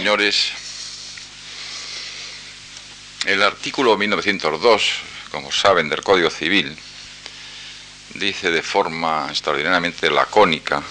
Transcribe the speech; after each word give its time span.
señores, 0.00 0.52
el 3.26 3.42
artículo 3.42 3.98
1902, 3.98 4.82
como 5.30 5.52
saben, 5.52 5.90
del 5.90 6.02
Código 6.02 6.30
Civil, 6.30 6.74
dice 8.14 8.50
de 8.50 8.62
forma 8.62 9.26
extraordinariamente 9.28 10.10
lacónica 10.10 10.82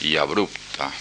y 0.00 0.16
abrupta 0.16 0.92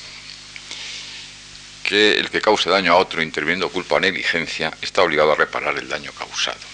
que 1.84 2.16
el 2.16 2.32
que 2.32 2.42
cause 2.42 2.72
daño 2.72 2.94
a 2.94 2.98
otro 2.98 3.22
interviniendo 3.22 3.70
culpa 3.70 3.96
o 3.96 4.00
negligencia 4.00 4.76
está 4.82 5.04
obligado 5.04 5.34
a 5.34 5.36
reparar 5.36 5.78
el 5.78 5.88
daño 5.88 6.12
causado. 6.14 6.66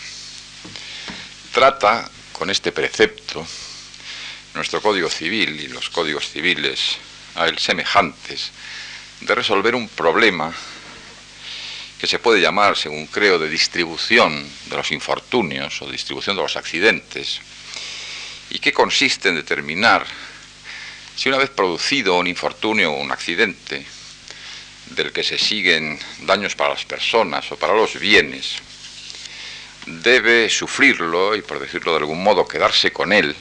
Trata 1.51 2.09
con 2.31 2.49
este 2.49 2.71
precepto 2.71 3.45
nuestro 4.53 4.81
Código 4.81 5.09
Civil 5.09 5.59
y 5.59 5.67
los 5.67 5.89
códigos 5.89 6.29
civiles 6.29 6.95
a 7.35 7.45
él 7.45 7.59
semejantes 7.59 8.51
de 9.21 9.35
resolver 9.35 9.75
un 9.75 9.89
problema 9.89 10.53
que 11.99 12.07
se 12.07 12.19
puede 12.19 12.39
llamar, 12.39 12.77
según 12.77 13.07
creo, 13.07 13.37
de 13.37 13.49
distribución 13.49 14.47
de 14.65 14.75
los 14.77 14.91
infortunios 14.91 15.81
o 15.81 15.91
distribución 15.91 16.35
de 16.35 16.43
los 16.43 16.55
accidentes, 16.55 17.41
y 18.49 18.59
que 18.59 18.71
consiste 18.71 19.29
en 19.29 19.35
determinar 19.35 20.05
si 21.15 21.27
una 21.27 21.37
vez 21.37 21.49
producido 21.49 22.17
un 22.17 22.27
infortunio 22.27 22.93
o 22.93 23.01
un 23.01 23.11
accidente, 23.11 23.85
del 24.91 25.11
que 25.11 25.23
se 25.23 25.37
siguen 25.37 25.99
daños 26.21 26.55
para 26.55 26.71
las 26.71 26.85
personas 26.85 27.51
o 27.51 27.57
para 27.57 27.73
los 27.73 27.99
bienes, 27.99 28.55
debe 29.85 30.49
sufrirlo 30.49 31.35
y, 31.35 31.41
por 31.41 31.59
decirlo 31.59 31.91
de 31.91 31.99
algún 31.99 32.23
modo, 32.23 32.47
quedarse 32.47 32.91
con 32.91 33.13
él, 33.13 33.35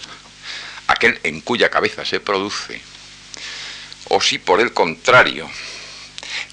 aquel 0.88 1.18
en 1.22 1.40
cuya 1.40 1.70
cabeza 1.70 2.04
se 2.04 2.20
produce, 2.20 2.80
o 4.04 4.20
si 4.20 4.38
por 4.38 4.60
el 4.60 4.72
contrario 4.72 5.48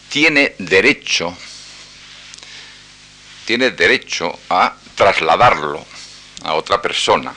tiene 0.09 0.55
derecho, 0.59 1.35
tiene 3.45 3.71
derecho 3.71 4.39
a 4.49 4.75
trasladarlo 4.95 5.85
a 6.43 6.53
otra 6.53 6.81
persona 6.81 7.33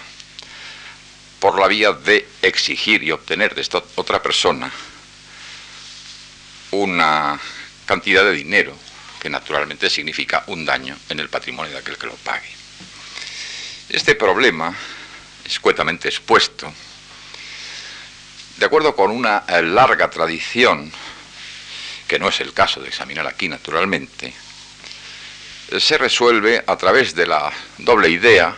por 1.40 1.58
la 1.58 1.68
vía 1.68 1.92
de 1.92 2.28
exigir 2.42 3.02
y 3.02 3.12
obtener 3.12 3.54
de 3.54 3.60
esta 3.60 3.82
otra 3.96 4.22
persona 4.22 4.70
una 6.70 7.38
cantidad 7.86 8.24
de 8.24 8.32
dinero 8.32 8.76
que 9.20 9.30
naturalmente 9.30 9.90
significa 9.90 10.44
un 10.46 10.64
daño 10.64 10.96
en 11.08 11.20
el 11.20 11.28
patrimonio 11.28 11.72
de 11.72 11.78
aquel 11.78 11.96
que 11.96 12.06
lo 12.06 12.14
pague. 12.16 12.48
Este 13.88 14.14
problema, 14.14 14.74
escuetamente 15.44 16.08
expuesto, 16.08 16.72
de 18.58 18.66
acuerdo 18.66 18.96
con 18.96 19.12
una 19.12 19.44
eh, 19.48 19.62
larga 19.62 20.10
tradición, 20.10 20.90
que 22.08 22.18
no 22.18 22.28
es 22.28 22.40
el 22.40 22.52
caso 22.52 22.80
de 22.80 22.88
examinar 22.88 23.26
aquí 23.26 23.48
naturalmente, 23.48 24.34
se 25.78 25.98
resuelve 25.98 26.64
a 26.66 26.76
través 26.76 27.14
de 27.14 27.26
la 27.26 27.52
doble 27.78 28.08
idea 28.08 28.56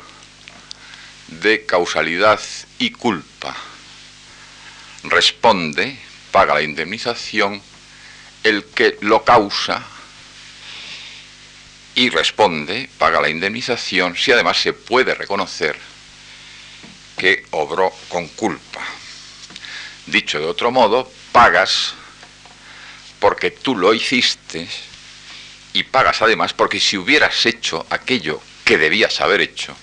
de 1.26 1.66
causalidad 1.66 2.40
y 2.78 2.90
culpa. 2.92 3.54
Responde, 5.04 5.98
paga 6.30 6.54
la 6.54 6.62
indemnización, 6.62 7.60
el 8.42 8.64
que 8.64 8.96
lo 9.02 9.22
causa 9.24 9.84
y 11.94 12.08
responde, 12.08 12.88
paga 12.96 13.20
la 13.20 13.28
indemnización, 13.28 14.16
si 14.16 14.32
además 14.32 14.62
se 14.62 14.72
puede 14.72 15.14
reconocer 15.14 15.76
que 17.18 17.44
obró 17.50 17.92
con 18.08 18.28
culpa. 18.28 18.89
Dicho 20.10 20.40
de 20.40 20.46
otro 20.46 20.72
modo, 20.72 21.10
pagas 21.30 21.94
porque 23.20 23.52
tú 23.52 23.76
lo 23.76 23.94
hiciste 23.94 24.66
y 25.72 25.84
pagas 25.84 26.20
además 26.20 26.52
porque 26.52 26.80
si 26.80 26.96
hubieras 26.96 27.46
hecho 27.46 27.86
aquello 27.90 28.42
que 28.64 28.76
debías 28.76 29.20
haber 29.20 29.40
hecho, 29.40 29.76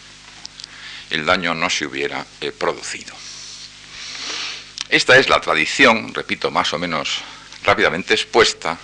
el 1.12 1.26
daño 1.26 1.54
no 1.54 1.70
se 1.70 1.86
hubiera 1.86 2.26
eh, 2.42 2.52
producido. 2.52 3.16
Esta 4.90 5.18
es 5.18 5.30
la 5.30 5.40
tradición, 5.40 6.14
repito, 6.14 6.52
más 6.52 6.74
o 6.74 6.80
menos 6.80 7.20
rápidamente 7.64 8.14
expuesta, 8.14 8.78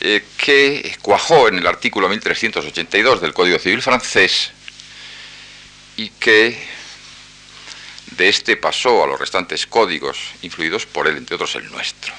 eh, 0.00 0.24
que 0.36 0.96
cuajó 1.00 1.46
en 1.46 1.58
el 1.58 1.66
artículo 1.66 2.08
1382 2.08 3.20
del 3.20 3.34
Código 3.34 3.58
Civil 3.60 3.82
francés 3.82 4.50
y 5.96 6.08
que 6.10 6.77
de 8.18 8.28
este 8.28 8.56
pasó 8.56 9.04
a 9.04 9.06
los 9.06 9.18
restantes 9.18 9.66
códigos 9.66 10.18
influidos 10.42 10.84
por 10.84 11.06
él, 11.06 11.16
entre 11.16 11.36
otros 11.36 11.54
el 11.54 11.70
nuestro. 11.70 12.12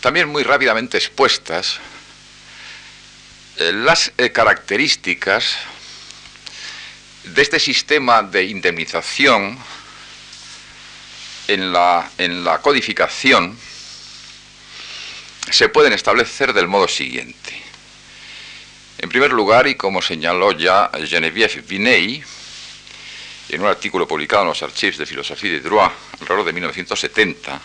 También 0.00 0.28
muy 0.28 0.42
rápidamente 0.42 0.98
expuestas 0.98 1.80
eh, 3.56 3.72
las 3.72 4.12
características 4.32 5.56
de 7.24 7.40
este 7.40 7.58
sistema 7.58 8.22
de 8.22 8.44
indemnización 8.44 9.58
en 11.48 11.72
la, 11.72 12.10
en 12.18 12.44
la 12.44 12.58
codificación 12.60 13.58
se 15.50 15.70
pueden 15.70 15.94
establecer 15.94 16.52
del 16.52 16.68
modo 16.68 16.88
siguiente. 16.88 17.62
En 18.98 19.08
primer 19.08 19.32
lugar, 19.32 19.66
y 19.66 19.76
como 19.76 20.02
señaló 20.02 20.52
ya 20.52 20.90
Geneviève 20.92 21.62
En 23.48 23.60
un 23.60 23.66
artículo 23.66 24.08
publicado 24.08 24.42
en 24.42 24.48
los 24.48 24.62
Archives 24.62 24.98
de 24.98 25.06
Filosofía 25.06 25.52
de 25.52 25.60
Droit 25.60 25.92
alrededor 26.20 26.46
de 26.46 26.52
1970, 26.52 27.60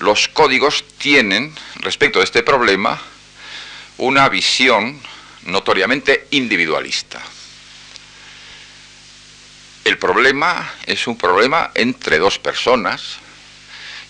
los 0.00 0.28
códigos 0.28 0.84
tienen, 0.98 1.54
respecto 1.76 2.18
de 2.18 2.26
este 2.26 2.42
problema, 2.42 3.00
una 3.96 4.28
visión 4.28 5.00
notoriamente 5.46 6.28
individualista. 6.30 7.20
El 9.84 9.98
problema 9.98 10.74
es 10.86 11.06
un 11.06 11.16
problema 11.16 11.70
entre 11.74 12.18
dos 12.18 12.38
personas, 12.38 13.18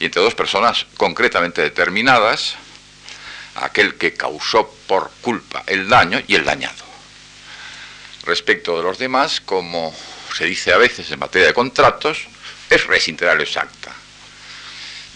y 0.01 0.07
entre 0.07 0.23
dos 0.23 0.35
personas 0.35 0.87
concretamente 0.97 1.63
determinadas, 1.63 2.57
aquel 3.55 3.95
que 3.95 4.15
causó 4.15 4.69
por 4.87 5.11
culpa 5.21 5.63
el 5.67 5.89
daño 5.89 6.21
y 6.27 6.35
el 6.35 6.45
dañado. 6.45 6.85
Respecto 8.25 8.77
de 8.77 8.83
los 8.83 8.99
demás, 8.99 9.41
como 9.41 9.95
se 10.37 10.45
dice 10.45 10.73
a 10.73 10.79
veces 10.79 11.11
en 11.11 11.19
materia 11.19 11.49
de 11.49 11.55
contratos, 11.55 12.27
es 12.71 12.87
res 12.87 13.09
integral 13.09 13.41
exacta. 13.41 13.93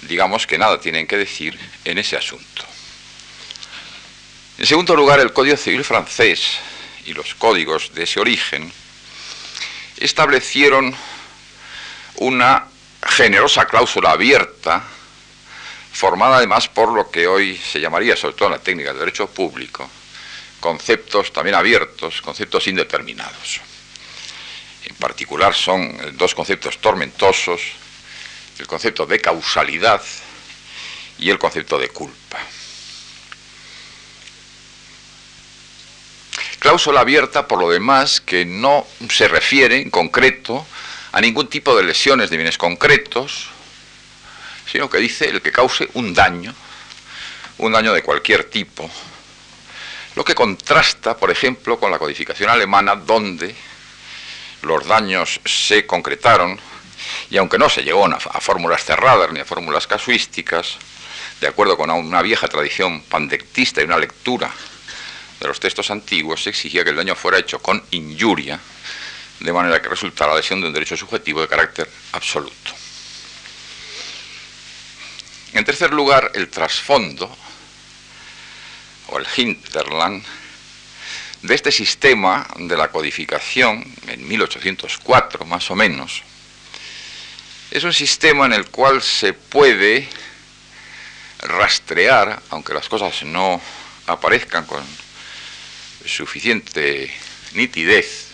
Digamos 0.03 0.47
que 0.47 0.59
nada 0.59 0.81
tienen 0.81 1.07
que 1.07 1.17
decir 1.17 1.59
en 1.85 1.99
ese 1.99 2.17
asunto. 2.17 2.65
En 4.59 4.67
segundo 4.67 4.95
lugar, 4.95 5.21
el 5.21 5.33
Código 5.33 5.57
Civil 5.57 5.85
francés 5.85 6.59
y 7.05 7.13
los 7.15 7.35
códigos 7.35 7.95
de 7.95 8.05
ese 8.05 8.21
origen 8.21 8.73
establecieron 9.99 10.95
una 12.17 12.67
generosa 13.05 13.67
cláusula 13.67 14.13
abierta, 14.13 14.83
formada 15.93 16.37
además 16.37 16.69
por 16.69 16.93
lo 16.93 17.11
que 17.11 17.27
hoy 17.27 17.57
se 17.57 17.81
llamaría, 17.81 18.17
sobre 18.17 18.37
todo 18.37 18.49
en 18.49 18.53
la 18.53 18.61
técnica 18.61 18.93
de 18.93 19.01
derecho 19.01 19.29
público, 19.29 19.89
conceptos 20.61 21.33
también 21.33 21.57
abiertos, 21.57 22.21
conceptos 22.23 22.67
indeterminados. 22.69 23.61
En 24.85 24.95
particular 24.97 25.55
son 25.55 26.17
dos 26.17 26.35
conceptos 26.35 26.79
tormentosos, 26.79 27.61
el 28.59 28.67
concepto 28.67 29.07
de 29.07 29.21
causalidad 29.21 30.03
y 31.19 31.31
el 31.31 31.39
concepto 31.39 31.79
de 31.79 31.89
culpa. 31.89 32.39
Cláusula 36.59 37.01
abierta, 37.01 37.49
por 37.49 37.59
lo 37.59 37.71
demás, 37.71 38.21
que 38.21 38.45
no 38.45 38.87
se 39.11 39.27
refiere 39.27 39.81
en 39.81 39.91
concreto 39.91 40.65
a 41.11 41.21
ningún 41.21 41.49
tipo 41.49 41.77
de 41.77 41.83
lesiones 41.83 42.31
de 42.31 42.37
bienes 42.37 42.57
concretos, 42.57 43.49
sino 44.71 44.89
que 44.89 44.99
dice 44.99 45.29
el 45.29 45.43
que 45.43 45.51
cause 45.51 45.89
un 45.95 46.15
daño, 46.15 46.55
un 47.59 47.73
daño 47.73 47.93
de 47.93 48.03
cualquier 48.03 48.45
tipo, 48.45 48.89
lo 50.15 50.25
que 50.25 50.35
contrasta, 50.35 51.17
por 51.17 51.31
ejemplo, 51.31 51.79
con 51.79 51.91
la 51.91 51.99
codificación 51.99 52.51
alemana, 52.51 52.95
donde 52.95 53.55
los 54.63 54.87
daños 54.87 55.41
se 55.45 55.87
concretaron, 55.87 56.59
y 57.31 57.37
aunque 57.37 57.59
no 57.59 57.69
se 57.69 57.83
llegó 57.83 58.07
a, 58.07 58.19
fórmulas 58.19 58.85
cerradas 58.85 59.33
ni 59.33 59.41
a 59.41 59.45
fórmulas 59.45 59.87
casuísticas, 59.87 60.77
de 61.41 61.49
acuerdo 61.49 61.77
con 61.77 61.91
una 61.91 62.23
vieja 62.23 62.49
tradición 62.49 63.03
pandectista 63.03 63.81
y 63.81 63.85
una 63.85 63.99
lectura 63.99 64.51
de 65.41 65.49
los 65.49 65.59
textos 65.59 65.91
antiguos 65.91 66.45
se 66.45 66.51
exigía 66.51 66.85
que 66.85 66.91
el 66.91 66.97
daño 66.97 67.17
fuera 67.17 67.39
hecho 67.39 67.61
con 67.61 67.83
injuria, 67.91 68.61
de 69.41 69.53
manera 69.53 69.83
que 69.83 69.89
resultara 69.89 70.31
la 70.31 70.37
lesión 70.37 70.61
de 70.61 70.69
un 70.69 70.73
derecho 70.73 70.97
subjetivo 70.97 71.41
de 71.41 71.49
carácter 71.49 71.91
absoluto. 72.13 72.73
En 75.53 75.65
tercer 75.65 75.93
lugar, 75.93 76.31
el 76.35 76.49
trasfondo, 76.49 77.37
o 79.09 79.19
el 79.19 79.27
hinterland, 79.37 80.25
de 81.43 81.55
este 81.55 81.73
sistema 81.73 82.47
de 82.57 82.77
la 82.77 82.89
codificación, 82.89 83.85
en 84.07 84.27
1804 84.29 85.45
más 85.45 85.71
o 85.71 85.75
menos, 85.75 86.23
es 87.71 87.83
un 87.85 87.93
sistema 87.93 88.47
en 88.47 88.53
el 88.53 88.67
cual 88.67 89.03
se 89.03 89.33
puede 89.33 90.09
rastrear, 91.41 92.41
aunque 92.51 92.75
las 92.75 92.89
cosas 92.89 93.25
no 93.25 93.61
aparezcan 94.07 94.67
con 94.67 94.85
suficiente 96.05 97.13
nitidez, 97.55 98.29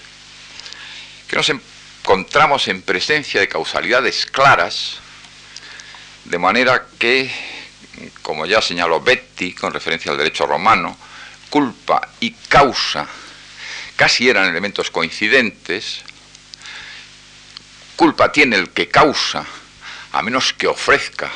que 1.28 1.36
nos 1.36 1.48
encontramos 1.50 2.68
en 2.68 2.82
presencia 2.82 3.40
de 3.40 3.48
causalidades 3.48 4.26
claras, 4.26 4.98
de 6.24 6.38
manera 6.38 6.86
que, 6.98 7.30
como 8.22 8.44
ya 8.44 8.60
señaló 8.60 9.00
Betty 9.00 9.54
con 9.54 9.72
referencia 9.72 10.12
al 10.12 10.18
derecho 10.18 10.46
romano, 10.46 10.96
culpa 11.50 12.08
y 12.20 12.32
causa 12.32 13.08
casi 13.98 14.28
eran 14.28 14.48
elementos 14.48 14.92
coincidentes, 14.92 16.02
culpa 17.96 18.30
tiene 18.30 18.54
el 18.54 18.70
que 18.70 18.86
causa, 18.86 19.44
a 20.12 20.22
menos 20.22 20.52
que 20.52 20.68
ofrezca 20.68 21.28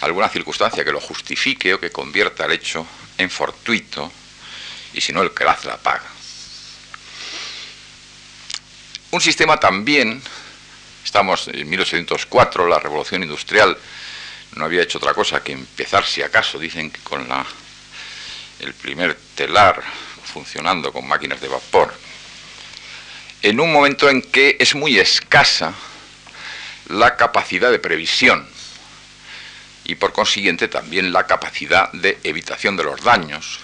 alguna 0.00 0.28
circunstancia 0.28 0.84
que 0.84 0.92
lo 0.92 1.00
justifique 1.00 1.74
o 1.74 1.80
que 1.80 1.90
convierta 1.90 2.46
el 2.46 2.52
hecho 2.52 2.86
en 3.18 3.28
fortuito, 3.28 4.12
y 4.94 5.00
si 5.00 5.12
no 5.12 5.22
el 5.22 5.34
que 5.34 5.42
la 5.42 5.52
hace 5.52 5.66
la 5.66 5.76
paga. 5.76 6.06
Un 9.10 9.20
sistema 9.20 9.58
también, 9.58 10.22
estamos 11.04 11.48
en 11.48 11.68
1804, 11.68 12.68
la 12.68 12.78
revolución 12.78 13.24
industrial 13.24 13.76
no 14.54 14.66
había 14.66 14.82
hecho 14.82 14.98
otra 14.98 15.14
cosa 15.14 15.42
que 15.42 15.50
empezar, 15.50 16.06
si 16.06 16.22
acaso, 16.22 16.60
dicen 16.60 16.92
que 16.92 17.00
con 17.00 17.28
la, 17.28 17.44
el 18.62 18.74
primer 18.74 19.18
telar 19.34 19.82
funcionando 20.24 20.92
con 20.92 21.06
máquinas 21.06 21.40
de 21.40 21.48
vapor, 21.48 21.92
en 23.42 23.60
un 23.60 23.72
momento 23.72 24.08
en 24.08 24.22
que 24.22 24.56
es 24.58 24.74
muy 24.74 24.98
escasa 24.98 25.74
la 26.88 27.16
capacidad 27.16 27.70
de 27.70 27.78
previsión 27.78 28.46
y 29.84 29.96
por 29.96 30.12
consiguiente 30.12 30.68
también 30.68 31.12
la 31.12 31.26
capacidad 31.26 31.90
de 31.92 32.18
evitación 32.22 32.76
de 32.76 32.84
los 32.84 33.02
daños 33.02 33.58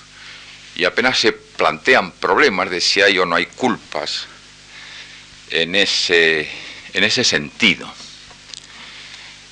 y 0.75 0.85
apenas 0.85 1.19
se 1.19 1.33
plantean 1.33 2.13
problemas 2.13 2.71
de 2.71 2.81
si 2.81 3.01
hay 3.01 3.19
o 3.19 3.27
no 3.27 3.37
hay 3.37 3.47
culpas 3.47 4.27
en 5.51 5.75
ese, 5.75 6.49
en 6.93 7.05
ese 7.05 7.25
sentido. 7.25 7.93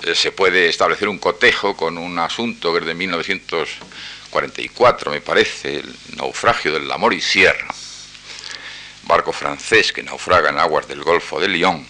Eh, 0.03 0.15
se 0.15 0.31
puede 0.31 0.69
establecer 0.69 1.09
un 1.09 1.19
cotejo 1.19 1.77
con 1.77 1.99
un 1.99 2.19
asunto 2.19 2.73
que 2.73 2.81
es 2.81 2.87
de 2.87 2.95
1944, 4.27 5.11
me 5.11 5.21
parece, 5.21 5.77
el 5.77 5.97
naufragio 6.17 6.73
del 6.73 6.91
Amor 6.91 7.15
y 7.15 7.21
Sierra, 7.21 7.69
barco 9.05 9.33
francés 9.33 9.93
que 9.93 10.03
naufraga 10.03 10.51
en 10.51 10.59
aguas 10.59 10.89
del 10.89 11.03
Golfo 11.03 11.41
de 11.41 11.49
Lyon 11.49 11.87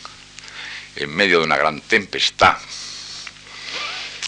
en 0.96 1.14
medio 1.14 1.38
de 1.38 1.44
una 1.44 1.56
gran 1.56 1.80
tempestad, 1.80 2.56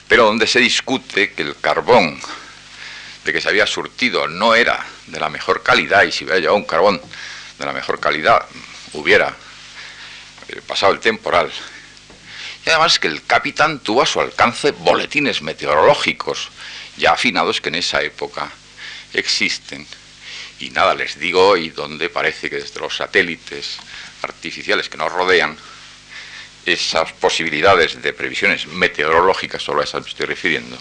pero 0.07 0.25
donde 0.25 0.47
se 0.47 0.59
discute 0.59 1.33
que 1.33 1.43
el 1.43 1.57
carbón 1.61 2.19
de 3.25 3.33
que 3.33 3.41
se 3.41 3.49
había 3.49 3.67
surtido 3.67 4.27
no 4.27 4.55
era 4.55 4.85
de 5.07 5.21
la 5.21 5.29
mejor 5.29 5.63
calidad 5.63 6.05
y 6.05 6.13
si 6.13 6.25
hubiera 6.25 6.41
llevado 6.41 6.57
un 6.57 6.65
carbón 6.65 7.01
de 7.59 7.67
la 7.67 7.73
mejor 7.73 8.01
calidad 8.01 8.47
hubiera 8.95 9.35
eh, 10.49 10.61
pasado 10.67 10.93
el 10.93 11.01
temporal. 11.01 11.51
Y 12.65 12.71
además 12.71 12.99
que 12.99 13.09
el 13.09 13.25
capitán 13.25 13.81
tuvo 13.81 14.03
a 14.03 14.07
su 14.07 14.21
alcance 14.21 14.73
boletines 14.73 15.43
meteorológicos 15.43 16.51
ya 16.99 17.13
afinados 17.13 17.61
que 17.61 17.69
en 17.69 17.77
esa 17.77 18.03
época 18.03 18.51
existen. 19.15 19.87
Y 20.61 20.71
nada 20.71 20.95
les 20.95 21.19
digo 21.19 21.57
y 21.57 21.71
donde 21.71 22.09
parece 22.09 22.51
que 22.51 22.57
desde 22.57 22.81
los 22.81 22.97
satélites 22.97 23.79
artificiales 24.23 24.89
que 24.89 24.99
nos 24.99 25.13
rodean, 25.13 25.57
esas 26.67 27.13
posibilidades 27.15 28.03
de 28.03 28.13
previsiones 28.13 28.67
meteorológicas, 28.67 29.63
solo 29.63 29.81
a 29.81 29.85
esas 29.85 30.03
me 30.03 30.11
estoy 30.11 30.27
refiriendo, 30.27 30.77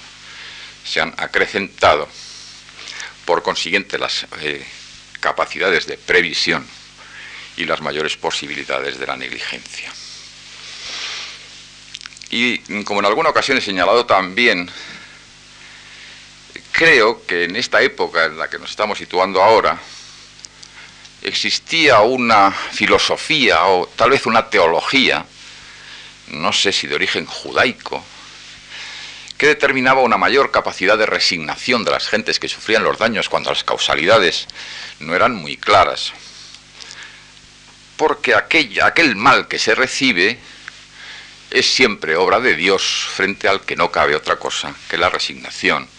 se 0.83 0.99
han 0.99 1.13
acrecentado. 1.17 2.09
Por 3.25 3.43
consiguiente, 3.43 3.97
las 3.97 4.25
eh, 4.41 4.65
capacidades 5.19 5.85
de 5.85 5.97
previsión 5.97 6.65
y 7.57 7.65
las 7.65 7.81
mayores 7.81 8.17
posibilidades 8.17 8.99
de 8.99 9.07
la 9.07 9.15
negligencia. 9.15 9.91
Y 12.29 12.83
como 12.83 12.99
en 12.99 13.05
alguna 13.05 13.29
ocasión 13.29 13.57
he 13.57 13.61
señalado 13.61 14.05
también, 14.05 14.69
creo 16.77 17.25
que 17.25 17.45
en 17.45 17.55
esta 17.55 17.81
época 17.81 18.25
en 18.25 18.37
la 18.37 18.51
que 18.51 18.59
nos 18.59 18.69
estamos 18.69 18.99
situando 18.99 19.41
ahora, 19.41 19.79
existía 21.23 22.01
una 22.01 22.51
filosofía 22.51 23.65
o 23.65 23.87
tal 23.87 24.11
vez 24.11 24.27
una 24.27 24.47
teología, 24.51 25.25
no 26.27 26.53
sé 26.53 26.71
si 26.71 26.85
de 26.85 26.93
origen 26.93 27.25
judaico, 27.25 28.05
que 29.39 29.47
determinaba 29.47 30.01
una 30.01 30.17
mayor 30.17 30.51
capacidad 30.51 30.99
de 30.99 31.07
resignación 31.07 31.83
de 31.83 31.89
las 31.89 32.07
gentes 32.07 32.39
que 32.39 32.47
sufrían 32.47 32.83
los 32.83 32.99
daños 32.99 33.27
cuando 33.27 33.49
las 33.49 33.63
causalidades 33.63 34.45
no 34.99 35.15
eran 35.15 35.33
muy 35.33 35.57
claras. 35.57 36.13
Porque 37.97 38.35
aquella, 38.35 38.85
aquel 38.85 39.15
mal 39.15 39.47
que 39.47 39.57
se 39.57 39.73
recibe 39.73 40.37
es 41.49 41.65
siempre 41.65 42.15
obra 42.17 42.39
de 42.39 42.55
Dios 42.55 42.83
frente 42.83 43.47
al 43.47 43.61
que 43.61 43.75
no 43.75 43.91
cabe 43.91 44.15
otra 44.15 44.35
cosa 44.35 44.75
que 44.87 44.97
la 44.99 45.09
resignación, 45.09 45.89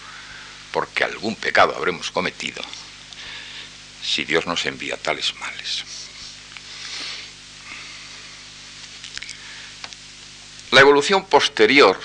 porque 0.78 1.02
algún 1.02 1.34
pecado 1.34 1.74
habremos 1.76 2.12
cometido 2.12 2.62
si 4.00 4.24
Dios 4.24 4.46
nos 4.46 4.64
envía 4.64 4.96
tales 4.96 5.34
males. 5.34 5.82
La 10.70 10.82
evolución 10.82 11.24
posterior 11.24 11.98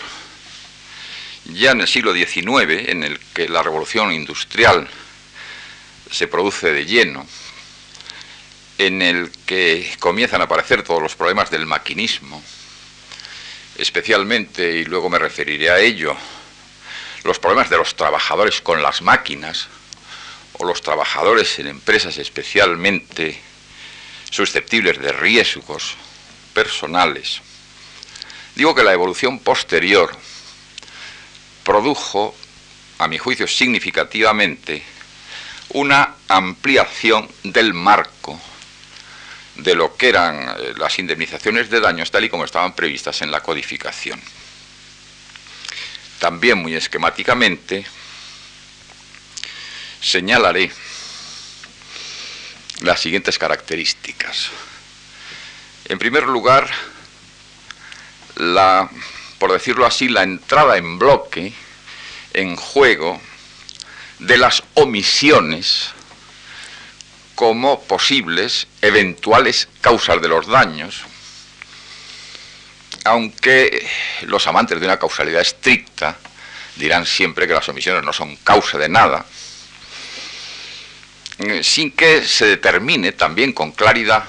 ya 1.46 1.70
en 1.70 1.82
el 1.82 1.88
siglo 1.88 2.16
XIX, 2.16 2.90
en 2.90 3.04
el 3.04 3.20
que 3.20 3.48
la 3.48 3.62
revolución 3.62 4.12
industrial 4.12 4.90
se 6.10 6.26
produce 6.26 6.74
de 6.74 6.88
lleno, 6.88 7.28
en 8.80 9.04
el 9.04 9.30
que 9.46 9.88
comienzan 10.00 10.42
a 10.42 10.46
aparecer 10.46 10.82
todos 10.82 11.00
los 11.04 11.16
problemas 11.16 11.52
del 11.52 11.68
maquinismo, 11.68 12.42
especialmente, 13.78 14.78
y 14.78 14.86
luego 14.86 15.12
me 15.12 15.20
referiré 15.20 15.70
a 15.70 15.80
ello, 15.80 16.18
los 17.24 17.40
problemas 17.40 17.70
de 17.70 17.78
los 17.78 17.96
trabajadores 17.96 18.62
con 18.62 18.82
las 18.82 19.02
máquinas, 19.02 19.68
o 20.54 20.66
los 20.66 20.82
trabajadores 20.82 21.58
en 21.60 21.68
empresas 21.68 22.18
especialmente 22.18 23.40
susceptibles 24.30 25.00
de 25.00 25.12
riesgos 25.12 25.96
personales. 26.54 27.42
Digo 28.56 28.76
que 28.76 28.84
la 28.84 28.94
evolución 28.94 29.40
posterior 29.40 30.16
produjo, 31.64 32.36
a 33.00 33.08
mi 33.08 33.18
juicio 33.18 33.48
significativamente, 33.48 34.84
una 35.70 36.16
ampliación 36.28 37.28
del 37.44 37.74
marco 37.74 38.40
de 39.56 39.76
lo 39.76 39.96
que 39.96 40.10
eran 40.10 40.56
eh, 40.58 40.74
las 40.78 40.98
indemnizaciones 41.00 41.70
de 41.70 41.80
daños 41.80 42.12
tal 42.12 42.26
y 42.26 42.30
como 42.30 42.46
estaban 42.46 42.74
previstas 42.74 43.22
en 43.22 43.32
la 43.32 43.42
codificación. 43.42 44.20
También 46.24 46.58
muy 46.60 46.74
esquemáticamente 46.74 47.86
señalaré 50.00 50.72
las 52.80 53.02
siguientes 53.02 53.38
características. 53.38 54.50
En 55.84 56.00
primer 56.00 56.24
lugar, 56.24 56.72
la 58.38 58.90
por 59.38 59.52
decirlo 59.52 59.86
así, 59.86 60.08
la 60.08 60.24
entrada 60.24 60.78
en 60.78 60.98
bloque, 60.98 61.52
en 62.32 62.56
juego, 62.56 63.20
de 64.20 64.38
las 64.38 64.64
omisiones 64.76 65.90
como 67.36 67.84
posibles, 67.84 68.68
eventuales 68.82 69.68
causas 69.82 70.22
de 70.22 70.30
los 70.30 70.48
daños, 70.48 71.04
aunque 73.04 73.86
los 74.24 74.46
amantes 74.48 74.80
de 74.80 74.86
una 74.86 74.98
causalidad 74.98 75.42
estricta 75.42 76.18
dirán 76.76 77.06
siempre 77.06 77.48
que 77.48 77.54
las 77.54 77.68
omisiones 77.70 78.04
no 78.04 78.14
son 78.14 78.36
causa 78.38 78.78
de 78.78 78.90
nada, 78.90 79.26
sin 81.62 81.92
que 81.92 82.26
se 82.26 82.46
determine 82.46 83.12
también 83.12 83.54
con 83.54 83.72
claridad 83.72 84.24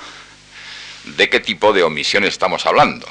de 1.04 1.28
qué 1.28 1.40
tipo 1.40 1.72
de 1.72 1.82
omisión 1.82 2.24
estamos 2.24 2.66
hablando. 2.66 3.06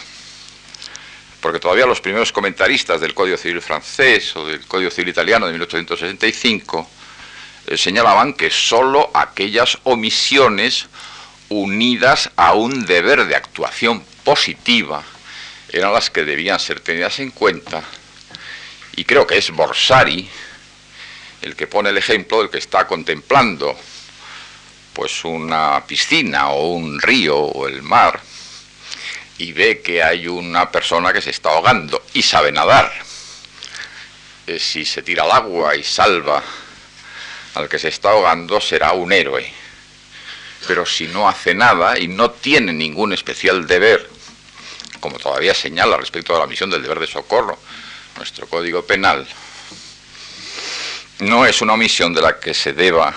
Porque 1.39 1.59
todavía 1.59 1.85
los 1.85 2.01
primeros 2.01 2.31
comentaristas 2.31 3.01
del 3.01 3.13
Código 3.13 3.37
Civil 3.37 3.61
francés 3.61 4.35
o 4.35 4.47
del 4.47 4.65
Código 4.65 4.89
Civil 4.89 5.09
italiano 5.09 5.45
de 5.45 5.53
1865 5.53 6.89
eh, 7.67 7.77
señalaban 7.77 8.33
que 8.33 8.49
sólo 8.49 9.11
aquellas 9.13 9.77
omisiones 9.83 10.87
unidas 11.49 12.31
a 12.35 12.53
un 12.53 12.85
deber 12.85 13.25
de 13.25 13.35
actuación 13.35 14.03
positiva 14.23 15.03
eran 15.73 15.91
las 15.91 16.09
que 16.11 16.23
debían 16.23 16.59
ser 16.59 16.79
tenidas 16.79 17.19
en 17.19 17.31
cuenta. 17.31 17.83
Y 18.95 19.05
creo 19.05 19.25
que 19.25 19.37
es 19.37 19.49
Borsari 19.49 20.29
el 21.41 21.55
que 21.55 21.67
pone 21.67 21.89
el 21.89 21.97
ejemplo 21.97 22.39
del 22.39 22.49
que 22.49 22.59
está 22.59 22.87
contemplando 22.87 23.77
pues 24.93 25.25
una 25.25 25.83
piscina 25.85 26.49
o 26.51 26.73
un 26.73 27.01
río 27.01 27.37
o 27.37 27.67
el 27.67 27.81
mar 27.81 28.21
y 29.39 29.51
ve 29.51 29.81
que 29.81 30.03
hay 30.03 30.27
una 30.27 30.71
persona 30.71 31.11
que 31.11 31.21
se 31.21 31.31
está 31.31 31.49
ahogando 31.49 32.05
y 32.13 32.21
sabe 32.21 32.51
nadar. 32.51 32.93
eh, 34.45 34.59
si 34.59 34.85
se 34.85 35.01
tira 35.01 35.23
al 35.23 35.31
agua 35.31 35.75
y 35.75 35.83
salva 35.83 36.43
al 37.55 37.67
que 37.67 37.79
se 37.79 37.87
está 37.87 38.11
ahogando, 38.11 38.61
será 38.61 38.93
un 38.93 39.11
héroe. 39.11 39.51
Pero 40.67 40.85
si 40.85 41.07
no 41.07 41.27
hace 41.27 41.53
nada 41.55 41.97
y 41.99 42.07
no 42.07 42.31
tiene 42.31 42.73
ningún 42.73 43.13
especial 43.13 43.67
deber, 43.67 44.09
como 45.03 45.19
todavía 45.19 45.53
señala 45.53 45.97
respecto 45.97 46.33
a 46.33 46.39
la 46.39 46.47
misión 46.47 46.69
del 46.69 46.81
deber 46.81 46.97
de 46.97 47.07
socorro 47.07 47.59
nuestro 48.15 48.47
Código 48.47 48.85
Penal, 48.85 49.27
no 51.19 51.45
es 51.45 51.59
una 51.61 51.73
omisión 51.73 52.13
de 52.13 52.21
la 52.21 52.39
que 52.39 52.53
se 52.53 52.71
deba 52.71 53.13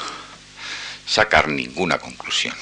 sacar 1.06 1.46
ninguna 1.46 1.98
conclusión. 1.98 2.56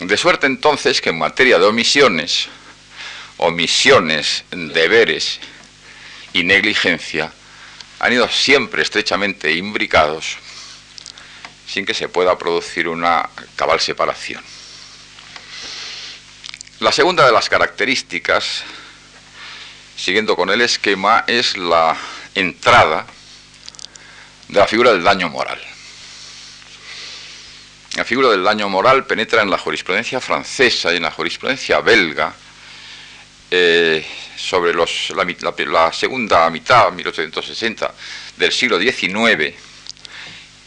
De 0.00 0.18
suerte 0.18 0.46
entonces 0.46 1.00
que 1.00 1.08
en 1.08 1.18
materia 1.18 1.58
de 1.58 1.64
omisiones, 1.64 2.48
omisiones, 3.38 4.44
deberes 4.50 5.40
y 6.34 6.42
negligencia 6.44 7.32
han 8.00 8.12
ido 8.12 8.28
siempre 8.28 8.82
estrechamente 8.82 9.50
imbricados 9.50 10.36
sin 11.66 11.86
que 11.86 11.94
se 11.94 12.10
pueda 12.10 12.36
producir 12.36 12.86
una 12.86 13.30
cabal 13.56 13.80
separación. 13.80 14.44
La 16.82 16.90
segunda 16.90 17.24
de 17.24 17.30
las 17.30 17.48
características, 17.48 18.64
siguiendo 19.96 20.34
con 20.34 20.50
el 20.50 20.60
esquema, 20.62 21.22
es 21.28 21.56
la 21.56 21.96
entrada 22.34 23.06
de 24.48 24.58
la 24.58 24.66
figura 24.66 24.90
del 24.90 25.04
daño 25.04 25.28
moral. 25.28 25.60
La 27.94 28.04
figura 28.04 28.30
del 28.30 28.42
daño 28.42 28.68
moral 28.68 29.06
penetra 29.06 29.42
en 29.42 29.50
la 29.50 29.58
jurisprudencia 29.58 30.20
francesa 30.20 30.92
y 30.92 30.96
en 30.96 31.04
la 31.04 31.12
jurisprudencia 31.12 31.78
belga 31.78 32.34
eh, 33.48 34.04
sobre 34.36 34.74
los, 34.74 35.10
la, 35.10 35.92
segunda 35.92 36.50
mitad, 36.50 36.90
1860, 36.90 37.94
del 38.38 38.50
siglo 38.50 38.80
XIX, 38.80 39.54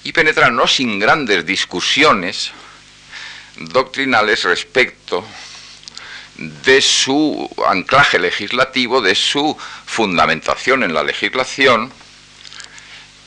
y 0.05 0.13
penetra 0.13 0.49
no 0.49 0.65
sin 0.65 0.97
grandes 0.97 1.45
discusiones 1.45 2.51
doctrinales 3.57 4.43
respecto 4.43 5.25
de 6.37 6.81
su 6.81 7.49
anclaje 7.67 8.19
legislativo, 8.19 9.01
de 9.01 9.15
su 9.15 9.57
fundamentación 9.85 10.83
en 10.83 10.93
la 10.93 11.03
legislación, 11.03 11.91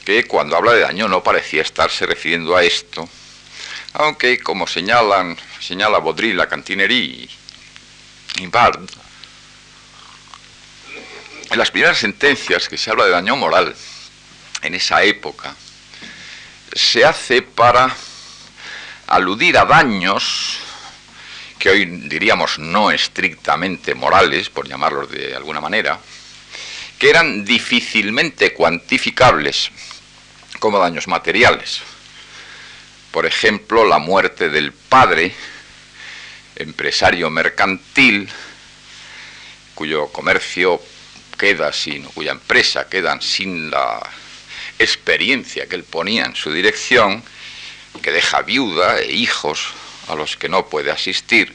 que 0.05 0.27
cuando 0.27 0.57
habla 0.57 0.73
de 0.73 0.81
daño 0.81 1.09
no 1.09 1.23
parecía 1.23 1.62
estarse 1.62 2.07
refiriendo 2.07 2.57
a 2.57 2.62
esto, 2.62 3.09
aunque 3.95 4.38
como 4.41 4.67
señalan, 4.67 5.37
señala 5.61 5.99
Baudrillard, 5.99 6.49
Cantinerí 6.49 7.29
y 8.37 8.47
Bard, 8.47 8.88
en 11.50 11.59
las 11.59 11.71
primeras 11.71 11.99
sentencias 11.99 12.69
que 12.69 12.77
se 12.77 12.91
habla 12.91 13.07
de 13.07 13.11
daño 13.11 13.37
moral 13.37 13.75
en 14.62 14.75
esa 14.75 15.03
época, 15.03 15.55
se 16.75 17.05
hace 17.05 17.41
para 17.41 17.95
aludir 19.07 19.57
a 19.57 19.65
daños 19.65 20.59
que 21.59 21.71
hoy 21.71 21.85
diríamos 21.85 22.59
no 22.59 22.91
estrictamente 22.91 23.95
morales, 23.95 24.49
por 24.49 24.69
llamarlos 24.69 25.11
de 25.11 25.35
alguna 25.35 25.61
manera, 25.61 25.99
que 26.99 27.11
eran 27.11 27.45
difícilmente 27.45 28.53
cuantificables 28.55 29.71
como 30.59 30.79
daños 30.79 31.09
materiales. 31.09 31.81
Por 33.11 33.27
ejemplo, 33.27 33.85
la 33.85 33.99
muerte 33.99 34.49
del 34.49 34.73
padre, 34.73 35.35
empresario 36.57 37.31
mercantil, 37.31 38.29
cuyo 39.75 40.09
comercio 40.09 40.81
queda 41.38 41.73
sin, 41.73 42.05
cuya 42.05 42.33
empresa 42.33 42.88
queda 42.88 43.21
sin 43.21 43.71
la 43.71 44.00
experiencia 44.79 45.67
que 45.67 45.77
él 45.77 45.85
ponía 45.85 46.25
en 46.25 46.37
su 46.37 46.53
dirección, 46.53 47.23
que 48.03 48.12
deja 48.12 48.43
viuda 48.43 49.00
e 49.00 49.12
hijos 49.12 49.73
a 50.09 50.15
los 50.15 50.37
que 50.37 50.49
no 50.49 50.67
puede 50.67 50.91
asistir, 50.91 51.55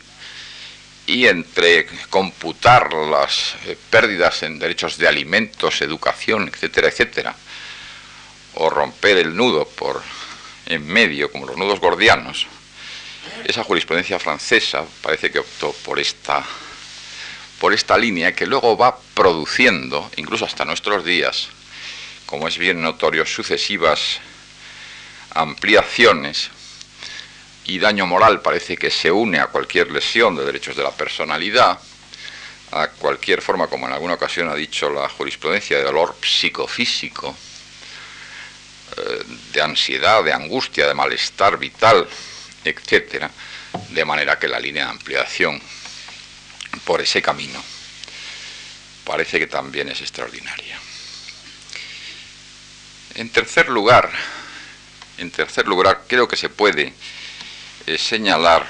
y 1.05 1.27
entre 1.27 1.85
computar 2.09 2.93
las 2.93 3.55
eh, 3.65 3.77
pérdidas 3.89 4.43
en 4.43 4.57
derechos 4.57 4.97
de 4.97 5.07
alimentos, 5.07 5.81
educación, 5.81 6.49
etcétera, 6.53 6.87
etcétera, 6.87 7.35
o 8.55 8.69
romper 8.69 9.17
el 9.17 9.35
nudo 9.35 9.67
por 9.67 10.01
en 10.65 10.85
medio, 10.87 11.31
como 11.31 11.45
los 11.45 11.57
nudos 11.57 11.79
gordianos, 11.79 12.47
esa 13.43 13.63
jurisprudencia 13.63 14.19
francesa 14.19 14.85
parece 15.01 15.29
que 15.31 15.39
optó 15.39 15.73
por 15.83 15.99
esta, 15.99 16.43
por 17.59 17.73
esta 17.73 17.97
línea 17.97 18.33
que 18.33 18.45
luego 18.45 18.77
va 18.77 18.97
produciendo, 19.13 20.09
incluso 20.15 20.45
hasta 20.45 20.63
nuestros 20.63 21.03
días, 21.03 21.49
como 22.25 22.47
es 22.47 22.57
bien 22.57 22.81
notorio, 22.81 23.25
sucesivas 23.25 24.19
ampliaciones 25.31 26.49
y 27.65 27.79
daño 27.79 28.05
moral 28.05 28.41
parece 28.41 28.77
que 28.77 28.91
se 28.91 29.11
une 29.11 29.39
a 29.39 29.47
cualquier 29.47 29.91
lesión 29.91 30.35
de 30.35 30.45
derechos 30.45 30.75
de 30.75 30.83
la 30.83 30.91
personalidad, 30.91 31.79
a 32.71 32.87
cualquier 32.87 33.41
forma, 33.41 33.67
como 33.67 33.87
en 33.87 33.93
alguna 33.93 34.15
ocasión 34.15 34.49
ha 34.49 34.55
dicho 34.55 34.89
la 34.89 35.07
jurisprudencia, 35.07 35.77
de 35.77 35.83
dolor 35.83 36.15
psicofísico, 36.21 37.35
eh, 38.97 39.23
de 39.53 39.61
ansiedad, 39.61 40.23
de 40.23 40.33
angustia, 40.33 40.87
de 40.87 40.93
malestar 40.93 41.57
vital, 41.57 42.07
etc. 42.65 43.27
De 43.89 44.05
manera 44.05 44.37
que 44.39 44.47
la 44.47 44.59
línea 44.59 44.85
de 44.85 44.91
ampliación 44.91 45.61
por 46.85 46.99
ese 47.01 47.21
camino 47.21 47.63
parece 49.05 49.39
que 49.39 49.47
también 49.47 49.89
es 49.89 50.01
extraordinaria. 50.01 50.79
En 53.15 53.29
tercer 53.29 53.69
lugar, 53.69 54.09
en 55.17 55.29
tercer 55.29 55.67
lugar, 55.67 56.03
creo 56.07 56.27
que 56.27 56.35
se 56.35 56.49
puede 56.49 56.93
eh, 57.85 57.97
señalar, 57.97 58.65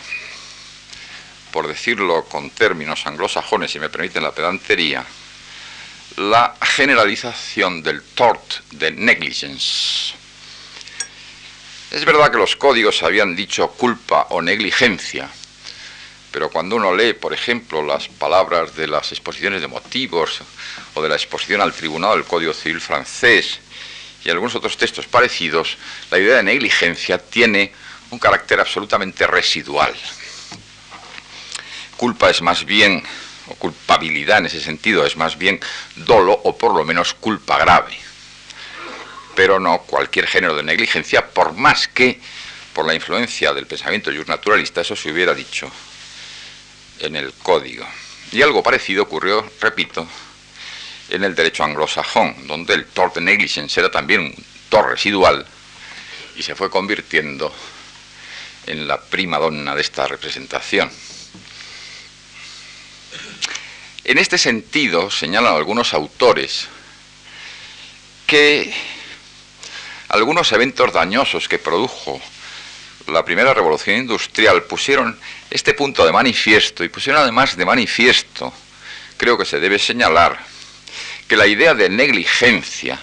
por 1.51 1.67
decirlo 1.67 2.25
con 2.25 2.50
términos 2.50 3.05
anglosajones, 3.05 3.72
si 3.72 3.79
me 3.79 3.89
permiten 3.89 4.24
la 4.24 4.32
pedantería, 4.32 5.05
la 6.17 6.55
generalización 6.62 7.84
del 7.84 8.01
tort 8.01 8.62
de 8.72 8.91
negligence. 8.91 10.13
Es 11.91 12.05
verdad 12.05 12.32
que 12.32 12.38
los 12.38 12.55
códigos 12.55 13.03
habían 13.03 13.36
dicho 13.36 13.70
culpa 13.70 14.27
o 14.32 14.41
negligencia, 14.41 15.29
pero 16.32 16.50
cuando 16.50 16.75
uno 16.75 16.96
lee, 16.96 17.13
por 17.13 17.34
ejemplo, 17.34 17.84
las 17.84 18.08
palabras 18.08 18.75
de 18.75 18.88
las 18.88 19.12
exposiciones 19.12 19.62
de 19.62 19.67
motivos 19.67 20.41
o 20.96 21.01
de 21.03 21.10
la 21.10 21.15
exposición 21.15 21.62
al 21.62 21.74
tribunal 21.74 22.15
del 22.15 22.25
Código 22.25 22.53
Civil 22.53 22.82
francés 22.82 23.60
y 24.25 24.29
algunos 24.32 24.55
otros 24.55 24.75
textos 24.75 25.05
parecidos, 25.05 25.77
la 26.10 26.17
idea 26.17 26.38
de 26.38 26.43
negligencia 26.43 27.20
tiene 27.20 27.72
un 28.13 28.20
carácter 28.20 28.60
absolutamente 28.60 29.25
residual. 29.25 29.93
Culpa 31.98 32.29
es 32.29 32.41
más 32.41 32.63
bien, 32.63 33.03
o 33.48 33.55
culpabilidad 33.55 34.38
en 34.38 34.46
ese 34.46 34.62
sentido, 34.62 35.05
es 35.05 35.17
más 35.17 35.38
bien 35.38 35.60
dolo 35.96 36.39
o 36.43 36.58
por 36.58 36.75
lo 36.75 36.86
menos 36.86 37.13
culpa 37.15 37.58
grave. 37.58 37.98
Pero 39.36 39.60
no 39.60 39.79
cualquier 39.79 40.27
género 40.27 40.55
de 40.55 40.63
negligencia, 40.63 41.27
por 41.27 41.53
más 41.53 41.88
que 41.88 42.20
por 42.74 42.86
la 42.86 42.93
influencia 42.93 43.53
del 43.53 43.67
pensamiento 43.67 44.12
naturalista 44.12 44.82
eso 44.82 44.96
se 44.96 45.12
hubiera 45.12 45.34
dicho 45.34 45.70
en 47.00 47.15
el 47.15 47.34
código. 47.34 47.86
Y 48.32 48.41
algo 48.41 48.63
parecido 48.63 49.03
ocurrió, 49.03 49.48
repito, 49.60 50.08
en 51.10 51.24
el 51.24 51.36
derecho 51.36 51.63
anglosajón, 51.63 52.48
donde 52.48 52.75
el 52.75 52.86
tort 52.86 53.15
de 53.15 53.22
negligence 53.22 53.79
era 53.79 53.91
también 53.91 54.22
un 54.22 54.46
tort 54.70 54.89
residual 54.89 55.46
y 56.36 56.43
se 56.43 56.55
fue 56.55 56.70
convirtiendo 56.70 57.53
en 58.67 58.88
la 58.88 59.00
prima 59.01 59.38
donna 59.38 59.75
de 59.75 59.82
esta 59.82 60.08
representación. 60.08 60.91
En 64.03 64.17
este 64.17 64.38
sentido, 64.38 65.10
señalan 65.10 65.55
algunos 65.55 65.93
autores 65.93 66.67
que 68.27 68.74
algunos 70.10 70.51
eventos 70.51 70.91
dañosos 70.91 71.48
que 71.48 71.60
produjo 71.60 72.22
la 73.08 73.25
primera 73.25 73.53
revolución 73.53 73.98
industrial 73.98 74.63
pusieron 74.63 75.17
este 75.50 75.74
punto 75.74 76.05
de 76.05 76.12
manifiesto 76.12 76.84
y 76.84 76.89
pusieron 76.89 77.22
además 77.22 77.58
de 77.58 77.65
manifiesto, 77.65 78.53
creo 79.17 79.38
que 79.38 79.46
se 79.46 79.60
debe 79.60 79.79
señalar, 79.79 80.39
que 81.27 81.38
la 81.38 81.48
idea 81.48 81.74
de 81.74 81.89
negligencia 81.89 83.00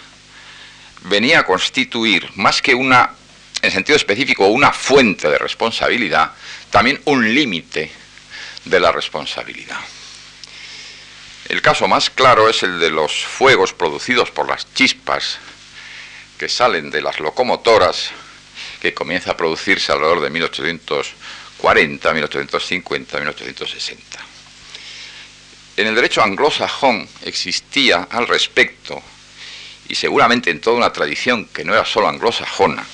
venía 1.03 1.41
a 1.41 1.47
constituir 1.47 2.31
más 2.37 2.63
que 2.63 2.75
una 2.75 3.11
en 3.63 3.71
sentido 3.71 3.97
específico 3.97 4.47
una 4.47 4.73
fuente 4.73 5.29
de 5.29 5.39
responsabilidad, 5.39 6.33
también 6.71 7.01
un 7.05 7.35
límite 7.35 7.91
de 8.65 8.81
la 8.81 8.93
responsabilidad. 8.93 9.79
El 11.49 11.63
caso 11.63 11.89
más 11.89 12.11
claro 12.11 12.49
es 12.49 12.63
el 12.63 12.79
de 12.79 12.91
los 12.91 13.25
fuegos 13.25 13.73
producidos 13.73 14.31
por 14.31 14.49
las 14.49 14.73
chispas 14.73 15.39
que 16.39 16.49
salen 16.49 16.91
de 16.91 17.03
las 17.03 17.21
locomotoras, 17.21 18.11
que 18.81 18.95
comienza 18.95 19.33
a 19.33 19.37
producirse 19.37 19.93
alrededor 19.93 20.21
de 20.21 20.31
1840, 20.31 22.13
1850, 22.15 23.19
1860. 23.19 24.21
En 25.77 25.87
el 25.87 25.95
derecho 25.95 26.23
anglosajón 26.23 27.09
existía 27.23 28.09
al 28.11 28.27
respecto, 28.27 29.03
y 29.89 29.95
seguramente 29.97 30.51
en 30.51 30.61
toda 30.61 30.77
una 30.77 30.93
tradición 30.93 31.47
que 31.47 31.65
no 31.65 31.75
era 31.75 31.85
solo 31.85 32.09
anglosajona, 32.09 32.87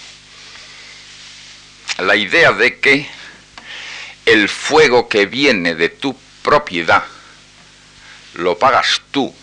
la 1.98 2.16
idea 2.16 2.52
de 2.52 2.78
que 2.78 3.08
el 4.26 4.48
fuego 4.48 5.08
que 5.08 5.26
viene 5.26 5.74
de 5.74 5.88
tu 5.88 6.16
propiedad 6.42 7.04
lo 8.34 8.58
pagas 8.58 9.00
tú, 9.10 9.34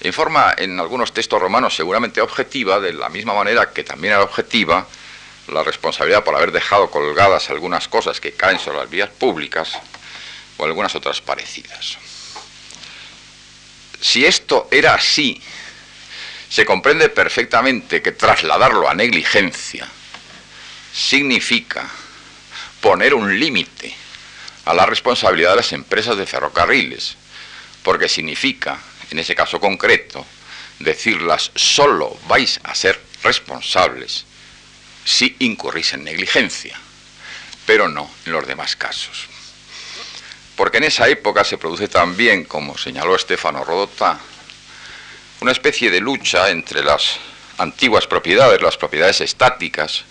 en 0.00 0.12
forma, 0.12 0.54
en 0.58 0.78
algunos 0.80 1.12
textos 1.12 1.40
romanos, 1.40 1.76
seguramente 1.76 2.20
objetiva, 2.20 2.80
de 2.80 2.92
la 2.92 3.08
misma 3.08 3.34
manera 3.34 3.72
que 3.72 3.84
también 3.84 4.14
era 4.14 4.22
objetiva 4.22 4.86
la 5.48 5.62
responsabilidad 5.62 6.24
por 6.24 6.34
haber 6.34 6.52
dejado 6.52 6.90
colgadas 6.90 7.50
algunas 7.50 7.86
cosas 7.86 8.20
que 8.20 8.32
caen 8.32 8.58
sobre 8.58 8.78
las 8.78 8.90
vías 8.90 9.10
públicas 9.10 9.78
o 10.56 10.64
algunas 10.64 10.94
otras 10.94 11.20
parecidas. 11.20 11.98
Si 14.00 14.26
esto 14.26 14.68
era 14.70 14.94
así, 14.94 15.40
se 16.48 16.64
comprende 16.64 17.08
perfectamente 17.08 18.02
que 18.02 18.12
trasladarlo 18.12 18.88
a 18.88 18.94
negligencia 18.94 19.88
significa 20.96 21.88
poner 22.80 23.12
un 23.12 23.38
límite 23.38 23.94
a 24.64 24.72
la 24.72 24.86
responsabilidad 24.86 25.50
de 25.50 25.56
las 25.56 25.72
empresas 25.72 26.16
de 26.16 26.26
ferrocarriles, 26.26 27.16
porque 27.82 28.08
significa, 28.08 28.78
en 29.10 29.18
ese 29.18 29.34
caso 29.34 29.60
concreto, 29.60 30.24
decirlas 30.78 31.52
solo 31.54 32.18
vais 32.26 32.58
a 32.64 32.74
ser 32.74 33.00
responsables 33.22 34.24
si 35.04 35.36
incurrís 35.40 35.92
en 35.92 36.04
negligencia, 36.04 36.78
pero 37.66 37.88
no 37.88 38.10
en 38.24 38.32
los 38.32 38.46
demás 38.46 38.74
casos. 38.74 39.26
Porque 40.56 40.78
en 40.78 40.84
esa 40.84 41.08
época 41.08 41.44
se 41.44 41.58
produce 41.58 41.88
también, 41.88 42.44
como 42.44 42.78
señaló 42.78 43.14
Estefano 43.14 43.64
Rodota, 43.64 44.18
una 45.40 45.52
especie 45.52 45.90
de 45.90 46.00
lucha 46.00 46.48
entre 46.48 46.82
las 46.82 47.18
antiguas 47.58 48.06
propiedades, 48.06 48.62
las 48.62 48.78
propiedades 48.78 49.20
estáticas, 49.20 50.04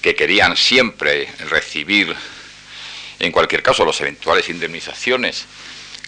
que 0.00 0.14
querían 0.14 0.56
siempre 0.56 1.28
recibir, 1.48 2.14
en 3.18 3.32
cualquier 3.32 3.62
caso, 3.62 3.84
las 3.84 4.00
eventuales 4.00 4.48
indemnizaciones 4.48 5.46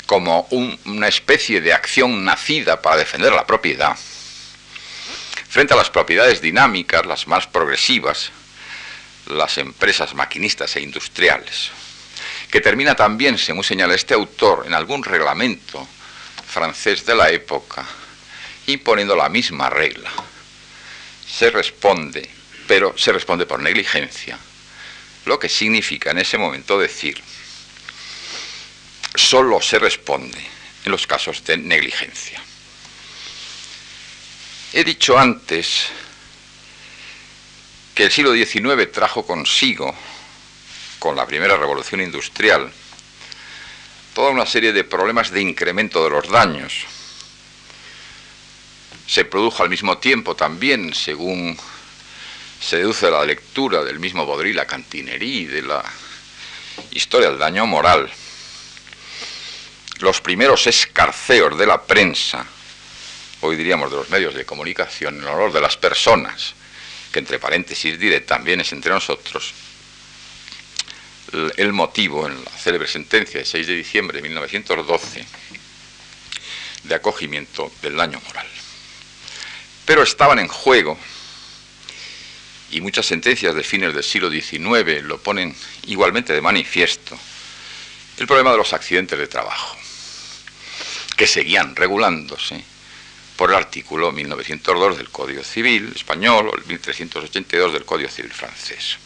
como 0.07 0.47
una 0.51 1.09
especie 1.09 1.61
de 1.61 1.73
acción 1.73 2.25
nacida 2.25 2.83
para 2.83 2.97
defender 2.97 3.33
la 3.33 3.47
propiedad, 3.47 3.97
frente 5.49 5.75
a 5.75 5.77
las 5.77 5.91
propiedades 5.91 6.41
dinámicas, 6.41 7.07
las 7.07 7.27
más 7.27 7.47
progresivas, 7.47 8.31
las 9.27 9.59
empresas 9.59 10.15
maquinistas 10.15 10.77
e 10.77 10.81
industriales, 10.81 11.71
que 12.51 12.61
termina 12.61 12.95
también, 12.95 13.39
según 13.39 13.65
señala 13.65 13.95
este 13.95 14.15
autor, 14.15 14.65
en 14.67 14.75
algún 14.75 15.03
reglamento 15.03 15.87
francés 16.47 17.07
de 17.07 17.15
la 17.15 17.31
época, 17.31 17.87
imponiendo 18.67 19.17
la 19.17 19.29
misma 19.29 19.71
regla. 19.71 20.11
Se 21.27 21.51
responde 21.51 22.42
pero 22.73 22.97
se 22.97 23.13
responde 23.13 23.45
por 23.45 23.61
negligencia, 23.61 24.39
lo 25.27 25.39
que 25.39 25.51
significa 25.51 26.11
en 26.11 26.17
ese 26.17 26.39
momento 26.39 26.79
decir, 26.79 27.23
solo 29.15 29.61
se 29.61 29.79
responde 29.79 30.39
en 30.83 30.91
los 30.91 31.07
casos 31.07 31.45
de 31.45 31.59
negligencia. 31.59 32.43
He 34.73 34.85
dicho 34.85 35.19
antes 35.19 35.89
que 37.95 38.05
el 38.05 38.11
siglo 38.11 38.33
XIX 38.33 38.91
trajo 38.91 39.27
consigo, 39.27 39.95
con 40.99 41.15
la 41.15 41.27
primera 41.27 41.59
revolución 41.59 42.01
industrial, 42.01 42.73
toda 44.15 44.31
una 44.31 44.47
serie 44.47 44.73
de 44.73 44.85
problemas 44.85 45.31
de 45.31 45.43
incremento 45.43 46.03
de 46.05 46.09
los 46.09 46.27
daños. 46.27 46.87
Se 49.07 49.27
produjo 49.27 49.63
al 49.63 49.69
mismo 49.69 49.99
tiempo 49.99 50.35
también, 50.35 50.95
según 50.95 51.59
se 52.63 52.77
deduce 52.77 53.07
de 53.07 53.13
la 53.13 53.25
lectura 53.25 53.83
del 53.83 53.99
mismo 53.99 54.25
Baudrillard, 54.25 54.57
la 54.57 54.67
cantinería 54.67 55.51
de 55.51 55.63
la 55.63 55.85
historia 56.93 57.31
del 57.31 57.39
daño 57.39 57.67
moral, 57.67 58.09
los 59.99 60.21
primeros 60.21 60.67
escarceos 60.69 61.59
de 61.59 61.67
la 61.67 61.83
prensa, 61.83 62.47
hoy 63.41 63.57
diríamos 63.57 63.91
de 63.91 63.97
los 63.97 64.11
medios 64.11 64.35
de 64.35 64.45
comunicación, 64.45 65.19
en 65.19 65.25
honor 65.25 65.53
de 65.53 65.61
las 65.61 65.77
personas, 65.77 66.55
que 67.13 67.19
entre 67.19 67.41
paréntesis 67.41 67.99
diré 67.99 68.21
también 68.21 68.61
es 68.61 68.73
entre 68.73 68.93
nosotros, 68.93 69.53
el 71.57 71.73
motivo 71.73 72.27
en 72.27 72.45
la 72.45 72.51
célebre 72.51 72.87
sentencia 72.87 73.41
de 73.41 73.47
6 73.47 73.67
de 73.67 73.75
diciembre 73.75 74.19
de 74.19 74.23
1912 74.23 75.27
de 76.85 76.95
acogimiento 76.95 77.73
del 77.83 77.97
daño 77.97 78.21
moral. 78.27 78.47
Pero 79.85 80.03
estaban 80.03 80.39
en 80.39 80.49
juego 80.49 80.99
y 82.73 82.81
muchas 82.81 83.07
sentencias 83.07 83.55
de 83.55 83.63
fines 83.63 83.95
del 83.95 84.03
siglo 84.03 84.31
XIX 84.31 85.03
lo 85.03 85.19
ponen 85.19 85.55
igualmente 85.87 86.33
de 86.33 86.41
manifiesto, 86.41 87.17
el 88.19 88.27
problema 88.27 88.51
de 88.51 88.57
los 88.57 88.73
accidentes 88.73 89.19
de 89.19 89.27
trabajo, 89.27 89.77
que 91.17 91.27
seguían 91.27 91.77
regulándose 91.77 92.65
por 93.37 93.51
el 93.51 93.57
artículo 93.57 94.11
1902 94.11 94.99
del 94.99 95.11
Código 95.11 95.45
Civil 95.45 95.93
español 95.95 96.49
o 96.49 96.57
el 96.57 96.65
1382 96.65 97.73
del 97.75 97.85
Código 97.85 98.09
Civil 98.09 98.33
francés. 98.33 98.97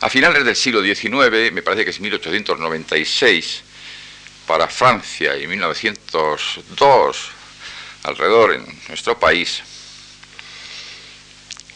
A 0.00 0.10
finales 0.10 0.44
del 0.44 0.56
siglo 0.56 0.82
XIX, 0.82 1.52
me 1.52 1.62
parece 1.62 1.84
que 1.84 1.90
es 1.90 2.00
1896, 2.00 3.62
para 4.48 4.66
Francia 4.66 5.36
y 5.36 5.46
1902 5.46 7.30
alrededor 8.02 8.54
en 8.54 8.66
nuestro 8.88 9.16
país, 9.18 9.62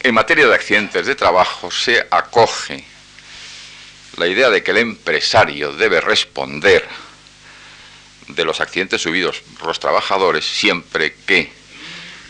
en 0.01 0.13
materia 0.13 0.47
de 0.47 0.53
accidentes 0.53 1.05
de 1.05 1.15
trabajo 1.15 1.71
se 1.71 2.05
acoge 2.11 2.83
la 4.17 4.27
idea 4.27 4.49
de 4.49 4.63
que 4.63 4.71
el 4.71 4.77
empresario 4.77 5.73
debe 5.73 6.01
responder 6.01 6.87
de 8.27 8.45
los 8.45 8.59
accidentes 8.61 9.01
subidos 9.01 9.41
por 9.57 9.67
los 9.67 9.79
trabajadores 9.79 10.45
siempre 10.45 11.15
que 11.25 11.51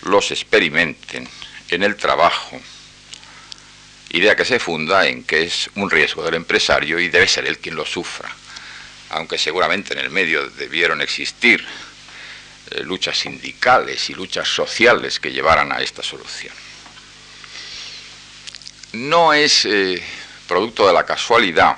los 0.04 0.32
experimenten 0.32 1.28
en 1.70 1.84
el 1.84 1.96
trabajo. 1.96 2.60
Idea 4.10 4.36
que 4.36 4.46
se 4.46 4.60
funda 4.60 5.08
en 5.08 5.24
que 5.24 5.44
es 5.44 5.70
un 5.76 5.90
riesgo 5.90 6.24
del 6.24 6.36
empresario 6.36 7.00
y 7.00 7.10
debe 7.10 7.28
ser 7.28 7.46
él 7.46 7.58
quien 7.60 7.76
lo 7.76 7.86
sufra, 7.86 8.30
aunque 9.10 9.38
seguramente 9.38 9.94
en 9.94 10.00
el 10.00 10.10
medio 10.10 10.50
debieron 10.52 11.02
existir 11.02 11.66
eh, 12.72 12.84
luchas 12.84 13.18
sindicales 13.18 14.10
y 14.10 14.14
luchas 14.14 14.48
sociales 14.48 15.20
que 15.20 15.32
llevaran 15.32 15.72
a 15.72 15.82
esta 15.82 16.04
solución 16.04 16.67
no 18.94 19.34
es 19.34 19.66
eh, 19.66 20.02
producto 20.48 20.88
de 20.88 20.94
la 20.94 21.06
casualidad 21.06 21.78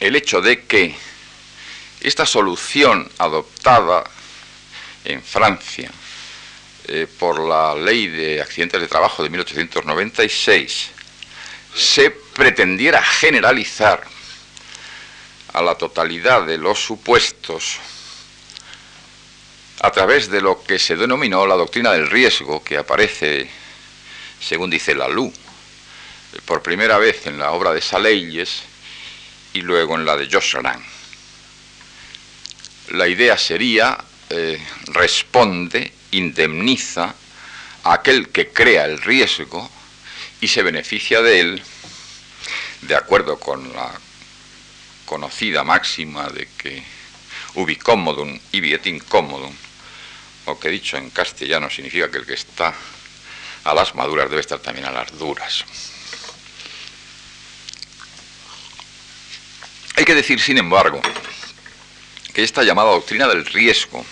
el 0.00 0.16
hecho 0.16 0.40
de 0.40 0.64
que 0.64 0.94
esta 2.00 2.24
solución 2.24 3.10
adoptada 3.18 4.04
en 5.04 5.22
Francia 5.22 5.90
eh, 6.88 7.06
por 7.18 7.40
la 7.40 7.74
ley 7.74 8.08
de 8.08 8.40
accidentes 8.40 8.80
de 8.80 8.88
trabajo 8.88 9.22
de 9.22 9.30
1896 9.30 10.90
se 11.74 12.10
pretendiera 12.10 13.02
generalizar 13.02 14.02
a 15.52 15.62
la 15.62 15.74
totalidad 15.74 16.46
de 16.46 16.58
los 16.58 16.82
supuestos 16.82 17.78
a 19.82 19.90
través 19.90 20.30
de 20.30 20.40
lo 20.40 20.62
que 20.62 20.78
se 20.78 20.96
denominó 20.96 21.46
la 21.46 21.56
doctrina 21.56 21.92
del 21.92 22.08
riesgo 22.08 22.62
que 22.62 22.78
aparece 22.78 23.50
según 24.40 24.70
dice 24.70 24.94
la 24.94 25.08
Lu, 25.08 25.32
por 26.44 26.62
primera 26.62 26.98
vez 26.98 27.26
en 27.26 27.38
la 27.38 27.52
obra 27.52 27.72
de 27.72 27.80
Saleyes 27.80 28.62
y 29.52 29.62
luego 29.62 29.96
en 29.96 30.04
la 30.04 30.16
de 30.16 30.28
Josserand. 30.30 30.82
La 32.90 33.06
idea 33.06 33.36
sería, 33.36 33.98
eh, 34.30 34.60
responde, 34.86 35.92
indemniza 36.12 37.14
a 37.84 37.92
aquel 37.92 38.28
que 38.30 38.48
crea 38.48 38.84
el 38.84 39.00
riesgo 39.00 39.70
y 40.40 40.48
se 40.48 40.62
beneficia 40.62 41.22
de 41.22 41.40
él, 41.40 41.62
de 42.82 42.96
acuerdo 42.96 43.38
con 43.38 43.72
la 43.72 43.92
conocida 45.04 45.64
máxima 45.64 46.28
de 46.30 46.48
que 46.56 46.82
ubi 47.54 47.76
commodum 47.76 48.38
ibi 48.52 48.78
incomodum, 48.84 49.52
o 50.46 50.58
que 50.58 50.68
dicho 50.70 50.96
en 50.96 51.10
castellano 51.10 51.68
significa 51.68 52.10
que 52.10 52.18
el 52.18 52.26
que 52.26 52.34
está 52.34 52.74
a 53.64 53.74
las 53.74 53.94
maduras 53.94 54.28
debe 54.30 54.40
estar 54.40 54.58
también 54.58 54.86
a 54.86 54.90
las 54.90 55.16
duras. 55.18 55.64
Hay 59.96 60.04
que 60.04 60.14
decir, 60.14 60.40
sin 60.40 60.58
embargo, 60.58 61.00
que 62.32 62.42
esta 62.42 62.62
llamada 62.62 62.90
doctrina 62.90 63.28
del 63.28 63.44
riesgo 63.44 64.04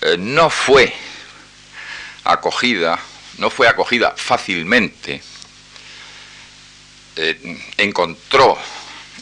eh, 0.00 0.16
no 0.18 0.50
fue 0.50 0.92
acogida, 2.24 2.98
no 3.38 3.50
fue 3.50 3.68
acogida 3.68 4.14
fácilmente 4.16 5.22
eh, 7.16 7.60
encontró 7.76 8.58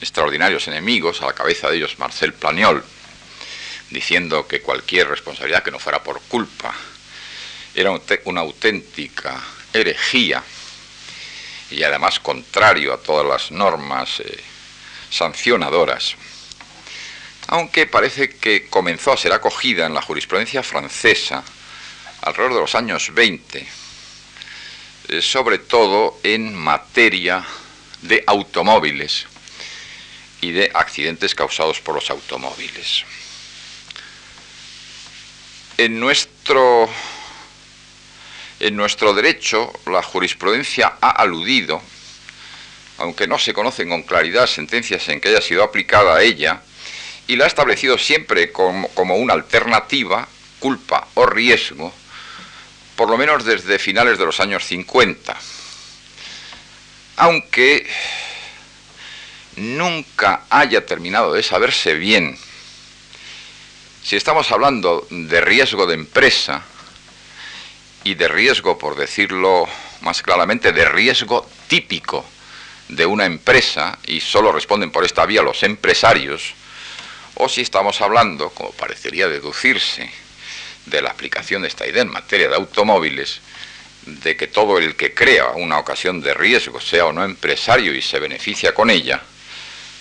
extraordinarios 0.01 0.67
enemigos, 0.67 1.21
a 1.21 1.27
la 1.27 1.35
cabeza 1.35 1.69
de 1.69 1.77
ellos 1.77 1.99
Marcel 1.99 2.33
Planiol, 2.33 2.83
diciendo 3.91 4.49
que 4.49 4.63
cualquier 4.63 5.09
responsabilidad 5.09 5.63
que 5.63 5.71
no 5.71 5.79
fuera 5.79 6.03
por 6.03 6.21
culpa 6.23 6.75
era 7.75 7.93
una 8.25 8.41
auténtica 8.41 9.43
herejía 9.73 10.43
y 11.71 11.83
además 11.83 12.21
contrario 12.21 12.93
a 12.93 12.99
todas 12.99 13.27
las 13.27 13.51
normas 13.51 14.21
eh, 14.21 14.39
sancionadoras, 15.11 16.17
aunque 17.49 17.87
parece 17.87 18.31
que 18.37 18.69
comenzó 18.69 19.13
a 19.13 19.17
ser 19.17 19.33
acogida 19.33 19.87
en 19.87 19.95
la 19.95 20.03
jurisprudencia 20.03 20.63
francesa 20.63 21.43
alrededor 22.23 22.55
de 22.55 22.61
los 22.61 22.75
años 22.75 23.13
20, 23.15 23.67
eh, 25.09 25.23
sobre 25.23 25.59
todo 25.59 26.21
en 26.23 26.55
materia 26.55 27.45
de 28.03 28.23
automóviles 28.27 29.27
y 30.41 30.51
de 30.51 30.71
accidentes 30.75 31.35
causados 31.35 31.81
por 31.81 31.95
los 31.95 32.11
automóviles. 32.11 33.05
En 35.79 35.99
nuestro, 35.99 36.89
en 38.63 38.77
nuestro 38.77 39.13
derecho, 39.13 39.73
la 39.87 40.05
jurisprudencia 40.05 40.95
ha 41.01 41.11
aludido, 41.11 41.83
aunque 42.99 43.27
no 43.27 43.37
se 43.37 43.53
conocen 43.53 43.89
con 43.89 44.05
claridad 44.05 44.47
sentencias 44.47 45.09
en 45.09 45.21
que 45.21 45.31
haya 45.31 45.41
sido 45.41 45.65
aplicada 45.65 46.15
a 46.15 46.23
ella, 46.23 46.63
y 47.27 47.35
la 47.35 47.45
ha 47.45 47.49
establecido 47.49 47.99
siempre 47.99 48.53
como, 48.53 48.87
como 48.91 49.17
una 49.17 49.35
alternativa, 49.35 50.29
culpa 50.61 51.09
o 51.15 51.27
riesgo, 51.27 51.93
por 52.95 53.11
lo 53.11 53.19
menos 53.19 53.45
desde 53.45 53.81
finales 53.81 54.17
de 54.17 54.27
los 54.27 54.39
años 54.39 54.65
50. 54.65 55.37
Aunque 57.17 57.85
nunca 59.57 60.45
haya 60.51 60.87
terminado 60.87 61.33
de 61.33 61.43
saberse 61.43 61.95
bien 61.95 62.39
si 64.05 64.17
estamos 64.17 64.51
hablando 64.53 65.07
de 65.11 65.41
riesgo 65.41 65.87
de 65.87 65.95
empresa 65.95 66.65
y 68.05 68.15
de 68.15 68.29
riesgo, 68.29 68.79
por 68.79 68.97
decirlo 68.97 69.67
más 70.01 70.23
claramente, 70.23 70.73
de 70.73 70.85
riesgo 70.85 71.49
típico 71.69 72.25
de 72.89 73.07
una 73.07 73.25
empresa, 73.25 73.99
y 74.07 74.21
solo 74.21 74.53
responden 74.53 74.91
por 74.91 75.05
esta 75.05 75.25
vía 75.25 75.43
los 75.43 75.63
empresarios, 75.63 76.55
o 77.35 77.49
si 77.49 77.63
estamos 77.63 78.01
hablando, 78.01 78.51
como 78.51 78.73
parecería 78.73 79.29
deducirse, 79.29 80.11
de 80.87 81.01
la 81.01 81.11
aplicación 81.11 81.63
de 81.63 81.69
esta 81.69 81.87
idea 81.87 82.03
en 82.03 82.11
materia 82.11 82.49
de 82.49 82.57
automóviles, 82.57 83.41
de 84.05 84.37
que 84.37 84.49
todo 84.49 84.79
el 84.79 84.97
que 84.97 85.15
crea 85.15 85.51
una 85.51 85.79
ocasión 85.79 86.21
de 86.21 86.35
riesgo, 86.35 86.81
sea 86.81 87.07
o 87.07 87.13
no 87.13 87.25
empresario 87.25 87.95
y 87.95 88.03
se 88.03 88.19
beneficia 88.19 88.75
con 88.75 88.91
ella, 88.91 89.23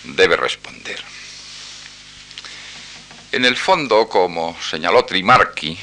debe 0.04 0.36
responder. 0.36 1.00
En 3.32 3.46
el 3.46 3.56
fondo, 3.56 4.10
como 4.10 4.58
señaló 4.60 5.06
Trimarchi, 5.06 5.78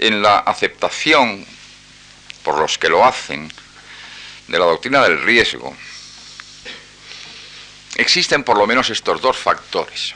en 0.00 0.22
la 0.22 0.38
aceptación 0.38 1.46
por 2.42 2.58
los 2.58 2.78
que 2.78 2.88
lo 2.88 3.04
hacen 3.04 3.52
de 4.48 4.58
la 4.58 4.64
doctrina 4.64 5.02
del 5.02 5.22
riesgo, 5.22 5.76
existen 7.96 8.42
por 8.42 8.56
lo 8.56 8.66
menos 8.66 8.90
estos 8.90 9.20
dos 9.20 9.36
factores. 9.36 10.14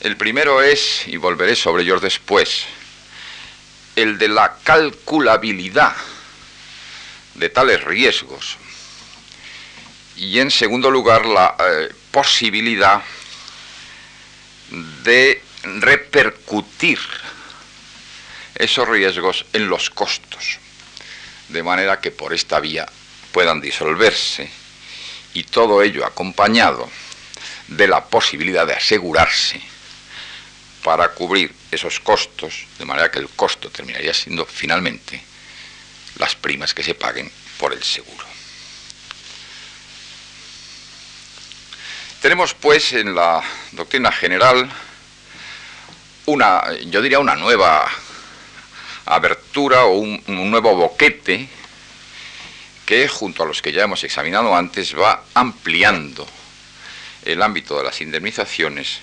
El 0.00 0.16
primero 0.16 0.62
es, 0.62 1.06
y 1.06 1.16
volveré 1.16 1.54
sobre 1.54 1.84
ellos 1.84 2.00
después, 2.00 2.64
el 3.94 4.18
de 4.18 4.28
la 4.28 4.56
calculabilidad 4.64 5.94
de 7.34 7.48
tales 7.50 7.84
riesgos 7.84 8.56
y 10.16 10.38
en 10.38 10.50
segundo 10.50 10.90
lugar 10.90 11.26
la 11.26 11.56
eh, 11.58 11.92
posibilidad 12.10 13.02
de 15.02 15.42
repercutir 15.62 16.98
esos 18.62 18.88
riesgos 18.88 19.44
en 19.52 19.68
los 19.68 19.90
costos, 19.90 20.58
de 21.48 21.62
manera 21.64 22.00
que 22.00 22.12
por 22.12 22.32
esta 22.32 22.60
vía 22.60 22.86
puedan 23.32 23.60
disolverse 23.60 24.48
y 25.34 25.42
todo 25.42 25.82
ello 25.82 26.06
acompañado 26.06 26.88
de 27.66 27.88
la 27.88 28.04
posibilidad 28.04 28.66
de 28.66 28.74
asegurarse 28.74 29.60
para 30.84 31.08
cubrir 31.08 31.52
esos 31.72 31.98
costos, 31.98 32.66
de 32.78 32.84
manera 32.84 33.10
que 33.10 33.18
el 33.18 33.28
costo 33.30 33.68
terminaría 33.70 34.14
siendo 34.14 34.46
finalmente 34.46 35.20
las 36.18 36.36
primas 36.36 36.72
que 36.72 36.84
se 36.84 36.94
paguen 36.94 37.30
por 37.58 37.72
el 37.72 37.82
seguro. 37.82 38.24
Tenemos 42.20 42.54
pues 42.54 42.92
en 42.92 43.14
la 43.16 43.42
doctrina 43.72 44.12
general 44.12 44.70
una, 46.26 46.62
yo 46.86 47.02
diría 47.02 47.18
una 47.18 47.34
nueva 47.34 47.90
abertura 49.06 49.84
o 49.84 49.98
un, 49.98 50.22
nuevo 50.26 50.74
boquete 50.76 51.48
que 52.86 53.08
junto 53.08 53.42
a 53.42 53.46
los 53.46 53.62
que 53.62 53.72
ya 53.72 53.84
hemos 53.84 54.04
examinado 54.04 54.54
antes 54.54 54.96
va 54.96 55.24
ampliando 55.34 56.26
el 57.24 57.42
ámbito 57.42 57.78
de 57.78 57.84
las 57.84 58.00
indemnizaciones, 58.00 58.98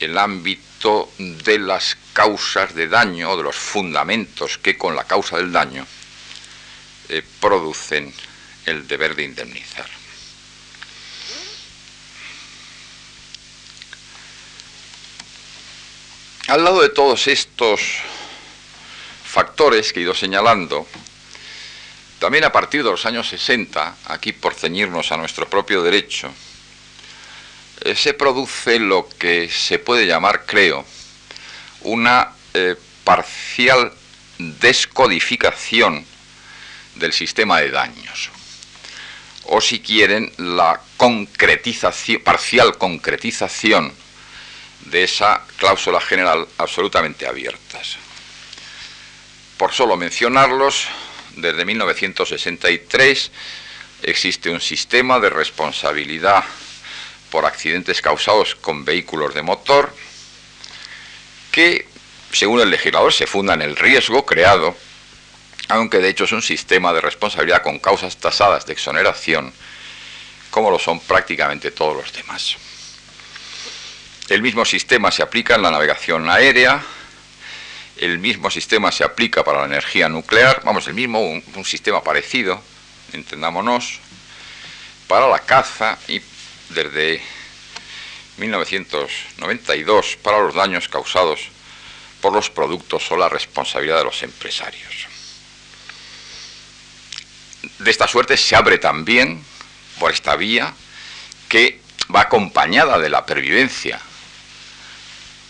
el 0.00 0.16
ámbito 0.16 1.10
de 1.18 1.58
las 1.58 1.96
causas 2.12 2.74
de 2.74 2.88
daño 2.88 3.36
de 3.36 3.42
los 3.42 3.56
fundamentos 3.56 4.58
que 4.58 4.78
con 4.78 4.94
la 4.94 5.04
causa 5.04 5.36
del 5.36 5.52
daño 5.52 5.86
eh, 7.08 7.22
producen 7.40 8.12
el 8.66 8.86
deber 8.86 9.16
de 9.16 9.24
indemnizar. 9.24 9.86
Al 16.48 16.64
lado 16.64 16.80
de 16.80 16.88
todos 16.88 17.26
estos 17.26 17.80
factores 19.38 19.92
que 19.92 20.00
he 20.00 20.02
ido 20.02 20.16
señalando, 20.16 20.84
también 22.18 22.42
a 22.42 22.50
partir 22.50 22.82
de 22.82 22.90
los 22.90 23.06
años 23.06 23.28
60, 23.28 23.94
aquí 24.06 24.32
por 24.32 24.52
ceñirnos 24.52 25.12
a 25.12 25.16
nuestro 25.16 25.48
propio 25.48 25.80
derecho, 25.80 26.28
eh, 27.84 27.94
se 27.94 28.14
produce 28.14 28.80
lo 28.80 29.08
que 29.08 29.48
se 29.48 29.78
puede 29.78 30.08
llamar, 30.08 30.44
creo, 30.44 30.84
una 31.82 32.32
eh, 32.52 32.74
parcial 33.04 33.92
descodificación 34.38 36.04
del 36.96 37.12
sistema 37.12 37.60
de 37.60 37.70
daños. 37.70 38.30
O 39.44 39.60
si 39.60 39.78
quieren, 39.78 40.32
la 40.38 40.80
concretización, 40.96 42.22
parcial 42.24 42.76
concretización 42.76 43.92
de 44.86 45.04
esa 45.04 45.42
cláusula 45.58 46.00
general 46.00 46.48
absolutamente 46.58 47.24
abiertas. 47.24 47.98
Por 49.58 49.72
solo 49.72 49.96
mencionarlos, 49.96 50.86
desde 51.34 51.64
1963 51.64 53.32
existe 54.02 54.50
un 54.50 54.60
sistema 54.60 55.18
de 55.18 55.30
responsabilidad 55.30 56.44
por 57.30 57.44
accidentes 57.44 58.00
causados 58.00 58.54
con 58.54 58.84
vehículos 58.84 59.34
de 59.34 59.42
motor 59.42 59.92
que, 61.50 61.88
según 62.32 62.60
el 62.60 62.70
legislador, 62.70 63.12
se 63.12 63.26
funda 63.26 63.54
en 63.54 63.62
el 63.62 63.74
riesgo 63.74 64.24
creado, 64.24 64.76
aunque 65.68 65.98
de 65.98 66.10
hecho 66.10 66.24
es 66.24 66.32
un 66.32 66.42
sistema 66.42 66.92
de 66.92 67.00
responsabilidad 67.00 67.62
con 67.62 67.80
causas 67.80 68.16
tasadas 68.16 68.64
de 68.64 68.74
exoneración, 68.74 69.52
como 70.52 70.70
lo 70.70 70.78
son 70.78 71.00
prácticamente 71.00 71.72
todos 71.72 71.96
los 71.96 72.12
demás. 72.12 72.56
El 74.28 74.40
mismo 74.40 74.64
sistema 74.64 75.10
se 75.10 75.24
aplica 75.24 75.56
en 75.56 75.62
la 75.62 75.72
navegación 75.72 76.30
aérea, 76.30 76.80
el 77.98 78.18
mismo 78.18 78.50
sistema 78.50 78.92
se 78.92 79.04
aplica 79.04 79.44
para 79.44 79.60
la 79.60 79.66
energía 79.66 80.08
nuclear, 80.08 80.62
vamos, 80.64 80.86
el 80.86 80.94
mismo, 80.94 81.20
un, 81.20 81.64
sistema 81.64 82.02
parecido, 82.02 82.62
entendámonos, 83.12 84.00
para 85.06 85.28
la 85.28 85.40
caza 85.40 85.98
y 86.08 86.20
desde 86.70 87.20
1992 88.36 90.16
para 90.22 90.40
los 90.40 90.54
daños 90.54 90.88
causados 90.88 91.40
por 92.20 92.32
los 92.32 92.50
productos 92.50 93.10
o 93.10 93.16
la 93.16 93.28
responsabilidad 93.28 93.98
de 93.98 94.04
los 94.04 94.22
empresarios. 94.22 95.06
De 97.78 97.90
esta 97.90 98.06
suerte 98.06 98.36
se 98.36 98.54
abre 98.54 98.78
también, 98.78 99.42
por 99.98 100.12
esta 100.12 100.36
vía, 100.36 100.72
que 101.48 101.80
va 102.14 102.22
acompañada 102.22 102.98
de 102.98 103.08
la 103.08 103.26
pervivencia 103.26 104.00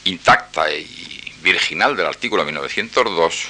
intacta 0.04 0.72
y 0.72 1.17
virginal 1.42 1.96
del 1.96 2.06
artículo 2.06 2.44
1902 2.44 3.46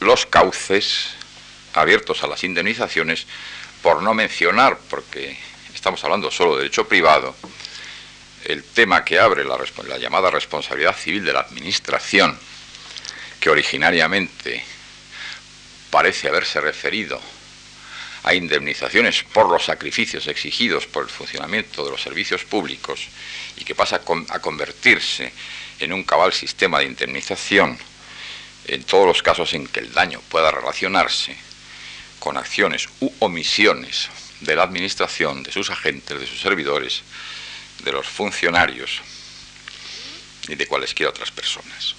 los 0.00 0.26
cauces 0.26 1.10
abiertos 1.74 2.22
a 2.24 2.26
las 2.26 2.42
indemnizaciones, 2.42 3.26
por 3.82 4.02
no 4.02 4.14
mencionar, 4.14 4.78
porque 4.88 5.38
estamos 5.74 6.02
hablando 6.04 6.30
solo 6.30 6.52
de 6.52 6.62
derecho 6.62 6.88
privado, 6.88 7.34
el 8.44 8.64
tema 8.64 9.04
que 9.04 9.18
abre 9.18 9.44
la, 9.44 9.58
la 9.86 9.98
llamada 9.98 10.30
responsabilidad 10.30 10.96
civil 10.96 11.24
de 11.24 11.32
la 11.32 11.40
Administración, 11.40 12.38
que 13.38 13.50
originariamente 13.50 14.64
parece 15.90 16.28
haberse 16.28 16.60
referido 16.60 17.20
a 18.22 18.34
indemnizaciones 18.34 19.22
por 19.32 19.48
los 19.48 19.64
sacrificios 19.64 20.26
exigidos 20.26 20.86
por 20.86 21.04
el 21.04 21.10
funcionamiento 21.10 21.84
de 21.84 21.90
los 21.90 22.02
servicios 22.02 22.44
públicos 22.44 23.08
y 23.60 23.64
que 23.64 23.74
pasa 23.74 24.00
a 24.30 24.38
convertirse 24.40 25.32
en 25.78 25.92
un 25.92 26.02
cabal 26.02 26.32
sistema 26.32 26.78
de 26.78 26.86
indemnización 26.86 27.78
en 28.66 28.82
todos 28.84 29.06
los 29.06 29.22
casos 29.22 29.52
en 29.54 29.66
que 29.66 29.80
el 29.80 29.92
daño 29.92 30.20
pueda 30.28 30.50
relacionarse 30.50 31.36
con 32.18 32.36
acciones 32.36 32.88
u 33.00 33.12
omisiones 33.20 34.08
de 34.40 34.56
la 34.56 34.62
administración, 34.62 35.42
de 35.42 35.52
sus 35.52 35.70
agentes, 35.70 36.18
de 36.18 36.26
sus 36.26 36.40
servidores, 36.40 37.02
de 37.84 37.92
los 37.92 38.06
funcionarios 38.06 39.02
y 40.48 40.54
de 40.54 40.66
cualesquiera 40.66 41.10
otras 41.10 41.30
personas. 41.30 41.94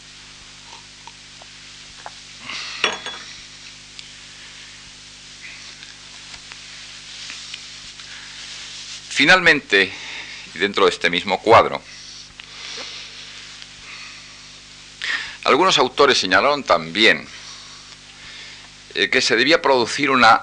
Finalmente, 9.10 9.92
dentro 10.56 10.86
de 10.86 10.92
este 10.92 11.10
mismo 11.10 11.42
cuadro, 11.42 11.82
algunos 15.44 15.78
autores 15.78 16.18
señalaron 16.18 16.64
también 16.64 17.28
eh, 18.94 19.10
que 19.10 19.22
se 19.22 19.36
debía 19.36 19.62
producir 19.62 20.12
una, 20.12 20.42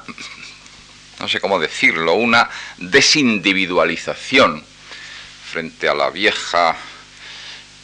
no 1.21 1.29
sé 1.29 1.41
cómo 1.41 1.59
decirlo, 1.59 2.15
una 2.15 2.49
desindividualización 2.79 4.65
frente 5.51 5.89
a 5.89 5.95
la 5.95 6.11
vieja 6.11 6.77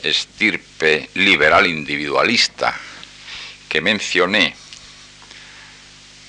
estirpe 0.02 1.08
liberal 1.14 1.66
individualista 1.66 2.78
que 3.68 3.80
mencioné, 3.80 4.54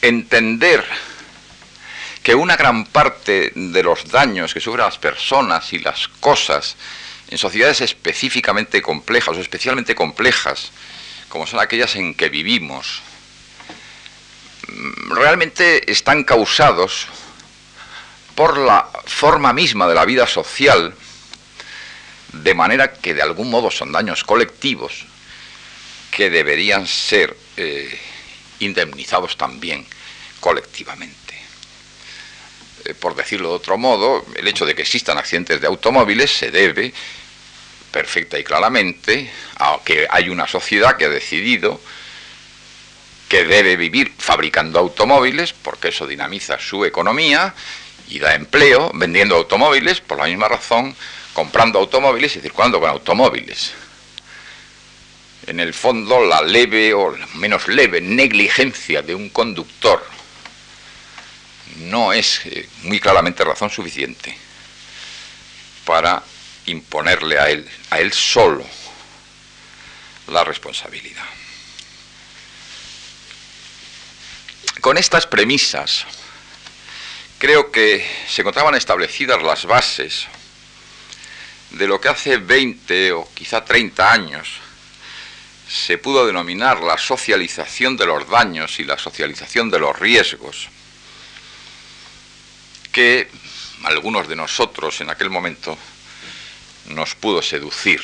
entender 0.01 0.85
que 2.25 2.33
una 2.33 2.57
gran 2.57 2.85
parte 2.87 3.51
de 3.53 3.83
los 3.83 4.09
daños 4.09 4.51
que 4.51 4.59
sufren 4.59 4.83
las 4.83 4.97
personas 4.97 5.71
y 5.73 5.77
las 5.77 6.07
cosas 6.07 6.75
en 7.29 7.37
sociedades 7.37 7.81
específicamente 7.81 8.81
complejas 8.81 9.37
o 9.37 9.41
especialmente 9.41 9.93
complejas, 9.93 10.71
como 11.29 11.45
son 11.45 11.59
aquellas 11.59 11.95
en 11.95 12.15
que 12.15 12.29
vivimos, 12.29 13.03
mm, 14.67 15.11
realmente 15.13 15.91
están 15.91 16.23
causados 16.23 17.05
por 18.33 18.57
la 18.57 18.89
forma 19.05 19.53
misma 19.53 19.87
de 19.87 19.93
la 19.93 20.05
vida 20.05 20.25
social, 20.25 20.95
de 22.33 22.53
manera 22.55 22.91
que 22.91 23.13
de 23.13 23.21
algún 23.21 23.51
modo 23.51 23.69
son 23.69 23.91
daños 23.91 24.23
colectivos 24.23 25.05
que 26.09 26.31
deberían 26.31 26.87
ser 26.87 27.37
eh, 27.55 27.99
indemnizados 28.57 29.37
también 29.37 29.85
colectivamente. 30.39 31.24
Eh, 32.85 32.93
por 32.93 33.15
decirlo 33.15 33.49
de 33.49 33.55
otro 33.55 33.77
modo, 33.77 34.23
el 34.35 34.47
hecho 34.47 34.65
de 34.65 34.75
que 34.75 34.83
existan 34.83 35.17
accidentes 35.17 35.59
de 35.59 35.67
automóviles 35.67 36.31
se 36.31 36.51
debe 36.51 36.93
perfecta 37.91 38.37
y 38.37 38.43
claramente 38.43 39.31
a 39.57 39.79
que 39.83 40.07
hay 40.09 40.29
una 40.29 40.47
sociedad 40.47 40.95
que 40.95 41.05
ha 41.05 41.09
decidido 41.09 41.81
que 43.27 43.45
debe 43.45 43.75
vivir 43.75 44.13
fabricando 44.17 44.79
automóviles 44.79 45.53
porque 45.53 45.87
eso 45.87 46.05
dinamiza 46.05 46.59
su 46.59 46.85
economía 46.85 47.55
y 48.07 48.19
da 48.19 48.35
empleo 48.35 48.91
vendiendo 48.93 49.35
automóviles, 49.35 49.99
por 49.99 50.19
la 50.19 50.25
misma 50.25 50.47
razón, 50.47 50.95
comprando 51.33 51.79
automóviles 51.79 52.35
y 52.35 52.41
circulando 52.41 52.79
con 52.79 52.89
automóviles. 52.91 53.73
En 55.47 55.59
el 55.59 55.73
fondo, 55.73 56.23
la 56.23 56.41
leve 56.41 56.93
o 56.93 57.15
menos 57.35 57.67
leve 57.67 57.99
negligencia 57.99 59.01
de 59.01 59.15
un 59.15 59.29
conductor 59.29 60.14
no 61.75 62.13
es 62.13 62.41
eh, 62.45 62.67
muy 62.83 62.99
claramente 62.99 63.43
razón 63.43 63.69
suficiente 63.69 64.37
para 65.85 66.23
imponerle 66.65 67.39
a 67.39 67.49
él, 67.49 67.69
a 67.91 67.99
él 67.99 68.11
solo, 68.11 68.65
la 70.27 70.43
responsabilidad. 70.43 71.25
Con 74.81 74.97
estas 74.97 75.27
premisas, 75.27 76.05
creo 77.37 77.71
que 77.71 78.05
se 78.27 78.41
encontraban 78.41 78.75
establecidas 78.75 79.41
las 79.41 79.65
bases 79.65 80.27
de 81.71 81.87
lo 81.87 81.99
que 81.99 82.09
hace 82.09 82.37
20 82.37 83.11
o 83.13 83.29
quizá 83.33 83.63
30 83.63 84.11
años 84.11 84.49
se 85.67 85.97
pudo 85.97 86.25
denominar 86.25 86.79
la 86.81 86.97
socialización 86.97 87.97
de 87.97 88.05
los 88.05 88.29
daños 88.29 88.79
y 88.79 88.83
la 88.83 88.97
socialización 88.97 89.69
de 89.69 89.79
los 89.79 89.97
riesgos 89.97 90.69
que 92.95 93.27
algunos 93.83 94.25
de 94.29 94.37
nosotros 94.37 95.01
en 95.01 95.09
aquel 95.09 95.29
momento 95.29 95.77
nos 96.85 97.13
pudo 97.13 97.41
seducir. 97.41 98.01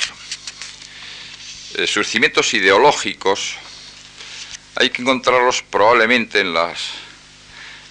Eh, 1.76 1.88
sus 1.88 2.10
cimientos 2.10 2.54
ideológicos 2.54 3.56
hay 4.76 4.90
que 4.90 5.02
encontrarlos 5.02 5.64
probablemente 5.64 6.42
en 6.42 6.54
las 6.54 6.90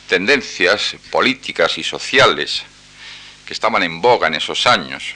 tendencias 0.08 0.96
políticas 1.10 1.78
y 1.78 1.84
sociales 1.84 2.64
que 3.46 3.54
estaban 3.54 3.82
en 3.82 4.02
boga 4.02 4.28
en 4.28 4.34
esos 4.34 4.66
años, 4.66 5.14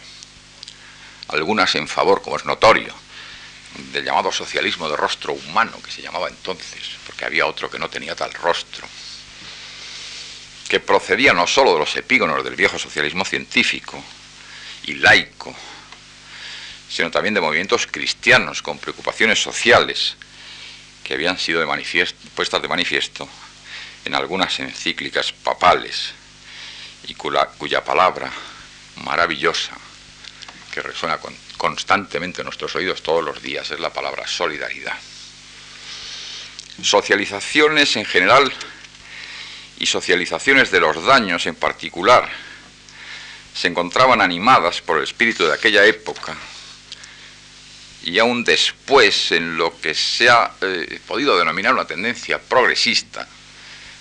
algunas 1.28 1.74
en 1.74 1.86
favor, 1.86 2.22
como 2.22 2.38
es 2.38 2.46
notorio, 2.46 2.94
del 3.92 4.06
llamado 4.06 4.32
socialismo 4.32 4.88
de 4.88 4.96
rostro 4.96 5.34
humano, 5.34 5.82
que 5.84 5.90
se 5.90 6.00
llamaba 6.00 6.28
entonces, 6.28 6.96
porque 7.04 7.26
había 7.26 7.44
otro 7.44 7.70
que 7.70 7.78
no 7.78 7.90
tenía 7.90 8.16
tal 8.16 8.32
rostro 8.32 8.88
que 10.68 10.80
procedía 10.80 11.32
no 11.32 11.46
sólo 11.46 11.74
de 11.74 11.80
los 11.80 11.96
epígonos 11.96 12.44
del 12.44 12.56
viejo 12.56 12.78
socialismo 12.78 13.24
científico 13.24 14.02
y 14.84 14.94
laico, 14.94 15.54
sino 16.88 17.10
también 17.10 17.34
de 17.34 17.40
movimientos 17.40 17.86
cristianos 17.90 18.62
con 18.62 18.78
preocupaciones 18.78 19.42
sociales 19.42 20.16
que 21.02 21.14
habían 21.14 21.38
sido 21.38 21.60
de 21.60 21.66
puestas 22.34 22.62
de 22.62 22.68
manifiesto 22.68 23.28
en 24.04 24.14
algunas 24.14 24.58
encíclicas 24.60 25.32
papales 25.32 26.12
y 27.06 27.14
cuya, 27.14 27.84
palabra 27.84 28.30
maravillosa 28.96 29.72
que 30.72 30.80
resuena 30.80 31.18
constantemente 31.56 32.40
en 32.40 32.46
nuestros 32.46 32.74
oídos 32.74 33.02
todos 33.02 33.22
los 33.22 33.42
días 33.42 33.70
es 33.70 33.80
la 33.80 33.92
palabra 33.92 34.26
solidaridad. 34.26 34.96
Socializaciones 36.82 37.96
en 37.96 38.04
general 38.04 38.52
y 39.78 39.86
socializaciones 39.86 40.70
de 40.70 40.80
los 40.80 41.04
daños 41.04 41.46
en 41.46 41.54
particular 41.54 42.28
se 43.54 43.68
encontraban 43.68 44.20
animadas 44.20 44.80
por 44.80 44.98
el 44.98 45.04
espíritu 45.04 45.46
de 45.46 45.54
aquella 45.54 45.84
época 45.84 46.36
y 48.02 48.18
aún 48.18 48.44
después 48.44 49.32
en 49.32 49.56
lo 49.56 49.80
que 49.80 49.94
se 49.94 50.28
ha 50.28 50.52
eh, 50.60 51.00
podido 51.06 51.38
denominar 51.38 51.72
una 51.72 51.86
tendencia 51.86 52.38
progresista, 52.38 53.26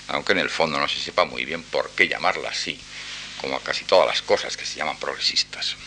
aunque 0.09 0.33
en 0.33 0.39
el 0.39 0.49
fondo 0.49 0.77
no 0.77 0.87
se 0.87 0.99
sepa 0.99 1.23
muy 1.23 1.45
bien 1.45 1.63
por 1.63 1.89
qué 1.91 2.09
llamarla 2.09 2.49
así, 2.49 2.77
como 3.39 3.55
a 3.55 3.61
casi 3.61 3.85
todas 3.85 4.07
las 4.07 4.21
cosas 4.21 4.57
que 4.57 4.65
se 4.65 4.75
llaman 4.75 4.97
progresistas. 4.99 5.77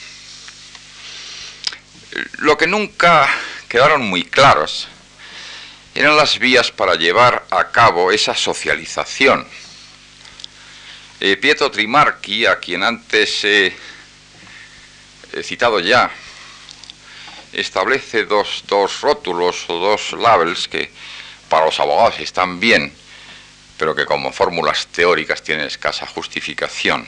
Lo 2.38 2.56
que 2.56 2.66
nunca 2.66 3.28
quedaron 3.68 4.02
muy 4.02 4.24
claros 4.24 4.88
eran 5.94 6.16
las 6.16 6.38
vías 6.38 6.70
para 6.70 6.94
llevar 6.94 7.44
a 7.50 7.70
cabo 7.70 8.12
esa 8.12 8.34
socialización 8.34 9.46
eh, 11.20 11.36
Pietro 11.36 11.70
Trimarchi, 11.70 12.44
a 12.46 12.58
quien 12.58 12.82
antes 12.82 13.44
he, 13.44 13.72
citado 15.42 15.80
ya, 15.80 16.10
establece 17.52 18.24
dos, 18.24 18.64
dos 18.66 19.00
rótulos 19.00 19.64
o 19.68 19.78
dos 19.78 20.12
labels 20.12 20.68
que 20.68 20.90
para 21.48 21.66
los 21.66 21.80
abogados 21.80 22.20
están 22.20 22.60
bien, 22.60 22.92
pero 23.78 23.94
que 23.94 24.04
como 24.04 24.32
fórmulas 24.32 24.86
teóricas 24.88 25.42
tienen 25.42 25.66
escasa 25.66 26.06
justificación. 26.06 27.06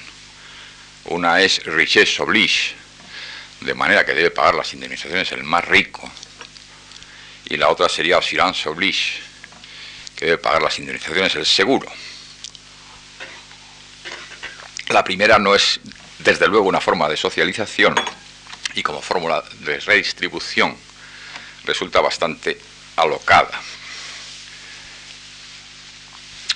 Una 1.07 1.41
es 1.41 1.65
richesse 1.65 2.21
oblige, 2.21 2.75
de 3.61 3.75
manera 3.75 4.05
que 4.05 4.15
debe 4.15 4.31
pagar 4.31 4.55
las 4.55 4.73
indemnizaciones 4.73 5.33
el 5.33 5.45
más 5.45 5.65
rico, 5.67 6.11
y 7.47 7.57
la 7.57 7.69
otra 7.69 7.89
sería 7.89 8.19
assurance 8.19 8.69
oblige, 8.69 9.21
que 10.17 10.27
debe 10.27 10.39
pagar 10.39 10.63
las 10.63 10.79
indemnizaciones 10.79 11.35
el 11.35 11.47
seguro. 11.47 11.91
La 14.89 15.05
primera 15.05 15.39
no 15.39 15.55
es, 15.55 15.81
desde 16.19 16.49
luego, 16.49 16.67
una 16.67 16.81
forma 16.81 17.09
de 17.09 17.17
socialización 17.17 17.95
y 18.75 18.83
como 18.83 19.03
fórmula 19.03 19.45
de 19.61 19.81
redistribución 19.81 20.75
resulta 21.65 22.01
bastante 22.01 22.59
alocada. 22.97 23.61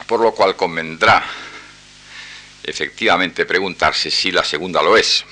Por 0.06 0.20
lo 0.20 0.32
cual 0.32 0.56
convendrá 0.56 1.22
efectivamente 2.62 3.44
preguntarse 3.44 4.10
si 4.10 4.32
la 4.32 4.44
segunda 4.44 4.82
lo 4.82 4.96
es. 4.96 5.24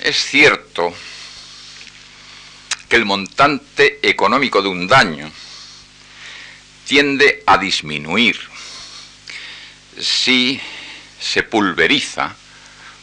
Es 0.00 0.22
cierto 0.22 0.94
que 2.88 2.96
el 2.96 3.06
montante 3.06 4.00
económico 4.02 4.60
de 4.60 4.68
un 4.68 4.86
daño 4.86 5.30
tiende 6.86 7.42
a 7.46 7.56
disminuir 7.56 8.38
si 9.98 10.60
se 11.20 11.42
pulveriza, 11.42 12.34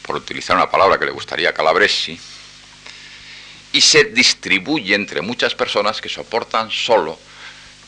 por 0.02 0.16
utilizar 0.16 0.56
una 0.56 0.70
palabra 0.70 0.98
que 0.98 1.06
le 1.06 1.12
gustaría 1.12 1.50
a 1.50 1.54
Calabresi, 1.54 2.18
y 3.72 3.80
se 3.80 4.04
distribuye 4.04 4.94
entre 4.94 5.20
muchas 5.20 5.54
personas 5.54 6.00
que 6.00 6.08
soportan 6.08 6.70
solo 6.70 7.18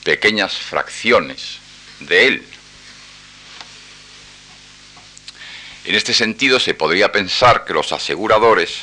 pequeñas 0.05 0.57
fracciones 0.57 1.59
de 2.01 2.27
él. 2.27 2.47
En 5.85 5.95
este 5.95 6.15
sentido, 6.15 6.61
se 6.61 6.75
podría 6.75 7.11
pensar 7.11 7.65
que 7.65 7.73
los 7.73 7.91
aseguradores 7.93 8.83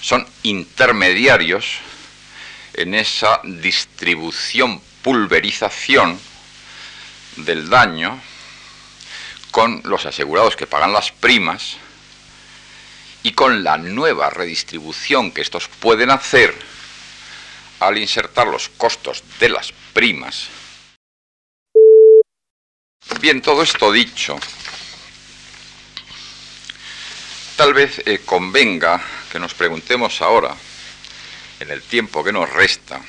son 0.00 0.26
intermediarios 0.42 1.78
en 2.74 2.94
esa 2.94 3.40
distribución, 3.44 4.82
pulverización 5.02 6.18
del 7.36 7.70
daño 7.70 8.20
con 9.52 9.82
los 9.84 10.06
asegurados 10.06 10.56
que 10.56 10.66
pagan 10.66 10.92
las 10.92 11.12
primas 11.12 11.76
y 13.22 13.32
con 13.32 13.62
la 13.62 13.76
nueva 13.76 14.30
redistribución 14.30 15.30
que 15.30 15.42
estos 15.42 15.68
pueden 15.68 16.10
hacer 16.10 16.52
al 17.78 17.98
insertar 17.98 18.48
los 18.48 18.70
costos 18.70 19.22
de 19.38 19.50
las 19.50 19.72
primas. 19.92 20.48
Bien, 23.20 23.42
todo 23.42 23.62
esto 23.62 23.92
dicho, 23.92 24.38
tal 27.56 27.74
vez 27.74 28.02
eh, 28.06 28.20
convenga 28.24 29.04
que 29.30 29.38
nos 29.38 29.52
preguntemos 29.52 30.22
ahora, 30.22 30.56
en 31.60 31.70
el 31.70 31.82
tiempo 31.82 32.24
que 32.24 32.32
nos 32.32 32.50
resta, 32.50 33.00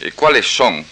eh, 0.00 0.12
cuáles 0.12 0.46
son 0.46 0.84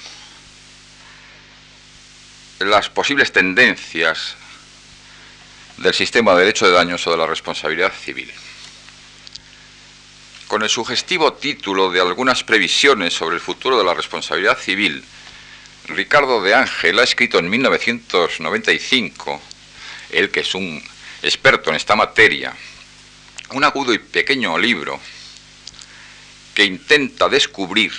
las 2.61 2.91
posibles 2.91 3.33
tendencias 3.33 4.35
del 5.77 5.95
sistema 5.95 6.33
de 6.35 6.41
derecho 6.41 6.67
de 6.67 6.73
daños 6.73 7.07
o 7.07 7.13
de 7.13 7.17
la 7.17 7.27
responsabilidad 7.27 7.93
civil. 7.93 8.33
Con 10.49 10.63
el 10.63 10.69
sugestivo 10.69 11.35
título 11.35 11.91
de 11.91 12.01
algunas 12.01 12.43
previsiones 12.43 13.15
sobre 13.15 13.37
el 13.37 13.41
futuro 13.41 13.79
de 13.79 13.85
la 13.85 13.95
responsabilidad 13.95 14.59
civil, 14.59 15.05
Ricardo 15.87 16.43
de 16.43 16.55
Ángel 16.55 16.99
ha 16.99 17.05
escrito 17.05 17.39
en 17.39 17.49
1995, 17.49 19.41
él 20.11 20.31
que 20.31 20.41
es 20.41 20.55
un 20.55 20.83
experto 21.23 21.71
en 21.71 21.77
esta 21.77 21.95
materia, 21.95 22.55
un 23.51 23.63
agudo 23.63 23.93
y 23.95 23.99
pequeño 23.99 24.59
libro 24.59 24.99
que 26.55 26.65
intenta 26.65 27.29
descubrir 27.29 27.93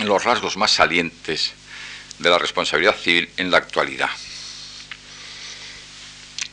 los 0.00 0.24
rasgos 0.24 0.56
más 0.56 0.72
salientes 0.72 1.52
de 2.20 2.30
la 2.30 2.38
responsabilidad 2.38 2.96
civil 2.96 3.28
en 3.38 3.50
la 3.50 3.56
actualidad. 3.56 4.10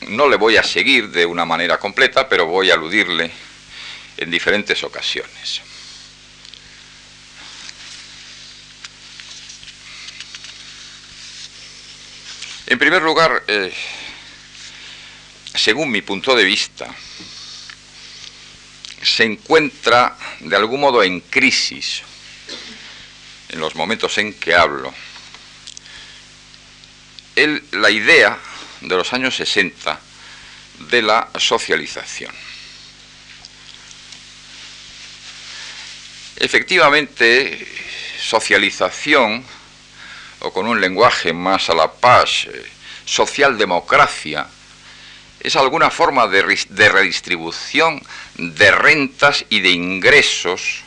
No 0.08 0.30
le 0.30 0.38
voy 0.38 0.56
a 0.56 0.64
seguir 0.64 1.10
de 1.10 1.26
una 1.26 1.46
manera 1.46 1.78
completa, 1.78 2.30
pero 2.30 2.46
voy 2.46 2.72
a 2.72 2.76
aludirle 2.76 3.30
en 4.18 4.32
diferentes 4.32 4.82
ocasiones. 4.84 5.62
En 12.68 12.80
primer 12.80 13.02
lugar, 13.02 13.44
eh, 13.48 13.74
según 15.54 15.92
mi 15.92 16.02
punto 16.02 16.36
de 16.36 16.44
vista, 16.44 16.94
se 19.02 19.24
encuentra 19.24 20.18
de 20.40 20.56
algún 20.56 20.82
modo 20.82 21.04
en 21.04 21.20
crisis 21.22 22.04
en 23.50 23.60
los 23.60 23.76
momentos 23.76 24.18
en 24.18 24.34
que 24.34 24.54
hablo. 24.54 24.94
La 27.72 27.90
idea 27.92 28.38
de 28.82 28.96
los 28.96 29.14
años 29.14 29.36
60 29.36 30.00
de 30.90 31.02
la 31.02 31.30
socialización. 31.38 32.34
Efectivamente, 36.36 37.68
socialización, 38.20 39.44
o 40.40 40.54
con 40.54 40.68
un 40.68 40.80
lenguaje 40.80 41.34
más 41.34 41.70
a 41.70 41.74
la 41.74 41.92
paz, 41.92 42.46
eh, 42.46 42.66
socialdemocracia, 43.06 44.48
es 45.40 45.56
alguna 45.56 45.90
forma 45.90 46.28
de, 46.28 46.42
redistribución 46.90 48.02
de 48.36 48.72
rentas 48.72 49.46
y 49.50 49.62
de 49.62 49.70
ingresos 49.70 50.84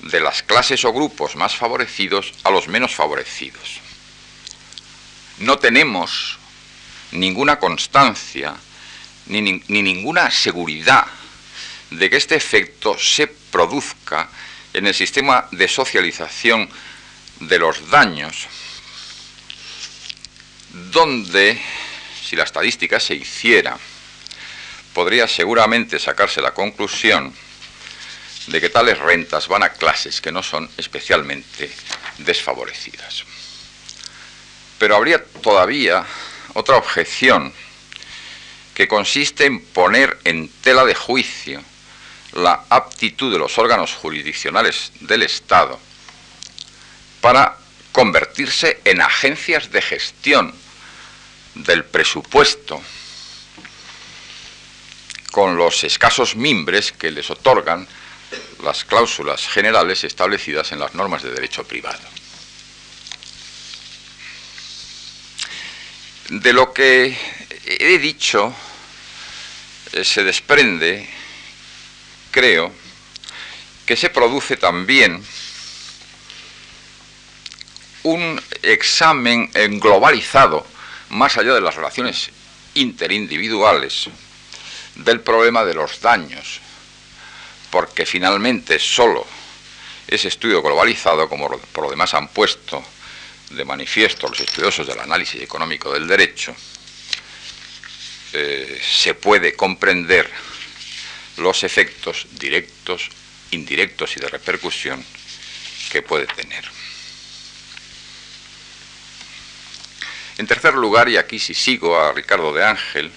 de 0.00 0.20
las 0.20 0.42
clases 0.42 0.84
o 0.84 0.92
grupos 0.92 1.36
más 1.36 1.54
favorecidos 1.54 2.32
a 2.44 2.50
los 2.50 2.68
menos 2.68 2.94
favorecidos. 2.94 3.79
No 5.40 5.58
tenemos 5.58 6.38
ninguna 7.12 7.58
constancia 7.58 8.54
ni, 9.26 9.40
ni, 9.42 9.82
ninguna 9.82 10.30
seguridad 10.30 11.06
de 11.90 12.10
que 12.10 12.16
este 12.16 12.36
efecto 12.36 12.98
se 12.98 13.26
produzca 13.26 14.28
en 14.72 14.86
el 14.86 14.94
sistema 14.94 15.48
de 15.50 15.66
socialización 15.66 16.68
de 17.40 17.58
los 17.58 17.90
daños, 17.90 18.46
donde 20.92 21.60
si 22.22 22.36
la 22.36 22.44
estadística 22.44 23.00
se 23.00 23.14
hiciera, 23.14 23.78
podría 24.92 25.26
seguramente 25.26 25.98
sacarse 25.98 26.42
la 26.42 26.52
conclusión 26.52 27.34
de 28.46 28.60
que 28.60 28.68
tales 28.68 28.98
rentas 28.98 29.48
van 29.48 29.62
a 29.62 29.70
clases 29.70 30.20
que 30.20 30.32
no 30.32 30.42
son 30.42 30.70
especialmente 30.76 31.70
desfavorecidas. 32.18 33.24
Pero 34.80 34.96
habría 34.96 35.22
todavía 35.22 36.06
otra 36.54 36.78
objeción 36.78 37.52
que 38.72 38.88
consiste 38.88 39.44
en 39.44 39.60
poner 39.60 40.18
en 40.24 40.48
tela 40.62 40.86
de 40.86 40.94
juicio 40.94 41.62
la 42.32 42.64
aptitud 42.70 43.30
de 43.30 43.38
los 43.38 43.58
órganos 43.58 43.92
jurisdiccionales 43.92 44.90
del 45.00 45.22
Estado 45.22 45.78
para 47.20 47.58
convertirse 47.92 48.80
en 48.86 49.02
agencias 49.02 49.70
de 49.70 49.82
gestión 49.82 50.54
del 51.56 51.84
presupuesto 51.84 52.80
con 55.30 55.58
los 55.58 55.84
escasos 55.84 56.36
mimbres 56.36 56.90
que 56.92 57.10
les 57.10 57.30
otorgan 57.30 57.86
las 58.64 58.86
cláusulas 58.86 59.46
generales 59.46 60.04
establecidas 60.04 60.72
en 60.72 60.78
las 60.78 60.94
normas 60.94 61.22
de 61.22 61.32
derecho 61.32 61.64
privado. 61.64 62.19
De 66.30 66.52
lo 66.52 66.72
que 66.72 67.18
he 67.66 67.98
dicho 67.98 68.54
eh, 69.92 70.04
se 70.04 70.22
desprende, 70.22 71.08
creo, 72.30 72.72
que 73.84 73.96
se 73.96 74.10
produce 74.10 74.56
también 74.56 75.20
un 78.04 78.40
examen 78.62 79.50
globalizado 79.80 80.64
más 81.08 81.36
allá 81.36 81.52
de 81.52 81.60
las 81.60 81.74
relaciones 81.74 82.30
interindividuales, 82.74 84.08
del 84.94 85.22
problema 85.22 85.64
de 85.64 85.74
los 85.74 86.00
daños, 86.00 86.60
porque 87.70 88.06
finalmente 88.06 88.78
solo 88.78 89.26
ese 90.06 90.28
estudio 90.28 90.62
globalizado, 90.62 91.28
como 91.28 91.48
por 91.48 91.84
lo 91.84 91.90
demás 91.90 92.14
han 92.14 92.28
puesto 92.28 92.84
de 93.50 93.64
manifiesto 93.64 94.28
los 94.28 94.40
estudiosos 94.40 94.86
del 94.86 95.00
análisis 95.00 95.42
económico 95.42 95.92
del 95.92 96.06
derecho, 96.06 96.54
eh, 98.32 98.80
se 98.82 99.14
puede 99.14 99.54
comprender 99.54 100.30
los 101.36 101.64
efectos 101.64 102.26
directos, 102.32 103.10
indirectos 103.50 104.16
y 104.16 104.20
de 104.20 104.28
repercusión 104.28 105.04
que 105.90 106.02
puede 106.02 106.26
tener. 106.26 106.64
En 110.38 110.46
tercer 110.46 110.74
lugar, 110.74 111.08
y 111.08 111.16
aquí 111.16 111.38
si 111.38 111.52
sigo 111.52 112.00
a 112.00 112.12
Ricardo 112.12 112.54
de 112.54 112.64
Ángel, 112.64 113.10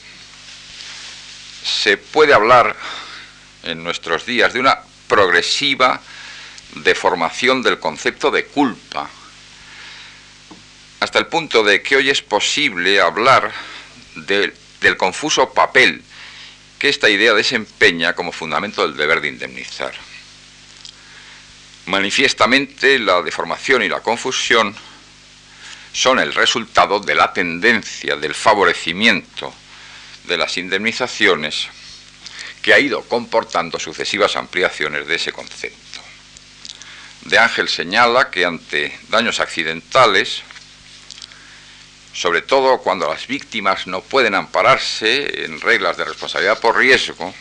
se 1.64 1.98
puede 1.98 2.34
hablar 2.34 2.76
en 3.64 3.84
nuestros 3.84 4.26
días 4.26 4.52
de 4.52 4.60
una 4.60 4.80
progresiva 5.08 6.02
deformación 6.76 7.62
del 7.62 7.80
concepto 7.80 8.32
de 8.32 8.46
culpa, 8.46 9.10
hasta 11.04 11.20
el 11.20 11.28
punto 11.28 11.64
de 11.64 11.82
que 11.82 11.98
hoy 11.98 12.10
es 12.10 12.22
posible 12.22 13.02
hablar 13.02 13.52
del 14.16 14.98
confuso 14.98 15.54
papel 15.54 16.02
que 16.80 16.88
esta 16.88 17.10
idea 17.10 17.34
desempeña 17.34 18.14
como 18.14 18.32
fundamento 18.32 18.88
del 18.88 18.96
deber 18.96 19.20
de 19.20 19.28
indemnizar. 19.28 19.94
Manifiestamente 21.88 23.00
la 23.00 23.22
deformación 23.22 23.84
y 23.84 23.90
la 23.90 24.00
confusión 24.00 24.74
son 25.92 26.20
el 26.20 26.34
resultado 26.34 27.02
de 27.02 27.16
la 27.16 27.34
tendencia 27.34 28.16
del 28.16 28.34
favorecimiento 28.34 29.54
de 30.24 30.38
las 30.38 30.58
indemnizaciones 30.58 31.68
que 32.62 32.74
ha 32.74 32.80
ido 32.80 33.02
comportando 33.02 33.78
sucesivas 33.78 34.38
ampliaciones 34.38 35.06
de 35.06 35.16
ese 35.16 35.34
concepto. 35.34 36.00
de 37.26 37.40
Ángel 37.40 37.68
señala 37.68 38.30
que 38.30 38.46
ante 38.46 38.98
daños 39.10 39.42
accidentales, 39.42 40.44
sobre 42.14 42.44
todo 42.44 42.78
cuando 42.78 43.10
las 43.10 43.26
víctimas 43.28 43.88
no 43.88 44.02
pueden 44.02 44.36
ampararse 44.36 45.46
en 45.46 45.60
reglas 45.60 45.98
de 45.98 46.06
responsabilidad 46.06 46.60
por 46.60 46.78
riesgo, 46.78 47.34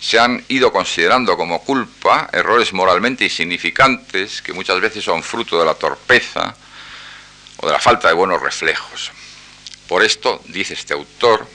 se 0.00 0.18
han 0.18 0.44
ido 0.48 0.72
considerando 0.72 1.36
como 1.36 1.62
culpa 1.62 2.28
errores 2.32 2.72
moralmente 2.72 3.24
insignificantes 3.24 4.40
que 4.40 4.52
muchas 4.52 4.80
veces 4.80 5.04
son 5.04 5.22
fruto 5.22 5.58
de 5.58 5.66
la 5.66 5.74
torpeza 5.74 6.54
o 7.58 7.66
de 7.66 7.72
la 7.72 7.80
falta 7.80 8.08
de 8.08 8.14
buenos 8.14 8.40
reflejos. 8.40 9.10
Por 9.88 10.02
esto, 10.02 10.42
dice 10.46 10.74
este 10.74 10.94
autor, 10.94 11.46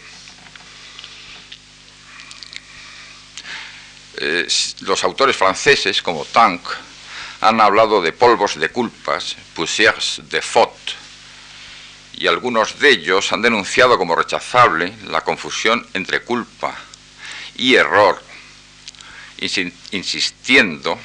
eh, 4.17 4.47
los 4.81 5.03
autores 5.03 5.35
franceses 5.35 6.01
como 6.01 6.25
Tank 6.25 6.61
han 7.41 7.59
hablado 7.59 8.01
de 8.01 8.13
polvos 8.13 8.59
de 8.59 8.69
culpas, 8.69 9.35
poussières 9.55 10.21
de 10.29 10.41
faute, 10.41 11.00
y 12.21 12.27
algunos 12.27 12.77
de 12.77 12.91
ellos 12.91 13.33
han 13.33 13.41
denunciado 13.41 13.97
como 13.97 14.15
rechazable 14.15 14.93
la 15.07 15.21
confusión 15.21 15.87
entre 15.95 16.21
culpa 16.21 16.77
y 17.55 17.73
error, 17.73 18.21
insistiendo 19.39 20.99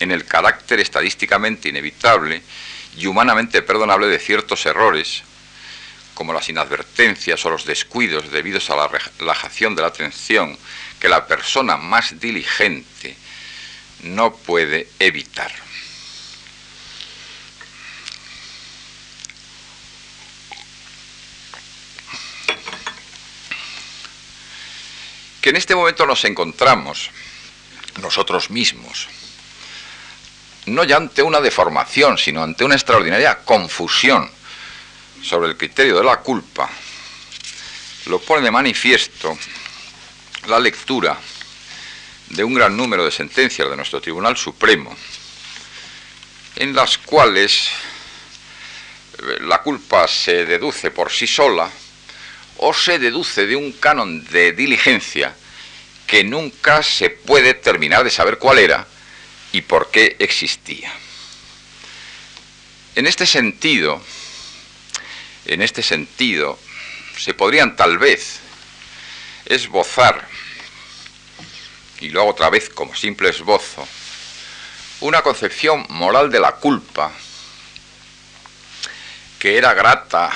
en 0.00 0.10
el 0.10 0.24
carácter 0.24 0.80
estadísticamente 0.80 1.68
inevitable 1.68 2.42
y 2.96 3.06
humanamente 3.06 3.62
perdonable 3.62 4.08
de 4.08 4.18
ciertos 4.18 4.66
errores, 4.66 5.22
como 6.14 6.32
las 6.32 6.48
inadvertencias 6.48 7.46
o 7.46 7.50
los 7.50 7.64
descuidos 7.64 8.32
debidos 8.32 8.68
a 8.68 8.74
la 8.74 8.88
relajación 8.88 9.76
de 9.76 9.82
la 9.82 9.88
atención 9.88 10.58
que 10.98 11.08
la 11.08 11.28
persona 11.28 11.76
más 11.76 12.18
diligente 12.18 13.16
no 14.02 14.34
puede 14.34 14.88
evitar. 14.98 15.65
Que 25.46 25.50
en 25.50 25.56
este 25.58 25.76
momento 25.76 26.04
nos 26.06 26.24
encontramos 26.24 27.08
nosotros 28.02 28.50
mismos, 28.50 29.06
no 30.64 30.82
ya 30.82 30.96
ante 30.96 31.22
una 31.22 31.40
deformación, 31.40 32.18
sino 32.18 32.42
ante 32.42 32.64
una 32.64 32.74
extraordinaria 32.74 33.44
confusión 33.44 34.28
sobre 35.22 35.50
el 35.50 35.56
criterio 35.56 35.98
de 35.98 36.02
la 36.02 36.16
culpa, 36.16 36.68
lo 38.06 38.18
pone 38.18 38.42
de 38.42 38.50
manifiesto 38.50 39.38
la 40.48 40.58
lectura 40.58 41.16
de 42.30 42.42
un 42.42 42.52
gran 42.52 42.76
número 42.76 43.04
de 43.04 43.12
sentencias 43.12 43.70
de 43.70 43.76
nuestro 43.76 44.00
Tribunal 44.00 44.36
Supremo, 44.36 44.96
en 46.56 46.74
las 46.74 46.98
cuales 46.98 47.68
eh, 49.18 49.38
la 49.42 49.62
culpa 49.62 50.08
se 50.08 50.44
deduce 50.44 50.90
por 50.90 51.12
sí 51.12 51.28
sola 51.28 51.70
o 52.58 52.72
se 52.72 52.98
deduce 52.98 53.46
de 53.46 53.56
un 53.56 53.72
canon 53.72 54.24
de 54.26 54.52
diligencia 54.52 55.34
que 56.06 56.24
nunca 56.24 56.82
se 56.82 57.10
puede 57.10 57.54
terminar 57.54 58.04
de 58.04 58.10
saber 58.10 58.38
cuál 58.38 58.58
era 58.58 58.86
y 59.52 59.62
por 59.62 59.90
qué 59.90 60.16
existía. 60.18 60.92
En 62.94 63.06
este 63.06 63.26
sentido, 63.26 64.00
en 65.46 65.62
este 65.62 65.82
sentido, 65.82 66.58
se 67.18 67.34
podrían 67.34 67.76
tal 67.76 67.98
vez 67.98 68.40
esbozar, 69.46 70.26
y 72.00 72.08
lo 72.10 72.20
hago 72.20 72.30
otra 72.30 72.50
vez 72.50 72.68
como 72.70 72.94
simple 72.94 73.30
esbozo, 73.30 73.86
una 75.00 75.22
concepción 75.22 75.86
moral 75.88 76.30
de 76.30 76.40
la 76.40 76.52
culpa 76.52 77.12
que 79.38 79.58
era 79.58 79.74
grata 79.74 80.32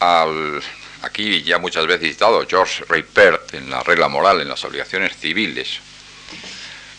al, 0.00 0.62
aquí 1.02 1.42
ya 1.42 1.58
muchas 1.58 1.86
veces 1.86 2.10
citado 2.10 2.46
George 2.48 2.84
Reipert 2.88 3.54
en 3.54 3.70
la 3.70 3.82
regla 3.82 4.08
moral, 4.08 4.40
en 4.40 4.48
las 4.48 4.64
obligaciones 4.64 5.16
civiles, 5.16 5.80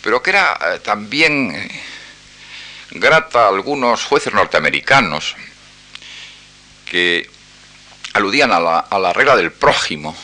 pero 0.01 0.21
que 0.21 0.31
era 0.31 0.57
eh, 0.61 0.79
también 0.79 1.51
eh, 1.53 1.81
grata 2.91 3.45
a 3.45 3.49
algunos 3.49 4.03
jueces 4.03 4.33
norteamericanos 4.33 5.35
que 6.85 7.29
aludían 8.13 8.51
a 8.51 8.59
la, 8.59 8.79
a 8.79 8.99
la 8.99 9.13
regla 9.13 9.35
del 9.35 9.51
prójimo, 9.51 10.15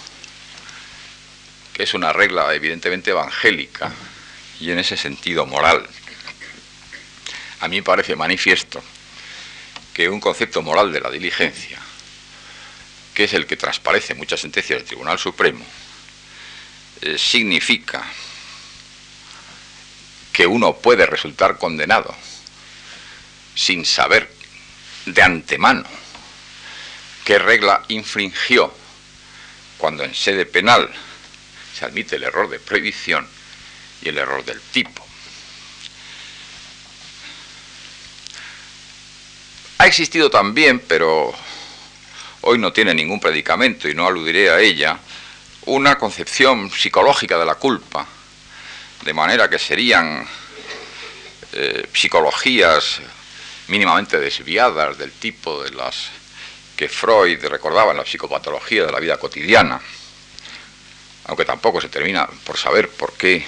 que 1.73 1.83
es 1.83 1.93
una 1.93 2.13
regla 2.13 2.53
evidentemente 2.53 3.11
evangélica 3.11 3.91
y 4.59 4.71
en 4.71 4.79
ese 4.79 4.95
sentido 4.95 5.45
moral. 5.45 5.85
A 7.59 7.67
mí 7.67 7.77
me 7.77 7.83
parece 7.83 8.15
manifiesto 8.15 8.83
que 9.93 10.09
un 10.09 10.19
concepto 10.19 10.61
moral 10.61 10.91
de 10.91 11.01
la 11.01 11.09
diligencia, 11.09 11.79
que 13.13 13.25
es 13.25 13.33
el 13.33 13.45
que 13.45 13.57
transparece 13.57 14.15
muchas 14.15 14.41
sentencias 14.41 14.79
del 14.79 14.87
Tribunal 14.87 15.19
Supremo, 15.19 15.65
eh, 17.01 17.17
significa 17.17 18.03
que 20.31 20.47
uno 20.47 20.75
puede 20.77 21.05
resultar 21.05 21.57
condenado 21.57 22.15
sin 23.55 23.85
saber 23.85 24.33
de 25.05 25.21
antemano 25.21 25.83
qué 27.23 27.37
regla 27.37 27.83
infringió 27.89 28.73
cuando 29.77 30.03
en 30.03 30.15
sede 30.15 30.45
penal 30.45 30.89
se 31.77 31.85
admite 31.85 32.15
el 32.15 32.23
error 32.23 32.49
de 32.49 32.59
prohibición 32.59 33.27
y 34.01 34.09
el 34.09 34.17
error 34.17 34.43
del 34.43 34.59
tipo. 34.59 35.05
Ha 39.77 39.87
existido 39.87 40.29
también, 40.29 40.79
pero 40.79 41.33
hoy 42.43 42.57
no 42.59 42.73
tiene 42.73 42.93
ningún 42.93 43.19
predicamento 43.19 43.87
y 43.87 43.95
no 43.95 44.07
aludiré 44.07 44.49
a 44.49 44.59
ella, 44.59 44.97
una 45.65 45.97
concepción 45.97 46.69
psicológica 46.71 47.37
de 47.37 47.45
la 47.45 47.55
culpa, 47.55 48.05
de 49.03 49.13
manera 49.13 49.49
que 49.49 49.59
serían 49.59 50.27
eh, 51.53 51.87
psicologías 51.93 52.99
mínimamente 53.67 54.19
desviadas 54.19 54.97
del 54.97 55.11
tipo 55.11 55.63
de 55.63 55.71
las 55.71 56.09
que 56.75 56.89
Freud 56.89 57.45
recordaba 57.45 57.91
en 57.91 57.97
la 57.97 58.05
psicopatología 58.05 58.85
de 58.85 58.91
la 58.91 58.99
vida 58.99 59.17
cotidiana, 59.17 59.79
aunque 61.25 61.45
tampoco 61.45 61.79
se 61.79 61.89
termina 61.89 62.27
por 62.43 62.57
saber 62.57 62.89
por 62.89 63.13
qué 63.13 63.45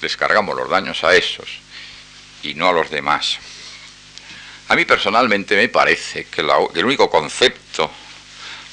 descargamos 0.00 0.56
los 0.56 0.70
daños 0.70 1.04
a 1.04 1.14
esos 1.14 1.48
y 2.42 2.54
no 2.54 2.68
a 2.68 2.72
los 2.72 2.90
demás. 2.90 3.38
A 4.68 4.76
mí 4.76 4.84
personalmente 4.84 5.56
me 5.56 5.68
parece 5.68 6.26
que, 6.26 6.42
el 6.42 6.84
único 6.84 7.08
concepto 7.08 7.90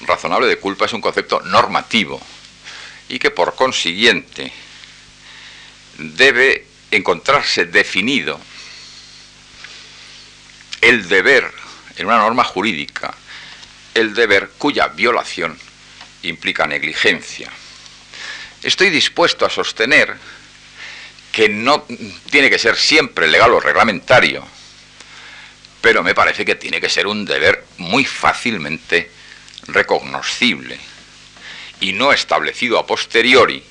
razonable 0.02 0.48
de 0.48 0.58
culpa 0.58 0.86
es 0.86 0.94
un 0.94 1.02
concepto 1.02 1.40
normativo 1.42 2.22
y 3.08 3.18
que 3.18 3.32
por 3.32 3.56
consiguiente 3.56 4.52
debe 5.98 6.68
encontrarse 6.92 7.66
definido 7.66 8.40
el 10.82 11.08
deber 11.08 11.50
en 11.96 12.08
una 12.08 12.18
norma 12.18 12.44
jurídica, 12.44 13.16
el 13.94 14.14
deber 14.14 14.52
cuya 14.58 14.90
violación 14.90 15.58
implica 16.24 16.68
negligencia. 16.68 17.50
Estoy 18.62 18.90
dispuesto 18.90 19.46
a 19.46 19.50
sostener 19.50 20.16
que 21.32 21.48
no 21.48 21.86
tiene 22.30 22.50
que 22.50 22.60
ser 22.60 22.76
siempre 22.76 23.28
legal 23.28 23.54
o 23.54 23.60
reglamentario, 23.62 24.46
pero 25.86 26.02
me 26.02 26.16
parece 26.16 26.44
que 26.44 26.56
tiene 26.56 26.82
que 26.82 26.90
ser 26.90 27.06
un 27.06 27.26
deber 27.26 27.64
muy 27.78 28.06
fácilmente 28.06 29.12
recognoscible 29.68 30.80
y 31.80 31.94
no 31.94 32.12
establecido 32.12 32.80
a 32.80 32.88
posteriori 32.88 33.64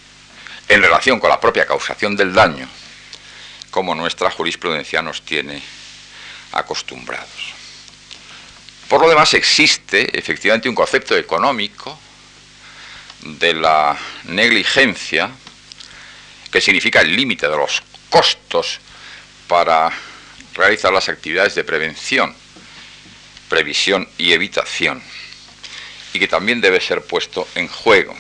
en 0.69 0.81
relación 0.81 1.19
con 1.19 1.29
la 1.29 1.41
propia 1.41 1.67
causación 1.67 2.15
del 2.15 2.33
daño, 2.33 2.69
como 3.73 3.97
nuestra 3.97 4.31
jurisprudencia 4.31 5.03
nos 5.03 5.23
tiene 5.23 5.61
acostumbrados. 6.53 7.53
Por 8.89 9.01
lo 9.01 9.09
demás, 9.09 9.35
existe 9.35 10.17
efectivamente 10.17 10.69
un 10.69 10.77
concepto 10.77 11.17
económico 11.17 11.99
de 13.23 13.55
la 13.55 13.99
negligencia, 14.27 15.33
que 16.49 16.61
significa 16.61 17.01
el 17.01 17.17
límite 17.17 17.49
de 17.49 17.57
los 17.57 17.83
costos 18.09 18.79
para 19.49 19.91
realizar 20.55 20.93
las 20.93 21.09
actividades 21.09 21.55
de 21.55 21.65
prevención, 21.65 22.35
previsión 23.49 24.09
y 24.19 24.33
evitación, 24.33 25.03
y 26.13 26.19
que 26.19 26.29
también 26.29 26.61
debe 26.61 26.81
ser 26.81 27.03
puesto 27.03 27.47
en 27.55 27.69
juego. 27.69 28.17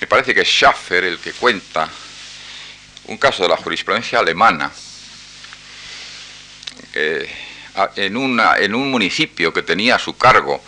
Me 0.00 0.06
parece 0.06 0.34
que 0.34 0.42
es 0.42 0.62
el 0.90 1.18
que 1.18 1.32
cuenta 1.32 1.88
un 3.06 3.16
caso 3.16 3.42
de 3.42 3.48
la 3.48 3.56
jurisprudencia 3.56 4.18
alemana 4.18 4.70
en, 7.96 8.16
una, 8.16 8.58
en 8.58 8.74
un 8.74 8.90
municipio 8.90 9.52
que 9.52 9.62
tenía 9.62 9.96
a 9.96 9.98
su 9.98 10.16
cargo 10.16 10.62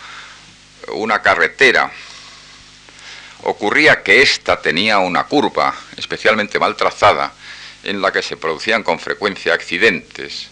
una 0.93 1.21
carretera, 1.21 1.91
ocurría 3.43 4.03
que 4.03 4.23
ésta 4.23 4.61
tenía 4.61 4.99
una 4.99 5.25
curva 5.25 5.75
especialmente 5.97 6.59
mal 6.59 6.77
trazada 6.77 7.33
en 7.85 8.01
la 8.01 8.13
que 8.13 8.23
se 8.23 8.37
producían 8.37 8.83
con 8.83 8.99
frecuencia 8.99 9.55
accidentes, 9.55 10.49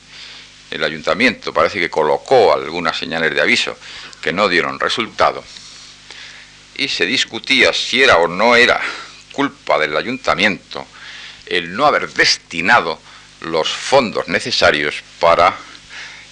el 0.70 0.82
ayuntamiento 0.82 1.52
parece 1.52 1.78
que 1.78 1.90
colocó 1.90 2.52
algunas 2.52 2.98
señales 2.98 3.34
de 3.34 3.40
aviso 3.40 3.76
que 4.20 4.32
no 4.32 4.48
dieron 4.48 4.80
resultado 4.80 5.44
y 6.76 6.88
se 6.88 7.06
discutía 7.06 7.72
si 7.72 8.02
era 8.02 8.18
o 8.18 8.28
no 8.28 8.56
era 8.56 8.80
culpa 9.32 9.78
del 9.78 9.96
ayuntamiento 9.96 10.86
el 11.46 11.74
no 11.74 11.86
haber 11.86 12.12
destinado 12.12 13.00
los 13.40 13.68
fondos 13.68 14.28
necesarios 14.28 15.02
para 15.20 15.56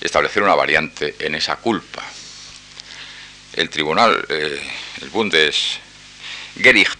establecer 0.00 0.42
una 0.42 0.54
variante 0.54 1.14
en 1.20 1.34
esa 1.34 1.56
culpa. 1.56 2.02
El 3.52 3.70
tribunal, 3.70 4.26
eh, 4.28 4.60
el 5.00 5.08
Bundesgericht, 5.10 6.98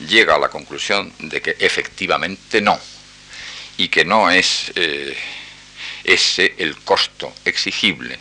llega 0.00 0.34
a 0.34 0.38
la 0.38 0.48
conclusión 0.48 1.12
de 1.18 1.40
que 1.40 1.56
efectivamente 1.58 2.60
no, 2.60 2.78
y 3.76 3.88
que 3.88 4.04
no 4.04 4.30
es 4.30 4.72
eh, 4.74 5.16
ese 6.04 6.54
el 6.58 6.76
costo 6.78 7.32
exigible, 7.44 8.18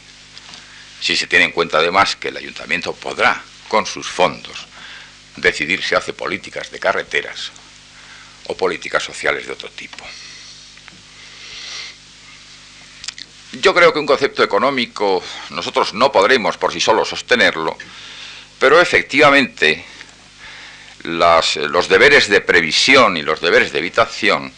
si 1.02 1.16
se 1.16 1.28
tiene 1.28 1.46
en 1.46 1.52
cuenta 1.52 1.80
además 1.80 2.16
que 2.16 2.30
el 2.30 2.38
ayuntamiento 2.38 2.94
podrá, 2.94 3.44
con 3.68 3.86
sus 3.86 4.08
fondos, 4.08 4.68
decidir 5.36 5.84
si 5.84 5.96
hace 5.96 6.14
políticas 6.14 6.72
de 6.72 6.80
carreteras 6.80 7.52
o 8.48 8.56
políticas 8.56 9.04
sociales 9.04 9.46
de 9.46 9.54
otro 9.54 9.70
tipo. 9.70 10.06
Yo 13.54 13.74
creo 13.74 13.94
que 13.94 14.00
un 14.00 14.06
concepto 14.06 14.44
económico 14.44 15.24
nosotros 15.52 15.94
no 15.94 16.12
podremos 16.12 16.58
por 16.58 16.74
sí 16.74 16.80
solos 16.80 17.10
sostenerlo, 17.10 17.78
pero 18.60 18.82
efectivamente 18.82 19.86
los 21.04 21.90
deberes 21.90 22.30
de 22.30 22.42
previsión 22.42 23.18
y 23.18 23.22
los 23.22 23.42
deberes 23.42 23.72
de 23.72 23.80
evitación, 23.80 24.52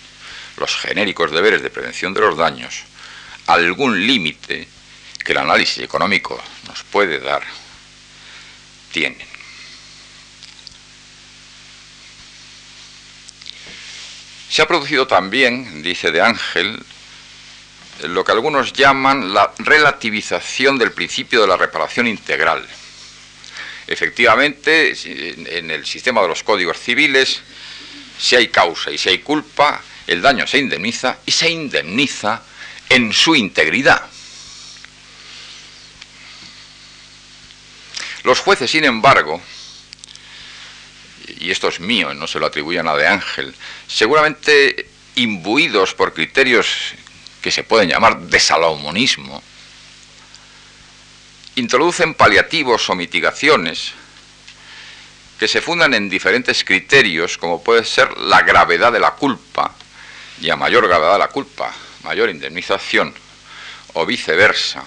los 0.57 0.75
genéricos 0.77 1.31
deberes 1.31 1.61
de 1.61 1.69
prevención 1.69 2.13
de 2.13 2.21
los 2.21 2.37
daños, 2.37 2.83
algún 3.47 4.05
límite 4.05 4.67
que 5.23 5.31
el 5.31 5.39
análisis 5.39 5.83
económico 5.83 6.41
nos 6.67 6.83
puede 6.83 7.19
dar, 7.19 7.43
tienen. 8.91 9.27
Se 14.49 14.61
ha 14.61 14.67
producido 14.67 15.05
también, 15.05 15.83
dice 15.83 16.11
de 16.11 16.21
Ángel, 16.21 16.81
lo 18.03 18.23
que 18.23 18.31
algunos 18.31 18.71
llaman 18.73 19.33
la 19.33 19.51
relativización 19.57 20.77
del 20.77 20.91
principio 20.91 21.41
de 21.41 21.47
la 21.47 21.57
reparación 21.57 22.07
integral. 22.07 22.65
Efectivamente, 23.87 24.93
en 25.57 25.71
el 25.71 25.85
sistema 25.85 26.21
de 26.21 26.27
los 26.27 26.43
códigos 26.43 26.79
civiles, 26.79 27.41
si 28.17 28.35
hay 28.35 28.47
causa 28.47 28.91
y 28.91 28.97
si 28.97 29.09
hay 29.09 29.19
culpa, 29.19 29.81
el 30.07 30.21
daño 30.21 30.47
se 30.47 30.57
indemniza 30.57 31.19
y 31.25 31.31
se 31.31 31.49
indemniza 31.49 32.41
en 32.89 33.13
su 33.13 33.35
integridad. 33.35 34.09
Los 38.23 38.39
jueces, 38.39 38.71
sin 38.71 38.85
embargo, 38.85 39.39
y 41.39 41.51
esto 41.51 41.67
es 41.67 41.79
mío, 41.79 42.13
no 42.15 42.25
se 42.25 42.39
lo 42.39 42.47
atribuyan 42.47 42.87
a 42.87 42.95
de 42.95 43.07
Ángel, 43.07 43.53
seguramente 43.87 44.87
imbuidos 45.15 45.93
por 45.93 46.13
criterios 46.13 46.67
que 47.41 47.51
se 47.51 47.63
pueden 47.63 47.89
llamar 47.89 48.19
de 48.19 48.39
salomonismo, 48.39 49.43
introducen 51.55 52.13
paliativos 52.13 52.89
o 52.89 52.95
mitigaciones 52.95 53.93
que 55.39 55.47
se 55.47 55.61
fundan 55.61 55.93
en 55.93 56.09
diferentes 56.09 56.63
criterios, 56.63 57.37
como 57.37 57.63
puede 57.63 57.83
ser 57.85 58.17
la 58.17 58.41
gravedad 58.41 58.91
de 58.91 58.99
la 58.99 59.11
culpa, 59.11 59.73
y 60.41 60.49
a 60.49 60.55
mayor 60.55 60.87
gravedad 60.87 61.13
de 61.13 61.19
la 61.19 61.27
culpa, 61.29 61.73
mayor 62.03 62.29
indemnización, 62.29 63.13
o 63.93 64.05
viceversa, 64.05 64.83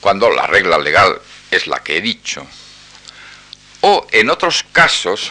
cuando 0.00 0.30
la 0.30 0.46
regla 0.46 0.78
legal 0.78 1.20
es 1.50 1.66
la 1.66 1.82
que 1.82 1.98
he 1.98 2.00
dicho, 2.00 2.46
o 3.82 4.06
en 4.12 4.30
otros 4.30 4.64
casos, 4.72 5.30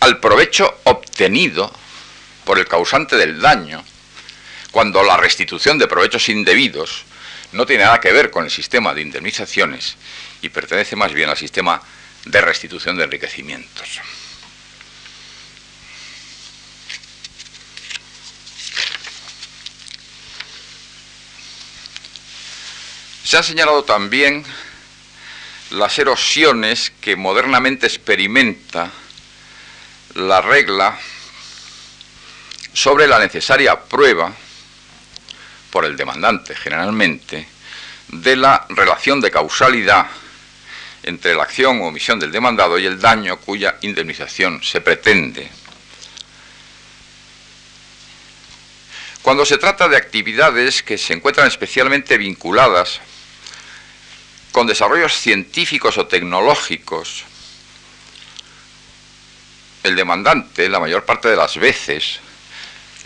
al 0.00 0.20
provecho 0.20 0.80
obtenido 0.84 1.72
por 2.44 2.58
el 2.58 2.68
causante 2.68 3.16
del 3.16 3.40
daño, 3.40 3.82
cuando 4.70 5.02
la 5.02 5.16
restitución 5.16 5.78
de 5.78 5.88
provechos 5.88 6.28
indebidos 6.28 7.05
no 7.52 7.66
tiene 7.66 7.84
nada 7.84 8.00
que 8.00 8.12
ver 8.12 8.30
con 8.30 8.44
el 8.44 8.50
sistema 8.50 8.94
de 8.94 9.02
indemnizaciones 9.02 9.96
y 10.42 10.48
pertenece 10.48 10.96
más 10.96 11.12
bien 11.12 11.28
al 11.28 11.36
sistema 11.36 11.80
de 12.24 12.40
restitución 12.40 12.96
de 12.96 13.04
enriquecimientos. 13.04 14.00
Se 23.24 23.36
han 23.36 23.44
señalado 23.44 23.82
también 23.82 24.44
las 25.70 25.98
erosiones 25.98 26.92
que 27.00 27.16
modernamente 27.16 27.86
experimenta 27.86 28.92
la 30.14 30.40
regla 30.40 30.96
sobre 32.72 33.08
la 33.08 33.18
necesaria 33.18 33.80
prueba 33.80 34.32
por 35.76 35.84
el 35.84 35.94
demandante 35.94 36.54
generalmente 36.54 37.46
de 38.08 38.34
la 38.34 38.64
relación 38.70 39.20
de 39.20 39.30
causalidad 39.30 40.06
entre 41.02 41.34
la 41.34 41.42
acción 41.42 41.82
o 41.82 41.88
omisión 41.88 42.18
del 42.18 42.32
demandado 42.32 42.78
y 42.78 42.86
el 42.86 42.98
daño 42.98 43.36
cuya 43.36 43.76
indemnización 43.82 44.62
se 44.62 44.80
pretende. 44.80 45.46
Cuando 49.20 49.44
se 49.44 49.58
trata 49.58 49.86
de 49.86 49.98
actividades 49.98 50.82
que 50.82 50.96
se 50.96 51.12
encuentran 51.12 51.46
especialmente 51.46 52.16
vinculadas 52.16 53.02
con 54.52 54.66
desarrollos 54.66 55.12
científicos 55.12 55.98
o 55.98 56.06
tecnológicos, 56.06 57.24
el 59.82 59.94
demandante 59.94 60.70
la 60.70 60.80
mayor 60.80 61.04
parte 61.04 61.28
de 61.28 61.36
las 61.36 61.58
veces 61.58 62.20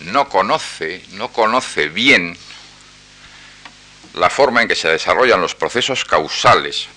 no 0.05 0.29
conoce, 0.29 1.03
no 1.14 1.33
conoce 1.33 1.89
bien 1.89 2.39
la 4.15 4.31
forma 4.31 4.63
en 4.63 4.69
que 4.69 4.75
se 4.75 4.89
desarrollan 4.89 5.41
los 5.41 5.55
procesos 5.55 6.05
causales, 6.05 6.89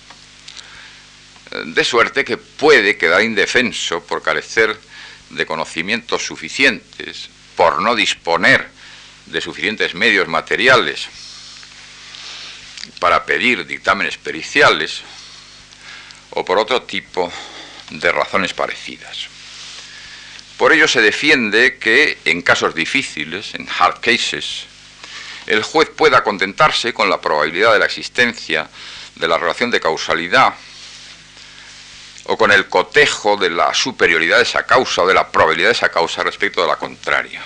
de 1.64 1.84
suerte 1.84 2.24
que 2.24 2.36
puede 2.36 2.96
quedar 2.96 3.22
indefenso 3.22 4.02
por 4.02 4.22
carecer 4.22 4.78
de 5.30 5.46
conocimientos 5.46 6.26
suficientes, 6.26 7.28
por 7.56 7.80
no 7.80 7.94
disponer 7.94 8.68
de 9.26 9.40
suficientes 9.40 9.94
medios 9.94 10.28
materiales 10.28 11.08
para 12.98 13.24
pedir 13.24 13.66
dictámenes 13.66 14.18
periciales 14.18 15.02
o 16.30 16.44
por 16.44 16.58
otro 16.58 16.82
tipo 16.82 17.32
de 17.90 18.12
razones 18.12 18.52
parecidas. 18.52 19.28
Por 20.58 20.72
ello 20.72 20.86
se 20.88 21.00
defiende 21.00 21.78
que 21.78 22.18
en 22.24 22.42
casos 22.42 22.74
difíciles, 22.74 23.54
en 23.54 23.68
hard 23.68 24.00
cases, 24.00 24.66
el 25.46 25.62
juez 25.62 25.90
pueda 25.90 26.24
contentarse 26.24 26.92
con 26.92 27.10
la 27.10 27.20
probabilidad 27.20 27.72
de 27.72 27.78
la 27.78 27.84
existencia 27.86 28.68
de 29.16 29.28
la 29.28 29.38
relación 29.38 29.70
de 29.70 29.80
causalidad 29.80 30.54
o 32.24 32.36
con 32.38 32.50
el 32.50 32.68
cotejo 32.68 33.36
de 33.36 33.50
la 33.50 33.74
superioridad 33.74 34.38
de 34.38 34.44
esa 34.44 34.64
causa 34.64 35.02
o 35.02 35.06
de 35.06 35.14
la 35.14 35.30
probabilidad 35.30 35.68
de 35.68 35.74
esa 35.74 35.90
causa 35.90 36.22
respecto 36.22 36.62
de 36.62 36.68
la 36.68 36.76
contraria. 36.76 37.42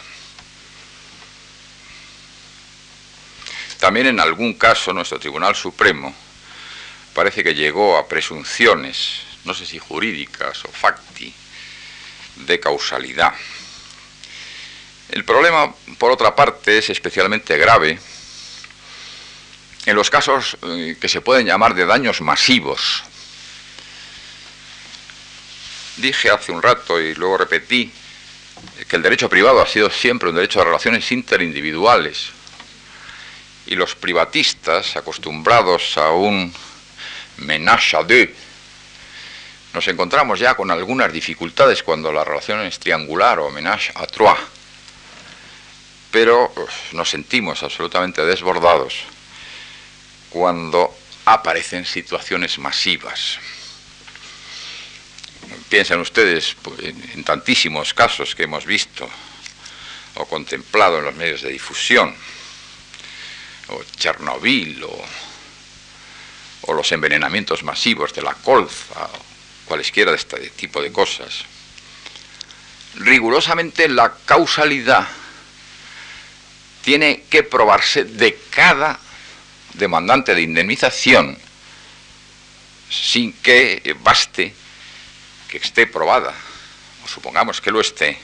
También 3.80 4.06
en 4.06 4.20
algún 4.20 4.54
caso 4.54 4.92
nuestro 4.92 5.18
Tribunal 5.18 5.54
Supremo 5.54 6.14
parece 7.14 7.42
que 7.42 7.54
llegó 7.54 7.96
a 7.96 8.08
presunciones, 8.08 9.22
no 9.44 9.54
sé 9.54 9.66
si 9.66 9.78
jurídicas 9.78 10.64
o 10.64 10.68
facti, 10.68 11.34
de 12.36 12.60
causalidad. 12.60 13.34
El 15.10 15.24
problema, 15.24 15.72
por 15.98 16.10
otra 16.10 16.34
parte, 16.34 16.78
es 16.78 16.90
especialmente 16.90 17.56
grave 17.56 17.98
en 19.86 19.96
los 19.96 20.10
casos 20.10 20.58
eh, 20.62 20.96
que 21.00 21.08
se 21.08 21.22
pueden 21.22 21.46
llamar 21.46 21.74
de 21.74 21.86
daños 21.86 22.20
masivos. 22.20 23.02
Dije 25.96 26.30
hace 26.30 26.52
un 26.52 26.62
rato 26.62 27.00
y 27.00 27.14
luego 27.14 27.38
repetí 27.38 27.90
que 28.86 28.96
el 28.96 29.02
derecho 29.02 29.28
privado 29.28 29.60
ha 29.60 29.66
sido 29.66 29.90
siempre 29.90 30.28
un 30.28 30.34
derecho 30.34 30.58
de 30.58 30.66
relaciones 30.66 31.10
interindividuales 31.10 32.30
y 33.66 33.74
los 33.74 33.94
privatistas, 33.94 34.96
acostumbrados 34.96 35.96
a 35.96 36.10
un 36.12 36.52
ménage 37.38 37.96
à 37.96 38.02
deux, 38.02 38.28
nos 39.74 39.86
encontramos 39.86 40.40
ya 40.40 40.54
con 40.54 40.70
algunas 40.70 41.12
dificultades 41.12 41.82
cuando 41.82 42.10
la 42.12 42.24
relación 42.24 42.60
es 42.62 42.78
triangular 42.78 43.38
o 43.38 43.50
ménage 43.50 43.92
à 43.94 44.06
trois, 44.06 44.38
pero 46.10 46.52
nos 46.92 47.10
sentimos 47.10 47.62
absolutamente 47.62 48.24
desbordados 48.24 48.94
cuando 50.30 50.94
aparecen 51.24 51.84
situaciones 51.84 52.58
masivas. 52.58 53.38
piensan 55.68 56.00
ustedes 56.00 56.56
pues, 56.62 56.80
en 56.80 57.24
tantísimos 57.24 57.92
casos 57.92 58.34
que 58.34 58.44
hemos 58.44 58.64
visto 58.64 59.08
o 60.14 60.26
contemplado 60.26 60.98
en 60.98 61.04
los 61.04 61.14
medios 61.14 61.42
de 61.42 61.50
difusión, 61.50 62.14
o 63.68 63.84
Chernobyl, 63.96 64.82
o, 64.82 65.04
o 66.62 66.74
los 66.74 66.90
envenenamientos 66.92 67.62
masivos 67.62 68.12
de 68.14 68.22
la 68.22 68.34
colza, 68.34 69.04
o 69.04 69.22
cualesquiera 69.66 70.10
de 70.10 70.16
este 70.16 70.50
tipo 70.50 70.82
de 70.82 70.90
cosas, 70.90 71.44
rigurosamente 72.96 73.88
la 73.88 74.12
causalidad 74.24 75.06
tiene 76.88 77.24
que 77.28 77.42
probarse 77.42 78.04
de 78.04 78.38
cada 78.48 78.98
demandante 79.74 80.34
de 80.34 80.40
indemnización 80.40 81.36
sin 82.88 83.34
que 83.34 83.94
baste 84.00 84.54
que 85.50 85.58
esté 85.58 85.86
probada, 85.86 86.32
o 87.04 87.06
supongamos 87.06 87.60
que 87.60 87.70
lo 87.70 87.82
esté, 87.82 88.16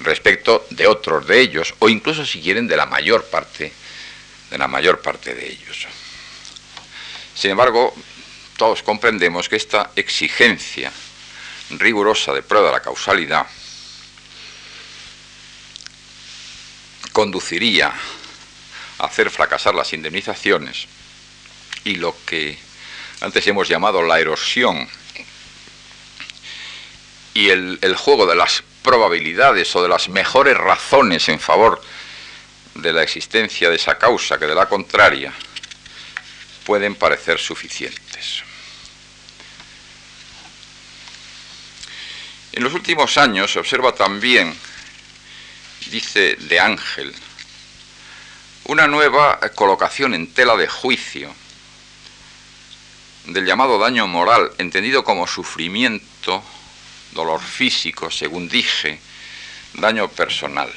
respecto 0.00 0.66
de 0.68 0.86
otros 0.86 1.26
de 1.26 1.40
ellos, 1.40 1.72
o 1.78 1.88
incluso 1.88 2.26
si 2.26 2.42
quieren 2.42 2.68
de 2.68 2.76
la 2.76 2.84
mayor 2.84 3.24
parte, 3.24 3.72
de 4.50 4.58
la 4.58 4.68
mayor 4.68 5.00
parte 5.00 5.34
de 5.34 5.48
ellos. 5.48 5.86
Sin 7.34 7.52
embargo, 7.52 7.94
todos 8.58 8.82
comprendemos 8.82 9.48
que 9.48 9.56
esta 9.56 9.92
exigencia 9.96 10.92
rigurosa 11.70 12.34
de 12.34 12.42
prueba 12.42 12.66
de 12.66 12.74
la 12.74 12.82
causalidad 12.82 13.46
conduciría 17.16 17.94
a 18.98 19.06
hacer 19.06 19.30
fracasar 19.30 19.74
las 19.74 19.94
indemnizaciones 19.94 20.86
y 21.82 21.94
lo 21.94 22.14
que 22.26 22.58
antes 23.22 23.46
hemos 23.46 23.68
llamado 23.68 24.02
la 24.02 24.20
erosión 24.20 24.86
y 27.32 27.48
el, 27.48 27.96
juego 27.96 28.26
de 28.26 28.36
las 28.36 28.62
probabilidades 28.82 29.74
o 29.76 29.82
de 29.82 29.88
las 29.88 30.10
mejores 30.10 30.58
razones 30.58 31.30
en 31.30 31.40
favor 31.40 31.80
de 32.74 32.92
la 32.92 33.02
existencia 33.02 33.70
de 33.70 33.76
esa 33.76 33.96
causa 33.96 34.38
que 34.38 34.46
de 34.46 34.54
la 34.54 34.68
contraria 34.68 35.32
pueden 36.66 36.96
parecer 36.96 37.38
suficientes. 37.38 38.42
En 42.52 42.62
los 42.62 42.74
últimos 42.74 43.16
años 43.16 43.50
se 43.50 43.58
observa 43.58 43.94
también, 43.94 44.54
dice 45.90 46.36
De 46.36 46.60
Ángel, 46.60 47.14
una 48.64 48.86
nueva 48.88 49.38
colocación 49.54 50.14
en 50.14 50.32
tela 50.32 50.56
de 50.56 50.66
juicio 50.66 51.32
del 53.26 53.44
llamado 53.44 53.78
daño 53.78 54.06
moral, 54.06 54.52
entendido 54.58 55.04
como 55.04 55.26
sufrimiento 55.26 56.42
dolor 57.12 57.40
físico, 57.40 58.10
según 58.10 58.48
dije, 58.48 59.00
daño 59.74 60.08
personal. 60.08 60.72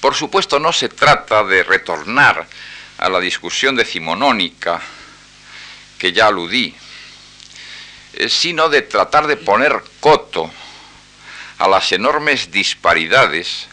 Por 0.00 0.14
supuesto, 0.14 0.58
no 0.58 0.72
se 0.72 0.88
trata 0.88 1.44
de 1.44 1.62
retornar 1.62 2.46
a 2.98 3.08
la 3.08 3.20
discusión 3.20 3.76
decimonónica 3.76 4.80
que 5.98 6.12
ya 6.12 6.28
aludí, 6.28 6.74
eh, 8.14 8.28
sino 8.28 8.68
de 8.68 8.82
tratar 8.82 9.26
de 9.26 9.36
poner 9.36 9.82
coto 10.00 10.50
a 11.60 11.68
las 11.68 11.92
enormes 11.92 12.50
disparidades 12.50 13.68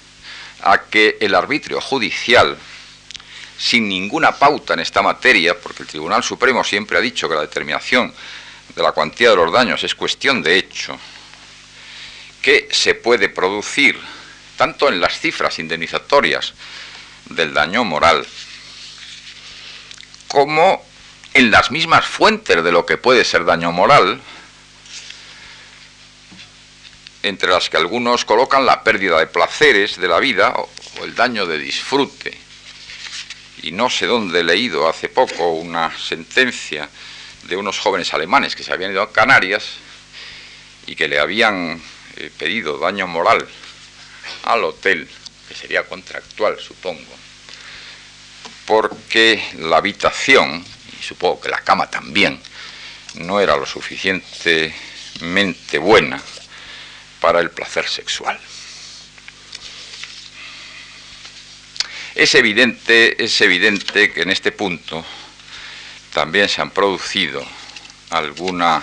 a 0.62 0.84
que 0.90 1.18
el 1.22 1.34
arbitrio 1.34 1.80
judicial, 1.80 2.58
sin 3.58 3.88
ninguna 3.88 4.34
pauta 4.34 4.74
en 4.74 4.82
esta 4.82 5.02
materia, 5.02 5.58
porque 5.58 5.84
el 5.84 5.90
Tribunal 5.90 6.22
Supremo 6.22 6.66
siempre 6.66 6.98
ha 6.98 7.02
dicho 7.02 7.30
que 7.30 7.36
la 7.36 7.42
determinación 7.42 8.14
de 8.76 8.84
la 8.84 8.92
cuantía 8.92 9.30
de 9.30 9.38
los 9.38 9.54
daños 9.54 9.86
es 9.86 9.96
cuestión 9.96 10.44
de 10.44 10.58
hecho, 10.58 11.00
que 12.42 12.68
se 12.72 12.94
puede 12.94 13.30
producir 13.30 13.98
tanto 14.58 14.90
en 14.90 15.00
las 15.00 15.18
cifras 15.18 15.58
indemnizatorias 15.58 16.54
del 17.30 17.54
daño 17.54 17.86
moral 17.86 18.28
como 20.28 20.86
en 21.34 21.52
las 21.52 21.72
mismas 21.72 22.06
fuentes 22.06 22.62
de 22.62 22.72
lo 22.74 22.86
que 22.86 22.98
puede 22.98 23.24
ser 23.24 23.46
daño 23.46 23.72
moral, 23.72 24.20
entre 27.28 27.50
las 27.50 27.70
que 27.70 27.78
algunos 27.78 28.26
colocan 28.26 28.66
la 28.66 28.84
pérdida 28.84 29.20
de 29.20 29.28
placeres 29.28 29.98
de 29.98 30.08
la 30.08 30.20
vida 30.20 30.54
o, 30.56 30.70
el 31.04 31.14
daño 31.14 31.46
de 31.46 31.60
disfrute. 31.60 32.36
Y 33.62 33.72
no 33.72 33.90
sé 33.90 34.06
dónde 34.06 34.40
he 34.40 34.44
leído 34.44 34.90
hace 34.90 35.10
poco 35.10 35.52
una 35.52 35.96
sentencia 35.98 36.90
de 37.44 37.56
unos 37.56 37.80
jóvenes 37.80 38.14
alemanes 38.14 38.56
que 38.56 38.64
se 38.64 38.74
habían 38.74 38.92
ido 38.92 39.02
a 39.02 39.12
Canarias 39.12 39.64
y 40.86 40.96
que 40.96 41.08
le 41.08 41.20
habían 41.20 41.82
pedido 42.38 42.80
daño 42.80 43.08
moral 43.08 43.48
al 44.44 44.64
hotel, 44.64 45.08
que 45.48 45.56
sería 45.56 45.84
contractual, 45.84 46.60
supongo, 46.60 47.16
porque 48.66 49.52
la 49.60 49.78
habitación, 49.78 50.66
y 51.00 51.04
supongo 51.04 51.42
que 51.42 51.50
la 51.50 51.62
cama 51.62 51.90
también, 51.90 52.40
no 53.16 53.40
era 53.40 53.56
lo 53.56 53.66
suficientemente 53.66 55.78
buena 55.78 56.22
para 57.20 57.40
el 57.40 57.52
placer 57.52 57.88
sexual. 57.88 58.40
Es 62.16 62.34
evidente, 62.34 63.24
es 63.24 63.40
evidente 63.42 64.12
que 64.12 64.24
en 64.24 64.32
este 64.32 64.52
punto 64.52 65.06
también 66.14 66.50
se 66.50 66.62
han 66.62 66.72
producido 66.72 67.46
alguna 68.10 68.82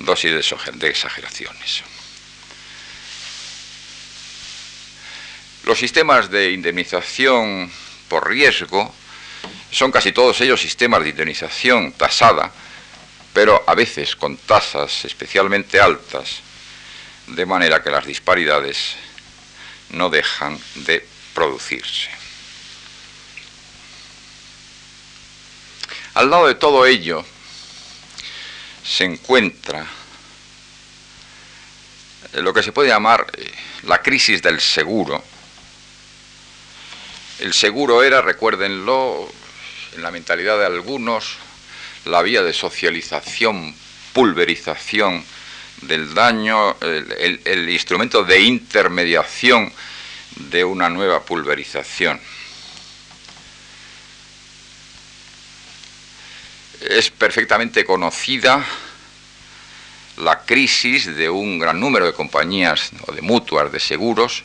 dosis 0.00 0.32
de 0.32 0.88
exageraciones. 0.88 1.82
Los 5.64 5.78
sistemas 5.78 6.30
de 6.30 6.50
indemnización 6.50 7.70
por 8.08 8.28
riesgo 8.28 8.92
son 9.70 9.92
casi 9.92 10.10
todos 10.10 10.40
ellos 10.40 10.60
sistemas 10.60 11.04
de 11.04 11.10
indemnización 11.10 11.92
tasada, 11.92 12.50
pero 13.32 13.62
a 13.66 13.74
veces 13.76 14.16
con 14.16 14.36
tasas 14.36 15.04
especialmente 15.04 15.80
altas, 15.80 16.40
de 17.30 17.46
manera 17.46 17.82
que 17.82 17.90
las 17.90 18.06
disparidades 18.06 18.96
no 19.90 20.10
dejan 20.10 20.58
de 20.74 21.06
producirse. 21.34 22.10
Al 26.14 26.30
lado 26.30 26.46
de 26.48 26.54
todo 26.54 26.86
ello 26.86 27.24
se 28.84 29.04
encuentra 29.04 29.86
lo 32.34 32.52
que 32.52 32.62
se 32.62 32.72
puede 32.72 32.88
llamar 32.88 33.26
eh, 33.36 33.50
la 33.82 34.02
crisis 34.02 34.42
del 34.42 34.60
seguro, 34.60 35.24
el 37.40 37.54
seguro 37.54 38.02
era, 38.02 38.20
recuérdenlo, 38.20 39.26
en 39.96 40.02
la 40.02 40.10
mentalidad 40.10 40.58
de 40.58 40.66
algunos, 40.66 41.36
la 42.04 42.20
vía 42.20 42.42
de 42.42 42.52
socialización, 42.52 43.74
pulverización 44.12 45.24
del 45.82 46.14
daño, 46.14 46.76
el, 46.80 47.68
instrumento 47.68 48.24
de 48.24 48.40
intermediación 48.40 49.72
de 50.36 50.64
una 50.64 50.88
nueva 50.88 51.22
pulverización. 51.22 52.20
Es 56.80 57.10
perfectamente 57.10 57.84
conocida 57.84 58.64
la 60.18 60.44
crisis 60.44 61.06
de 61.16 61.28
un 61.28 61.58
gran 61.58 61.78
número 61.78 62.06
de 62.06 62.12
compañías 62.12 62.90
o 63.06 63.12
de 63.12 63.22
mutuas 63.22 63.70
de 63.72 63.80
seguros 63.80 64.44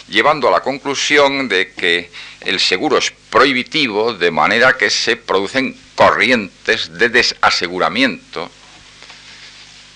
llevando 0.07 0.47
a 0.47 0.51
la 0.51 0.61
conclusión 0.61 1.47
de 1.47 1.73
que 1.73 2.11
el 2.41 2.59
seguro 2.59 2.97
es 2.97 3.11
prohibitivo, 3.29 4.13
de 4.13 4.31
manera 4.31 4.77
que 4.77 4.89
se 4.89 5.15
producen 5.15 5.77
corrientes 5.95 6.97
de 6.97 7.09
desaseguramiento, 7.09 8.49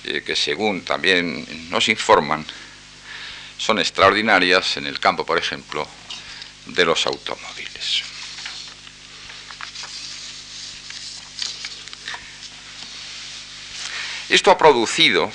eh, 0.05 0.23
que 0.25 0.35
según 0.35 0.81
también 0.81 1.69
nos 1.69 1.89
informan, 1.89 2.45
son 3.57 3.79
extraordinarias 3.79 4.77
en 4.77 4.85
el 4.85 4.99
campo, 4.99 5.25
por 5.25 5.37
ejemplo, 5.37 5.87
de 6.67 6.85
los 6.85 7.05
automóviles. 7.05 8.03
Esto 14.29 14.51
ha 14.51 14.57
producido 14.57 15.31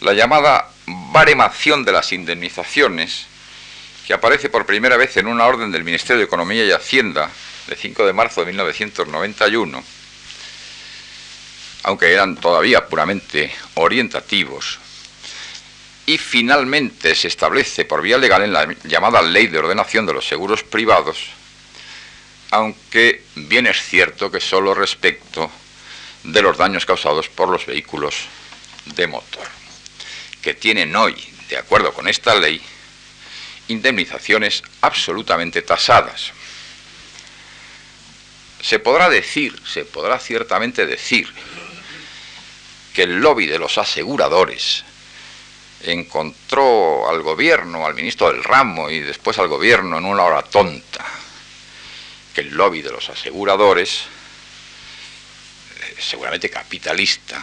la 0.00 0.14
llamada 0.14 0.73
baremación 0.86 1.84
de 1.84 1.92
las 1.92 2.12
indemnizaciones, 2.12 3.26
que 4.06 4.12
aparece 4.12 4.50
por 4.50 4.66
primera 4.66 4.96
vez 4.96 5.16
en 5.16 5.26
una 5.26 5.46
orden 5.46 5.72
del 5.72 5.84
Ministerio 5.84 6.18
de 6.18 6.26
Economía 6.26 6.64
y 6.64 6.72
Hacienda 6.72 7.30
de 7.66 7.76
5 7.76 8.06
de 8.06 8.12
marzo 8.12 8.40
de 8.40 8.46
1991, 8.46 9.82
aunque 11.84 12.12
eran 12.12 12.36
todavía 12.36 12.86
puramente 12.86 13.52
orientativos, 13.74 14.78
y 16.06 16.18
finalmente 16.18 17.14
se 17.14 17.28
establece 17.28 17.84
por 17.84 18.02
vía 18.02 18.18
legal 18.18 18.42
en 18.42 18.52
la 18.52 18.70
llamada 18.84 19.22
Ley 19.22 19.46
de 19.46 19.58
Ordenación 19.58 20.04
de 20.04 20.12
los 20.12 20.28
Seguros 20.28 20.62
Privados, 20.62 21.30
aunque 22.50 23.22
bien 23.34 23.66
es 23.66 23.82
cierto 23.82 24.30
que 24.30 24.40
solo 24.40 24.74
respecto 24.74 25.50
de 26.24 26.42
los 26.42 26.56
daños 26.56 26.86
causados 26.86 27.28
por 27.28 27.48
los 27.48 27.66
vehículos 27.66 28.26
de 28.84 29.06
motor, 29.06 29.46
que 30.44 30.52
tienen 30.52 30.94
hoy, 30.94 31.16
de 31.48 31.56
acuerdo 31.56 31.94
con 31.94 32.06
esta 32.06 32.34
ley, 32.34 32.60
indemnizaciones 33.68 34.62
absolutamente 34.82 35.62
tasadas. 35.62 36.32
Se 38.60 38.78
podrá 38.78 39.08
decir, 39.08 39.58
se 39.66 39.86
podrá 39.86 40.18
ciertamente 40.18 40.84
decir, 40.84 41.32
que 42.92 43.04
el 43.04 43.20
lobby 43.20 43.46
de 43.46 43.58
los 43.58 43.78
aseguradores 43.78 44.84
encontró 45.80 47.08
al 47.08 47.22
gobierno, 47.22 47.86
al 47.86 47.94
ministro 47.94 48.30
del 48.30 48.44
ramo 48.44 48.90
y 48.90 49.00
después 49.00 49.38
al 49.38 49.48
gobierno 49.48 49.96
en 49.96 50.04
una 50.04 50.24
hora 50.24 50.42
tonta, 50.42 51.06
que 52.34 52.42
el 52.42 52.50
lobby 52.50 52.82
de 52.82 52.92
los 52.92 53.08
aseguradores, 53.08 54.02
eh, 55.80 55.96
seguramente 55.98 56.50
capitalista, 56.50 57.42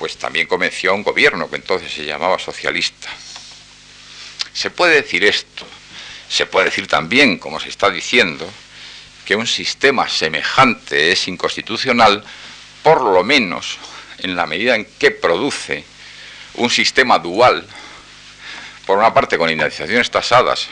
pues 0.00 0.16
también 0.16 0.46
convenció 0.46 0.92
a 0.92 0.94
un 0.94 1.02
gobierno 1.02 1.50
que 1.50 1.56
entonces 1.56 1.92
se 1.92 2.06
llamaba 2.06 2.38
socialista. 2.38 3.10
Se 4.54 4.70
puede 4.70 4.94
decir 4.94 5.22
esto, 5.26 5.66
se 6.26 6.46
puede 6.46 6.70
decir 6.70 6.86
también, 6.86 7.36
como 7.36 7.60
se 7.60 7.68
está 7.68 7.90
diciendo, 7.90 8.50
que 9.26 9.36
un 9.36 9.46
sistema 9.46 10.08
semejante 10.08 11.12
es 11.12 11.28
inconstitucional, 11.28 12.24
por 12.82 13.02
lo 13.02 13.22
menos 13.22 13.76
en 14.20 14.36
la 14.36 14.46
medida 14.46 14.74
en 14.74 14.86
que 14.86 15.10
produce 15.10 15.84
un 16.54 16.70
sistema 16.70 17.18
dual, 17.18 17.68
por 18.86 18.96
una 18.96 19.12
parte 19.12 19.36
con 19.36 19.50
indemnizaciones 19.50 20.10
tasadas 20.10 20.68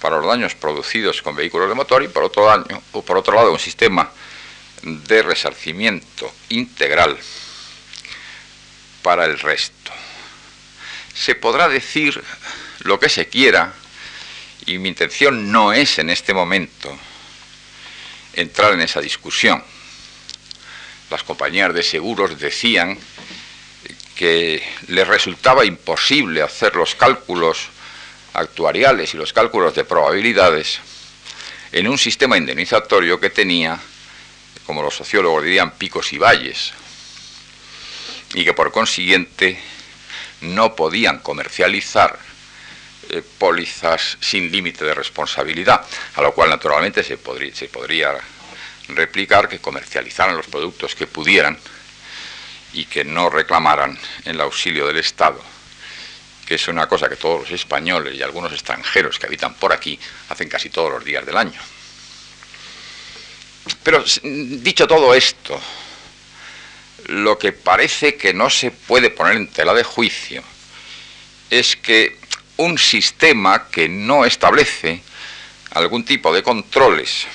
para 0.00 0.16
los 0.16 0.26
daños 0.26 0.54
producidos 0.54 1.20
con 1.20 1.36
vehículos 1.36 1.68
de 1.68 1.74
motor 1.74 2.02
y 2.02 2.08
por 2.08 2.24
otro, 2.24 2.46
daño, 2.46 2.82
o 2.92 3.02
por 3.02 3.18
otro 3.18 3.34
lado 3.34 3.52
un 3.52 3.58
sistema 3.58 4.10
de 4.82 5.22
resarcimiento 5.22 6.32
integral 6.48 7.18
para 9.04 9.26
el 9.26 9.38
resto. 9.38 9.92
Se 11.14 11.34
podrá 11.34 11.68
decir 11.68 12.24
lo 12.80 12.98
que 12.98 13.10
se 13.10 13.28
quiera 13.28 13.74
y 14.64 14.78
mi 14.78 14.88
intención 14.88 15.52
no 15.52 15.74
es 15.74 15.98
en 15.98 16.08
este 16.08 16.32
momento 16.32 16.90
entrar 18.32 18.72
en 18.72 18.80
esa 18.80 19.02
discusión. 19.02 19.62
Las 21.10 21.22
compañías 21.22 21.74
de 21.74 21.82
seguros 21.82 22.40
decían 22.40 22.98
que 24.16 24.66
les 24.88 25.06
resultaba 25.06 25.66
imposible 25.66 26.40
hacer 26.40 26.74
los 26.74 26.94
cálculos 26.94 27.68
actuariales 28.32 29.12
y 29.12 29.18
los 29.18 29.34
cálculos 29.34 29.74
de 29.74 29.84
probabilidades 29.84 30.80
en 31.72 31.88
un 31.88 31.98
sistema 31.98 32.38
indemnizatorio 32.38 33.20
que 33.20 33.28
tenía, 33.28 33.78
como 34.64 34.82
los 34.82 34.96
sociólogos 34.96 35.44
dirían, 35.44 35.72
picos 35.72 36.10
y 36.14 36.18
valles, 36.18 36.72
y 38.34 38.44
que 38.44 38.52
por 38.52 38.72
consiguiente 38.72 39.58
no 40.40 40.74
podían 40.74 41.20
comercializar 41.20 42.18
eh, 43.08 43.22
pólizas 43.38 44.18
sin 44.20 44.50
límite 44.50 44.84
de 44.84 44.94
responsabilidad, 44.94 45.84
a 46.16 46.22
lo 46.22 46.34
cual 46.34 46.50
naturalmente 46.50 47.02
se 47.04 47.16
podría, 47.16 47.54
se 47.54 47.68
podría 47.68 48.12
replicar 48.88 49.48
que 49.48 49.60
comercializaran 49.60 50.36
los 50.36 50.46
productos 50.46 50.94
que 50.94 51.06
pudieran 51.06 51.56
y 52.72 52.86
que 52.86 53.04
no 53.04 53.30
reclamaran 53.30 53.98
el 54.24 54.40
auxilio 54.40 54.86
del 54.86 54.98
Estado, 54.98 55.40
que 56.44 56.56
es 56.56 56.68
una 56.68 56.88
cosa 56.88 57.08
que 57.08 57.16
todos 57.16 57.42
los 57.42 57.50
españoles 57.52 58.14
y 58.14 58.22
algunos 58.22 58.52
extranjeros 58.52 59.18
que 59.18 59.26
habitan 59.26 59.54
por 59.54 59.72
aquí 59.72 59.98
hacen 60.28 60.48
casi 60.48 60.70
todos 60.70 60.90
los 60.90 61.04
días 61.04 61.24
del 61.24 61.36
año. 61.36 61.60
Pero 63.82 64.04
dicho 64.22 64.86
todo 64.86 65.14
esto, 65.14 65.58
lo 67.06 67.38
que 67.38 67.52
parece 67.52 68.16
que 68.16 68.32
no 68.32 68.50
se 68.50 68.70
puede 68.70 69.10
poner 69.10 69.36
en 69.36 69.48
tela 69.48 69.74
de 69.74 69.84
juicio 69.84 70.42
es 71.50 71.76
que 71.76 72.18
un 72.56 72.78
sistema 72.78 73.68
que 73.68 73.88
no 73.88 74.24
establece 74.24 75.02
algún 75.70 76.04
tipo 76.04 76.32
de 76.32 76.42
controles 76.42 77.26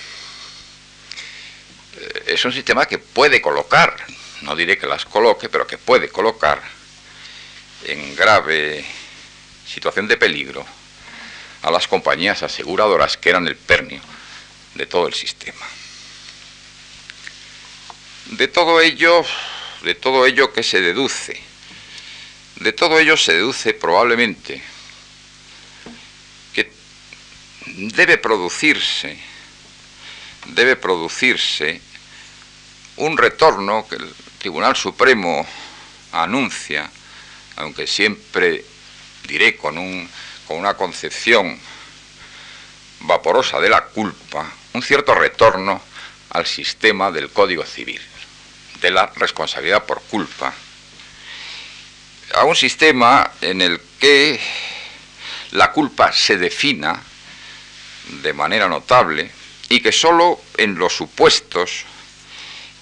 eh, 1.98 2.24
es 2.28 2.46
un 2.46 2.54
sistema 2.54 2.86
que 2.86 2.98
puede 2.98 3.42
colocar 3.42 3.96
no 4.42 4.56
diré 4.56 4.78
que 4.78 4.88
las 4.88 5.06
coloque, 5.06 5.50
pero 5.50 5.68
que 5.68 5.78
puede 5.78 6.10
colocar 6.10 6.62
en 7.84 8.16
grave 8.16 8.86
situación 9.68 10.08
de 10.08 10.18
peligro 10.18 10.66
a 11.62 11.72
las 11.72 11.88
compañías 11.88 12.42
aseguradoras 12.44 13.18
que 13.18 13.30
eran 13.30 13.48
el 13.48 13.58
pernio 13.58 14.02
de 14.76 14.86
todo 14.86 15.08
el 15.08 15.14
sistema. 15.14 15.66
De 18.28 18.48
todo 18.48 18.80
ello, 18.80 19.26
de 19.84 19.96
todo 19.96 20.26
ello 20.26 20.52
que 20.52 20.64
se 20.64 20.82
deduce, 20.82 21.42
de 22.58 22.74
todo 22.74 23.00
ello 23.00 23.16
se 23.16 23.34
deduce 23.34 23.74
probablemente 23.74 24.62
que 26.54 26.72
debe 27.66 28.18
producirse, 28.18 29.18
debe 30.48 30.76
producirse 30.76 31.82
un 32.98 33.18
retorno 33.18 33.88
que 33.88 33.96
el 33.96 34.14
Tribunal 34.40 34.76
Supremo 34.76 35.46
anuncia, 36.12 36.90
aunque 37.56 37.88
siempre 37.88 38.66
diré 39.28 39.56
con, 39.56 39.78
un, 39.78 40.10
con 40.48 40.58
una 40.58 40.76
concepción 40.76 41.60
vaporosa 43.02 43.60
de 43.60 43.70
la 43.70 43.86
culpa, 43.86 44.52
un 44.74 44.82
cierto 44.82 45.16
retorno 45.16 45.82
al 46.32 46.46
sistema 46.46 47.12
del 47.12 47.30
Código 47.30 47.66
Civil, 47.66 48.02
de 48.82 48.92
la 48.92 49.12
responsabilidad 49.16 49.86
por 49.86 50.02
culpa, 50.04 50.54
a 52.36 52.44
un 52.44 52.56
sistema 52.56 53.32
en 53.42 53.62
el 53.62 53.82
que 54.00 54.40
la 55.52 55.72
culpa 55.72 56.12
se 56.12 56.38
defina 56.38 57.02
de 58.22 58.34
manera 58.34 58.68
notable 58.68 59.30
y 59.70 59.82
que 59.82 59.92
sólo 59.92 60.42
en 60.58 60.76
los 60.76 60.96
supuestos 60.96 61.86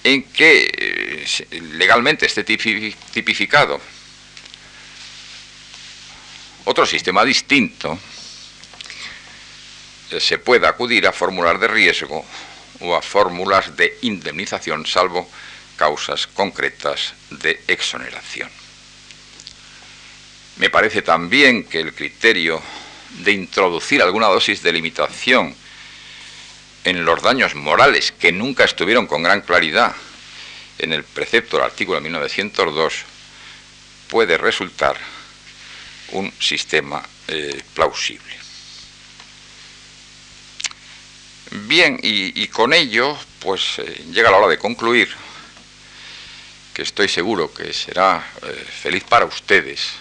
en 0.03 0.23
que 0.23 0.71
eh, 0.77 1.61
legalmente 1.73 2.25
esté 2.25 2.43
tipificado. 2.43 3.81
Otro 6.65 6.85
sistema 6.85 7.25
distinto, 7.25 7.97
eh, 10.11 10.19
se 10.19 10.37
puede 10.37 10.67
acudir 10.67 11.07
a 11.07 11.11
fórmulas 11.11 11.59
de 11.59 11.67
riesgo 11.67 12.25
o 12.79 12.95
a 12.95 13.01
fórmulas 13.01 13.75
de 13.75 13.97
indemnización, 14.01 14.85
salvo 14.85 15.29
causas 15.77 16.27
concretas 16.27 17.13
de 17.29 17.61
exoneración. 17.67 18.49
Me 20.57 20.69
parece 20.69 21.01
también 21.01 21.63
que 21.63 21.79
el 21.79 21.93
criterio 21.93 22.61
de 23.19 23.31
introducir 23.31 24.01
alguna 24.01 24.27
dosis 24.27 24.61
de 24.63 24.73
limitación 24.73 25.55
en 26.83 27.05
los 27.05 27.21
daños 27.21 27.55
morales 27.55 28.11
que 28.11 28.31
nunca 28.31 28.63
estuvieron 28.65 29.07
con 29.07 29.23
gran 29.23 29.41
claridad 29.41 29.95
en 30.79 30.93
el 30.93 31.03
precepto 31.03 31.57
del 31.57 31.65
artículo 31.65 32.01
1902 32.01 33.05
puede 34.09 34.37
resultar 34.37 34.97
un 36.11 36.31
sistema 36.39 37.03
eh, 37.27 37.61
plausible. 37.73 38.37
Bien, 41.51 41.99
y, 42.01 42.47
con 42.47 42.73
ello, 42.73 43.17
pues 43.39 43.79
eh, 43.79 44.05
llega 44.11 44.31
la 44.31 44.37
hora 44.37 44.47
de 44.47 44.57
concluir, 44.57 45.09
que 46.77 46.83
estoy 46.83 47.09
seguro 47.09 47.51
que 47.51 47.73
será 47.73 48.23
eh, 48.43 48.65
feliz 48.83 49.03
para 49.03 49.25
ustedes, 49.25 49.93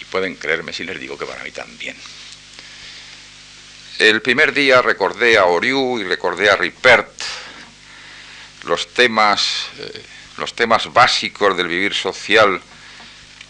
y 0.00 0.04
pueden 0.04 0.36
creerme 0.36 0.72
si 0.72 0.84
les 0.84 1.00
digo 1.00 1.18
que 1.18 1.26
para 1.26 1.42
mí 1.42 1.50
también. 1.50 1.96
El 3.98 4.22
primer 4.22 4.52
día 4.52 4.82
recordé 4.82 5.36
a 5.36 5.46
Oriu 5.46 5.98
y 5.98 6.04
recordé 6.04 6.48
a 6.48 6.54
Ripert. 6.54 7.10
Los 8.66 8.94
temas, 8.94 9.66
eh, 9.80 10.04
los 10.38 10.54
temas 10.54 10.92
básicos 10.92 11.56
del 11.56 11.66
vivir 11.66 11.92
social 11.92 12.62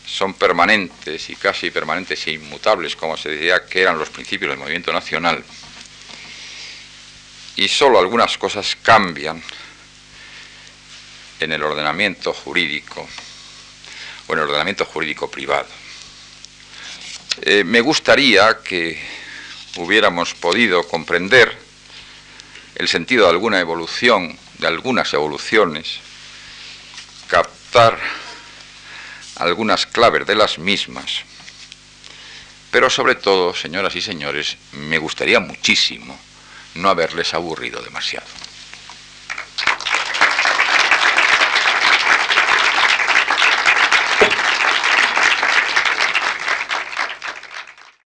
son 0.07 0.32
permanentes 0.32 1.28
y 1.28 1.36
casi 1.36 1.70
permanentes 1.70 2.26
e 2.26 2.32
inmutables, 2.32 2.97
como 2.97 3.18
se 3.18 3.32
decía 3.32 3.66
que 3.66 3.82
eran 3.82 3.99
los 3.99 4.09
principios 4.09 4.53
del 4.53 4.59
movimiento 4.59 4.95
nacional. 4.95 5.45
Y 7.57 7.68
solo 7.68 7.99
algunas 7.99 8.38
cosas 8.38 8.78
cambian 8.82 9.43
en 11.41 11.53
el 11.53 11.62
ordenamiento 11.62 12.32
jurídico 12.32 13.07
o 14.26 14.32
en 14.32 14.38
el 14.38 14.45
ordenamiento 14.45 14.84
jurídico 14.84 15.30
privado. 15.30 15.68
Eh, 17.43 17.64
me 17.64 17.80
gustaría 17.80 18.59
que 18.62 19.01
hubiéramos 19.76 20.34
podido 20.34 20.86
comprender 20.86 21.57
el 22.76 22.88
sentido 22.88 23.24
de 23.24 23.30
alguna 23.30 23.61
evolución, 23.61 24.38
de 24.59 24.66
algunas 24.66 25.12
evoluciones, 25.14 26.01
captar 27.28 27.99
algunas 29.36 29.86
claves 29.86 30.26
de 30.26 30.34
las 30.34 30.59
mismas, 30.59 31.22
pero 32.70 32.91
sobre 32.91 33.14
todo, 33.14 33.55
señoras 33.55 33.97
y 33.97 34.03
señores, 34.03 34.57
me 34.72 34.99
gustaría 34.99 35.41
muchísimo 35.41 36.18
no 36.74 36.88
haberles 36.88 37.34
aburrido 37.34 37.82
demasiado. 37.82 38.26